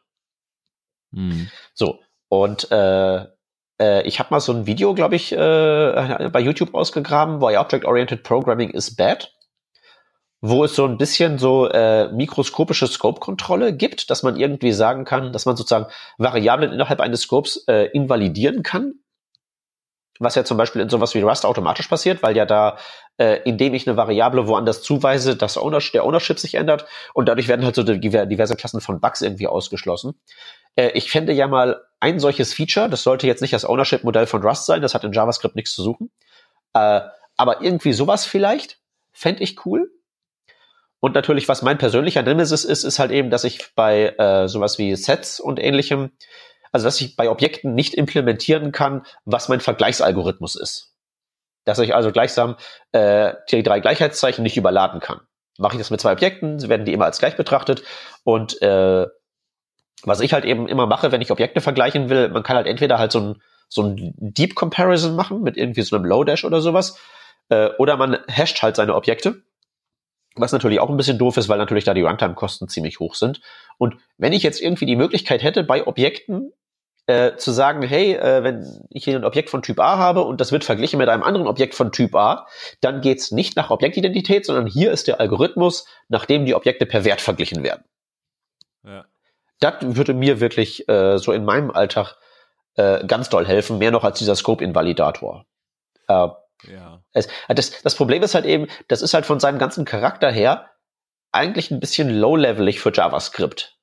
[1.14, 1.50] Hm.
[1.74, 3.26] So, und äh,
[3.80, 8.24] äh, ich habe mal so ein Video, glaube ich, äh, bei YouTube ausgegraben, Why Object-Oriented
[8.24, 9.37] Programming is Bad
[10.42, 15.34] wo es so ein bisschen so äh, mikroskopische Scope-Kontrolle gibt, dass man irgendwie sagen kann,
[15.34, 15.88] dass man sozusagen
[16.18, 18.96] Variablen innerhalb eines Scopes äh, invalidieren kann.
[20.20, 22.78] Was ja zum Beispiel in sowas wie Rust automatisch passiert, weil ja da,
[23.18, 27.48] äh, indem ich eine Variable woanders zuweise, das Ownership, der Ownership sich ändert und dadurch
[27.48, 30.20] werden halt so diverse Klassen von Bugs irgendwie ausgeschlossen.
[30.76, 34.42] Äh, ich fände ja mal ein solches Feature, das sollte jetzt nicht das Ownership-Modell von
[34.42, 36.12] Rust sein, das hat in JavaScript nichts zu suchen.
[36.74, 37.02] Äh,
[37.38, 38.80] aber irgendwie sowas vielleicht,
[39.12, 39.92] fände ich cool
[41.00, 44.78] und natürlich, was mein persönlicher Nemesis ist, ist halt eben, dass ich bei äh, sowas
[44.78, 46.12] wie Sets und ähnlichem,
[46.72, 50.96] also dass ich bei Objekten nicht implementieren kann, was mein Vergleichsalgorithmus ist.
[51.66, 52.56] Dass ich also gleichsam
[52.94, 55.22] äh, die drei Gleichheitszeichen nicht überladen kann.
[55.60, 57.84] Mache ich das mit zwei Objekten, werden die immer als gleich betrachtet.
[58.24, 59.06] Und äh,
[60.04, 62.98] was ich halt eben immer mache, wenn ich Objekte vergleichen will, man kann halt entweder
[62.98, 66.62] halt so ein, so ein Deep Comparison machen mit irgendwie so einem Low Dash oder
[66.62, 67.00] sowas,
[67.50, 69.44] äh, oder man hasht halt seine Objekte
[70.40, 73.42] was natürlich auch ein bisschen doof ist, weil natürlich da die Runtime-Kosten ziemlich hoch sind.
[73.78, 76.52] Und wenn ich jetzt irgendwie die Möglichkeit hätte, bei Objekten
[77.08, 80.42] äh, zu sagen, hey, äh, wenn ich hier ein Objekt von Typ A habe und
[80.42, 82.48] das wird verglichen mit einem anderen Objekt von Typ A,
[82.82, 87.22] dann geht's nicht nach Objektidentität, sondern hier ist der Algorithmus, nachdem die Objekte per Wert
[87.22, 87.84] verglichen werden.
[88.84, 89.06] Ja.
[89.60, 92.16] Das würde mir wirklich äh, so in meinem Alltag
[92.76, 95.46] äh, ganz doll helfen, mehr noch als dieser Scope-Invalidator.
[96.66, 97.04] Äh, ja.
[97.14, 100.72] Es, das, das Problem ist halt eben, das ist halt von seinem ganzen Charakter her
[101.32, 103.78] eigentlich ein bisschen low-levelig für JavaScript.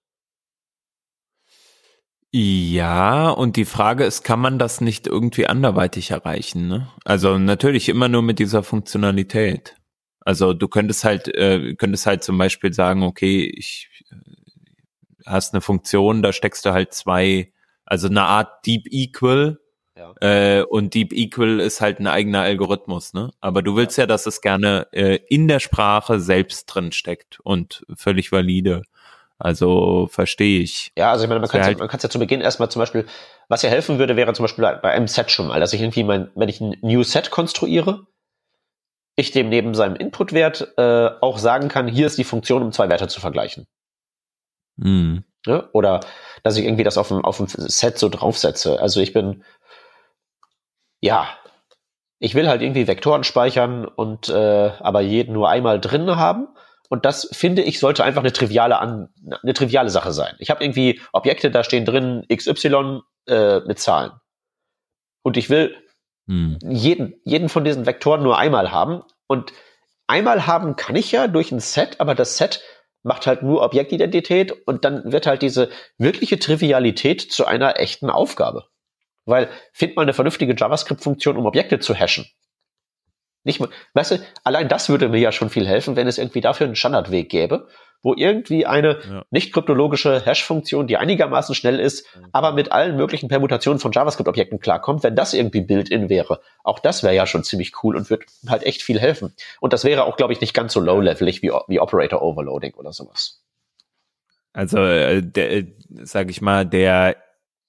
[2.36, 6.66] Ja, und die Frage ist, kann man das nicht irgendwie anderweitig erreichen?
[6.66, 6.88] Ne?
[7.04, 9.76] Also natürlich immer nur mit dieser Funktionalität.
[10.18, 14.16] Also du könntest halt, äh, könntest halt zum Beispiel sagen, okay, ich äh,
[15.26, 17.52] hast eine Funktion, da steckst du halt zwei,
[17.84, 19.60] also eine Art Deep Equal
[19.96, 20.14] ja.
[20.20, 23.30] Äh, und Deep Equal ist halt ein eigener Algorithmus, ne?
[23.40, 27.84] Aber du willst ja, dass es gerne äh, in der Sprache selbst drin steckt und
[27.94, 28.82] völlig valide.
[29.38, 30.92] Also verstehe ich.
[30.96, 33.06] Ja, also ich meine, man kann halt ja, ja zu Beginn erstmal zum Beispiel,
[33.48, 36.04] was ja helfen würde, wäre zum Beispiel bei einem Set schon mal, dass ich irgendwie
[36.04, 38.06] mein, wenn ich ein New Set konstruiere,
[39.16, 42.88] ich dem neben seinem Inputwert äh, auch sagen kann, hier ist die Funktion, um zwei
[42.88, 43.66] Werte zu vergleichen.
[44.76, 45.24] Mhm.
[45.46, 46.00] Ja, oder
[46.42, 48.80] dass ich irgendwie das auf dem, auf dem Set so draufsetze.
[48.80, 49.44] Also ich bin
[51.04, 51.28] ja,
[52.18, 56.48] ich will halt irgendwie Vektoren speichern und äh, aber jeden nur einmal drin haben.
[56.88, 59.10] Und das finde ich sollte einfach eine triviale an,
[59.42, 60.34] eine triviale Sache sein.
[60.38, 64.12] Ich habe irgendwie Objekte, da stehen drin XY äh, mit Zahlen.
[65.22, 65.76] Und ich will
[66.26, 66.58] hm.
[66.62, 69.02] jeden, jeden von diesen Vektoren nur einmal haben.
[69.26, 69.52] Und
[70.06, 72.62] einmal haben kann ich ja durch ein Set, aber das Set
[73.02, 75.68] macht halt nur Objektidentität und dann wird halt diese
[75.98, 78.64] wirkliche Trivialität zu einer echten Aufgabe.
[79.26, 82.26] Weil find mal eine vernünftige JavaScript-Funktion, um Objekte zu hashen.
[83.44, 83.60] Nicht,
[83.92, 86.76] weißt du, allein das würde mir ja schon viel helfen, wenn es irgendwie dafür einen
[86.76, 87.68] Standardweg gäbe,
[88.02, 89.24] wo irgendwie eine ja.
[89.30, 92.26] nicht kryptologische Hash-Funktion, die einigermaßen schnell ist, mhm.
[92.32, 96.40] aber mit allen möglichen Permutationen von JavaScript-Objekten klarkommt, wenn das irgendwie Build-in wäre.
[96.62, 99.34] Auch das wäre ja schon ziemlich cool und würde halt echt viel helfen.
[99.60, 102.92] Und das wäre auch, glaube ich, nicht ganz so low-levelig wie, wie Operator Overloading oder
[102.92, 103.42] sowas.
[104.54, 105.66] Also, äh, äh,
[106.02, 107.16] sag ich mal, der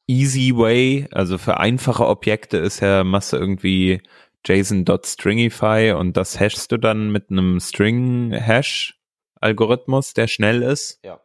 [0.08, 3.04] easy way, also für einfache Objekte ist ja,
[3.34, 4.02] du irgendwie
[4.46, 11.00] JSON.stringify und das hashst du dann mit einem String-Hash-Algorithmus, der schnell ist.
[11.04, 11.20] Ja.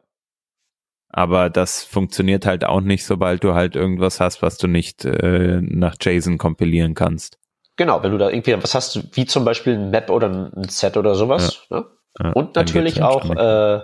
[1.13, 5.61] Aber das funktioniert halt auch nicht, sobald du halt irgendwas hast, was du nicht äh,
[5.61, 7.39] nach JSON kompilieren kannst.
[7.77, 10.97] Genau, wenn du da irgendwie was hast, wie zum Beispiel ein Map oder ein Set
[10.97, 11.67] oder sowas.
[11.71, 11.81] Ja.
[11.81, 11.87] Ne?
[12.19, 13.81] Ja, und natürlich auch äh,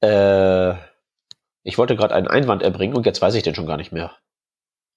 [0.00, 0.74] äh,
[1.62, 4.12] ich wollte gerade einen Einwand erbringen und jetzt weiß ich den schon gar nicht mehr.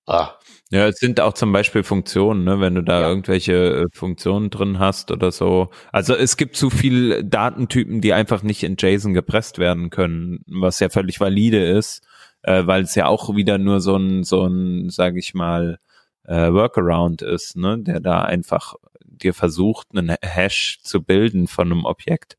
[0.05, 0.31] Ah.
[0.69, 3.07] Ja, es sind auch zum Beispiel Funktionen, ne, wenn du da ja.
[3.07, 5.69] irgendwelche äh, Funktionen drin hast oder so.
[5.93, 10.79] Also es gibt zu viel Datentypen, die einfach nicht in JSON gepresst werden können, was
[10.79, 12.05] ja völlig valide ist,
[12.41, 15.79] äh, weil es ja auch wieder nur so ein, so ein, sag ich mal,
[16.25, 18.75] äh, Workaround ist, ne, der da einfach
[19.05, 22.37] dir versucht, einen Hash zu bilden von einem Objekt,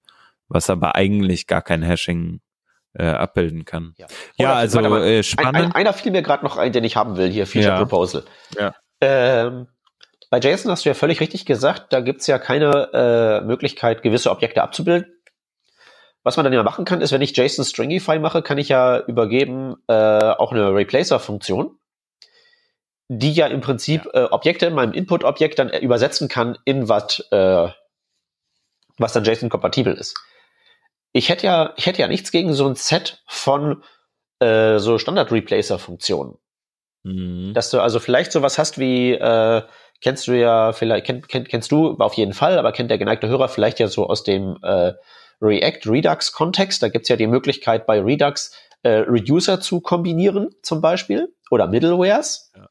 [0.49, 2.41] was aber eigentlich gar kein Hashing
[2.99, 3.95] äh, abbilden kann.
[3.97, 4.07] Ja,
[4.39, 5.03] Ja, also mal.
[5.05, 5.57] äh, Ein, spannend.
[5.57, 7.79] ein, einer fiel mir gerade noch ein, den ich haben will, hier, Feature Ja.
[7.79, 8.25] Proposal.
[8.59, 8.75] Ja.
[9.01, 9.67] Ähm,
[10.31, 14.31] bei JSON hast du ja völlig richtig gesagt, da gibt's ja keine äh, Möglichkeit, gewisse
[14.31, 15.11] Objekte abzubilden.
[16.23, 18.99] Was man dann ja machen kann, ist, wenn ich JSON Stringify mache, kann ich ja
[19.01, 21.79] übergeben äh, auch eine Replacer-Funktion,
[23.09, 27.69] die ja im Prinzip äh, Objekte in meinem Input-Objekt dann übersetzen kann in was, äh,
[28.97, 30.15] was dann JSON-kompatibel ist.
[31.17, 33.83] Ich hätte ja, ich hätte ja nichts gegen so ein Set von
[34.41, 36.37] äh, so Standard-Replacer-Funktionen.
[37.05, 37.53] Mhm.
[37.55, 39.63] Dass du also vielleicht sowas hast wie, äh,
[40.01, 43.29] kennst du ja vielleicht, kenn, kenn, kennst du auf jeden Fall, aber kennt der geneigte
[43.29, 44.93] Hörer vielleicht ja so aus dem äh,
[45.41, 46.83] React Redux Kontext.
[46.83, 52.51] Da gibt's ja die Möglichkeit bei Redux äh, Reducer zu kombinieren zum Beispiel oder Middlewares.
[52.57, 52.69] Ja.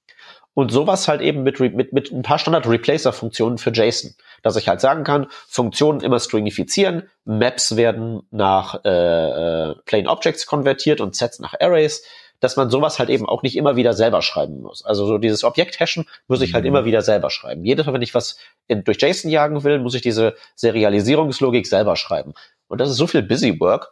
[0.56, 4.14] Und sowas halt eben mit, mit, mit ein paar Standard-Replacer-Funktionen für JSON.
[4.44, 10.46] Dass ich halt sagen kann, Funktionen immer stringifizieren, Maps werden nach äh, äh, Plain Objects
[10.46, 12.04] konvertiert und Sets nach Arrays,
[12.40, 14.84] dass man sowas halt eben auch nicht immer wieder selber schreiben muss.
[14.86, 16.68] Also so dieses Objekt-Hashen muss ich halt Mhm.
[16.68, 17.64] immer wieder selber schreiben.
[17.64, 21.96] Jedes Mal, wenn ich was in, durch JSON jagen will, muss ich diese Serialisierungslogik selber
[21.96, 22.34] schreiben.
[22.68, 23.90] Und das ist so viel Busy Work.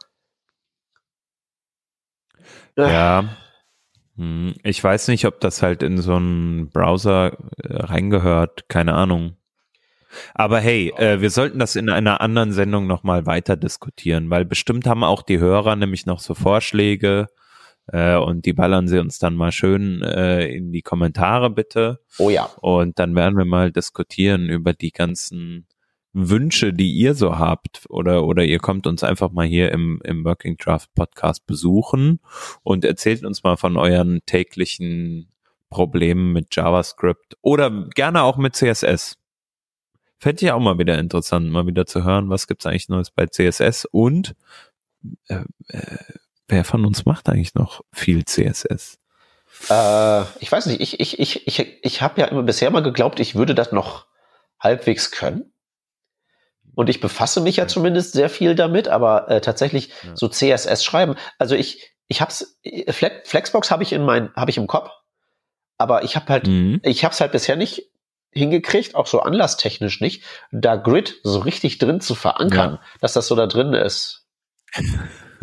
[2.78, 3.24] Äh, Ja.
[4.18, 9.38] Hm, Ich weiß nicht, ob das halt in so einen Browser äh, reingehört, keine Ahnung.
[10.34, 14.86] Aber hey, äh, wir sollten das in einer anderen Sendung nochmal weiter diskutieren, weil bestimmt
[14.86, 17.28] haben auch die Hörer nämlich noch so Vorschläge
[17.88, 22.00] äh, und die ballern sie uns dann mal schön äh, in die Kommentare bitte.
[22.18, 22.46] Oh ja.
[22.60, 25.68] Und dann werden wir mal diskutieren über die ganzen
[26.14, 27.86] Wünsche, die ihr so habt.
[27.90, 32.20] Oder, oder ihr kommt uns einfach mal hier im, im Working Draft Podcast besuchen
[32.64, 35.30] und erzählt uns mal von euren täglichen
[35.70, 39.18] Problemen mit JavaScript oder gerne auch mit CSS.
[40.20, 43.26] Fände ich auch mal wieder interessant, mal wieder zu hören, was gibt's eigentlich Neues bei
[43.26, 44.36] CSS und
[45.28, 45.98] äh, äh,
[46.48, 49.00] wer von uns macht eigentlich noch viel CSS?
[49.70, 53.20] Äh, ich weiß nicht, ich, ich, ich, ich, ich habe ja immer bisher mal geglaubt,
[53.20, 54.06] ich würde das noch
[54.60, 55.51] halbwegs können.
[56.82, 60.16] Und ich befasse mich ja zumindest sehr viel damit, aber äh, tatsächlich Ja.
[60.16, 61.14] so CSS schreiben.
[61.38, 64.90] Also ich, ich hab's, Fle- Flexbox habe ich in mein, habe ich im Kopf,
[65.78, 66.80] aber ich habe halt, Mhm.
[66.84, 67.84] ich habe es halt bisher nicht
[68.32, 73.36] hingekriegt, auch so anlasstechnisch nicht, da Grid so richtig drin zu verankern, dass das so
[73.36, 74.26] da drin ist.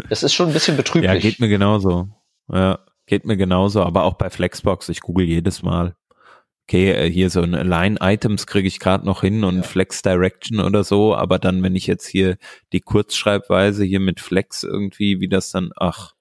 [0.08, 1.10] Das ist schon ein bisschen betrüblich.
[1.12, 2.08] Ja, geht mir genauso.
[2.52, 5.96] Ja, geht mir genauso, aber auch bei Flexbox, ich google jedes Mal.
[6.68, 9.62] Okay, äh, hier so ein Line-Items kriege ich gerade noch hin und Ja.
[9.62, 12.36] Flex Direction oder so, aber dann, wenn ich jetzt hier
[12.74, 16.12] die Kurzschreibweise hier mit Flex irgendwie, wie das dann, ach,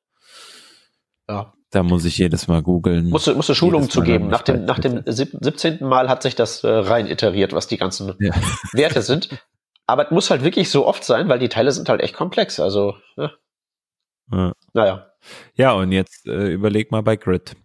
[1.28, 1.53] ja.
[1.72, 3.10] da muss ich jedes Mal googeln.
[3.10, 4.30] Musste, musste Mal zugeben.
[4.30, 5.80] Nach dem, nach dem sieb- 17.
[5.86, 8.32] Mal hat sich das äh, rein iteriert, was die ganzen Ja.
[8.72, 9.28] Werte sind.
[9.86, 12.61] Aber es muss halt wirklich so oft sein, weil die Teile sind halt echt komplex.
[12.61, 13.32] Also, ne?
[14.32, 14.53] Ja.
[14.74, 15.11] naja.
[15.56, 17.57] Ja, und jetzt äh, überleg mal bei Grid.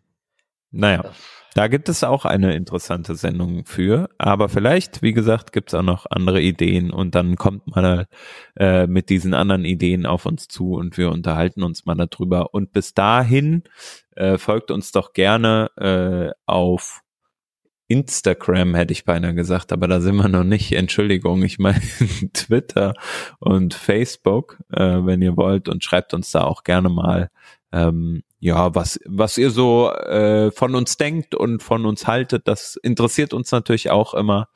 [0.73, 1.13] Naja,
[1.55, 5.83] da gibt es auch eine interessante Sendung für, aber vielleicht, wie gesagt, gibt es auch
[5.83, 8.07] noch andere Ideen und dann kommt man
[8.57, 12.55] äh, mit diesen anderen Ideen auf uns zu und wir unterhalten uns mal darüber.
[12.55, 13.65] Und bis dahin
[14.17, 17.03] äh, folgt uns doch gerne äh, auf
[17.89, 20.73] Instagram, hätte ich beinahe gesagt, aber da sind wir noch nicht.
[20.73, 21.81] Entschuldigung, ich meine
[22.33, 22.95] Twitter
[23.39, 27.31] und Facebook, äh, wenn ihr wollt und schreibt uns da auch gerne mal
[27.73, 32.77] ähm, ja, was, was ihr so äh, von uns denkt und von uns haltet, das
[32.77, 34.49] interessiert uns natürlich auch immer.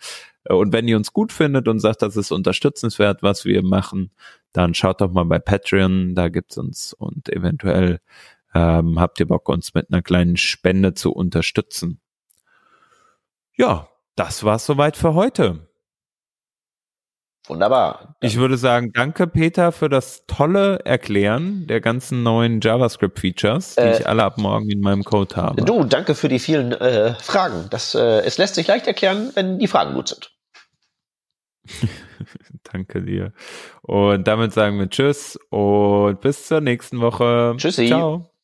[0.45, 4.11] Äh, Und wenn ihr uns gut findet und sagt, das ist unterstützenswert, was wir machen,
[4.53, 8.01] dann schaut doch mal bei Patreon, da gibt's uns und eventuell
[8.55, 12.01] ähm, habt ihr Bock, uns mit einer kleinen Spende zu unterstützen.
[13.55, 15.69] Ja, das war's soweit für heute.
[17.49, 18.17] Wunderbar.
[18.21, 23.99] Ich würde sagen, danke Peter für das tolle Erklären der ganzen neuen JavaScript-Features, die Äh,
[23.99, 25.63] ich alle ab morgen in meinem Code habe.
[25.63, 27.67] Du, danke für die vielen äh, Fragen.
[27.71, 30.33] Das, äh, es lässt sich leicht erklären, wenn die Fragen gut sind.
[32.73, 33.33] Danke dir.
[33.83, 37.55] Und damit sagen wir Tschüss und bis zur nächsten Woche.
[37.57, 37.87] Tschüssi.
[37.87, 38.36] Ciao.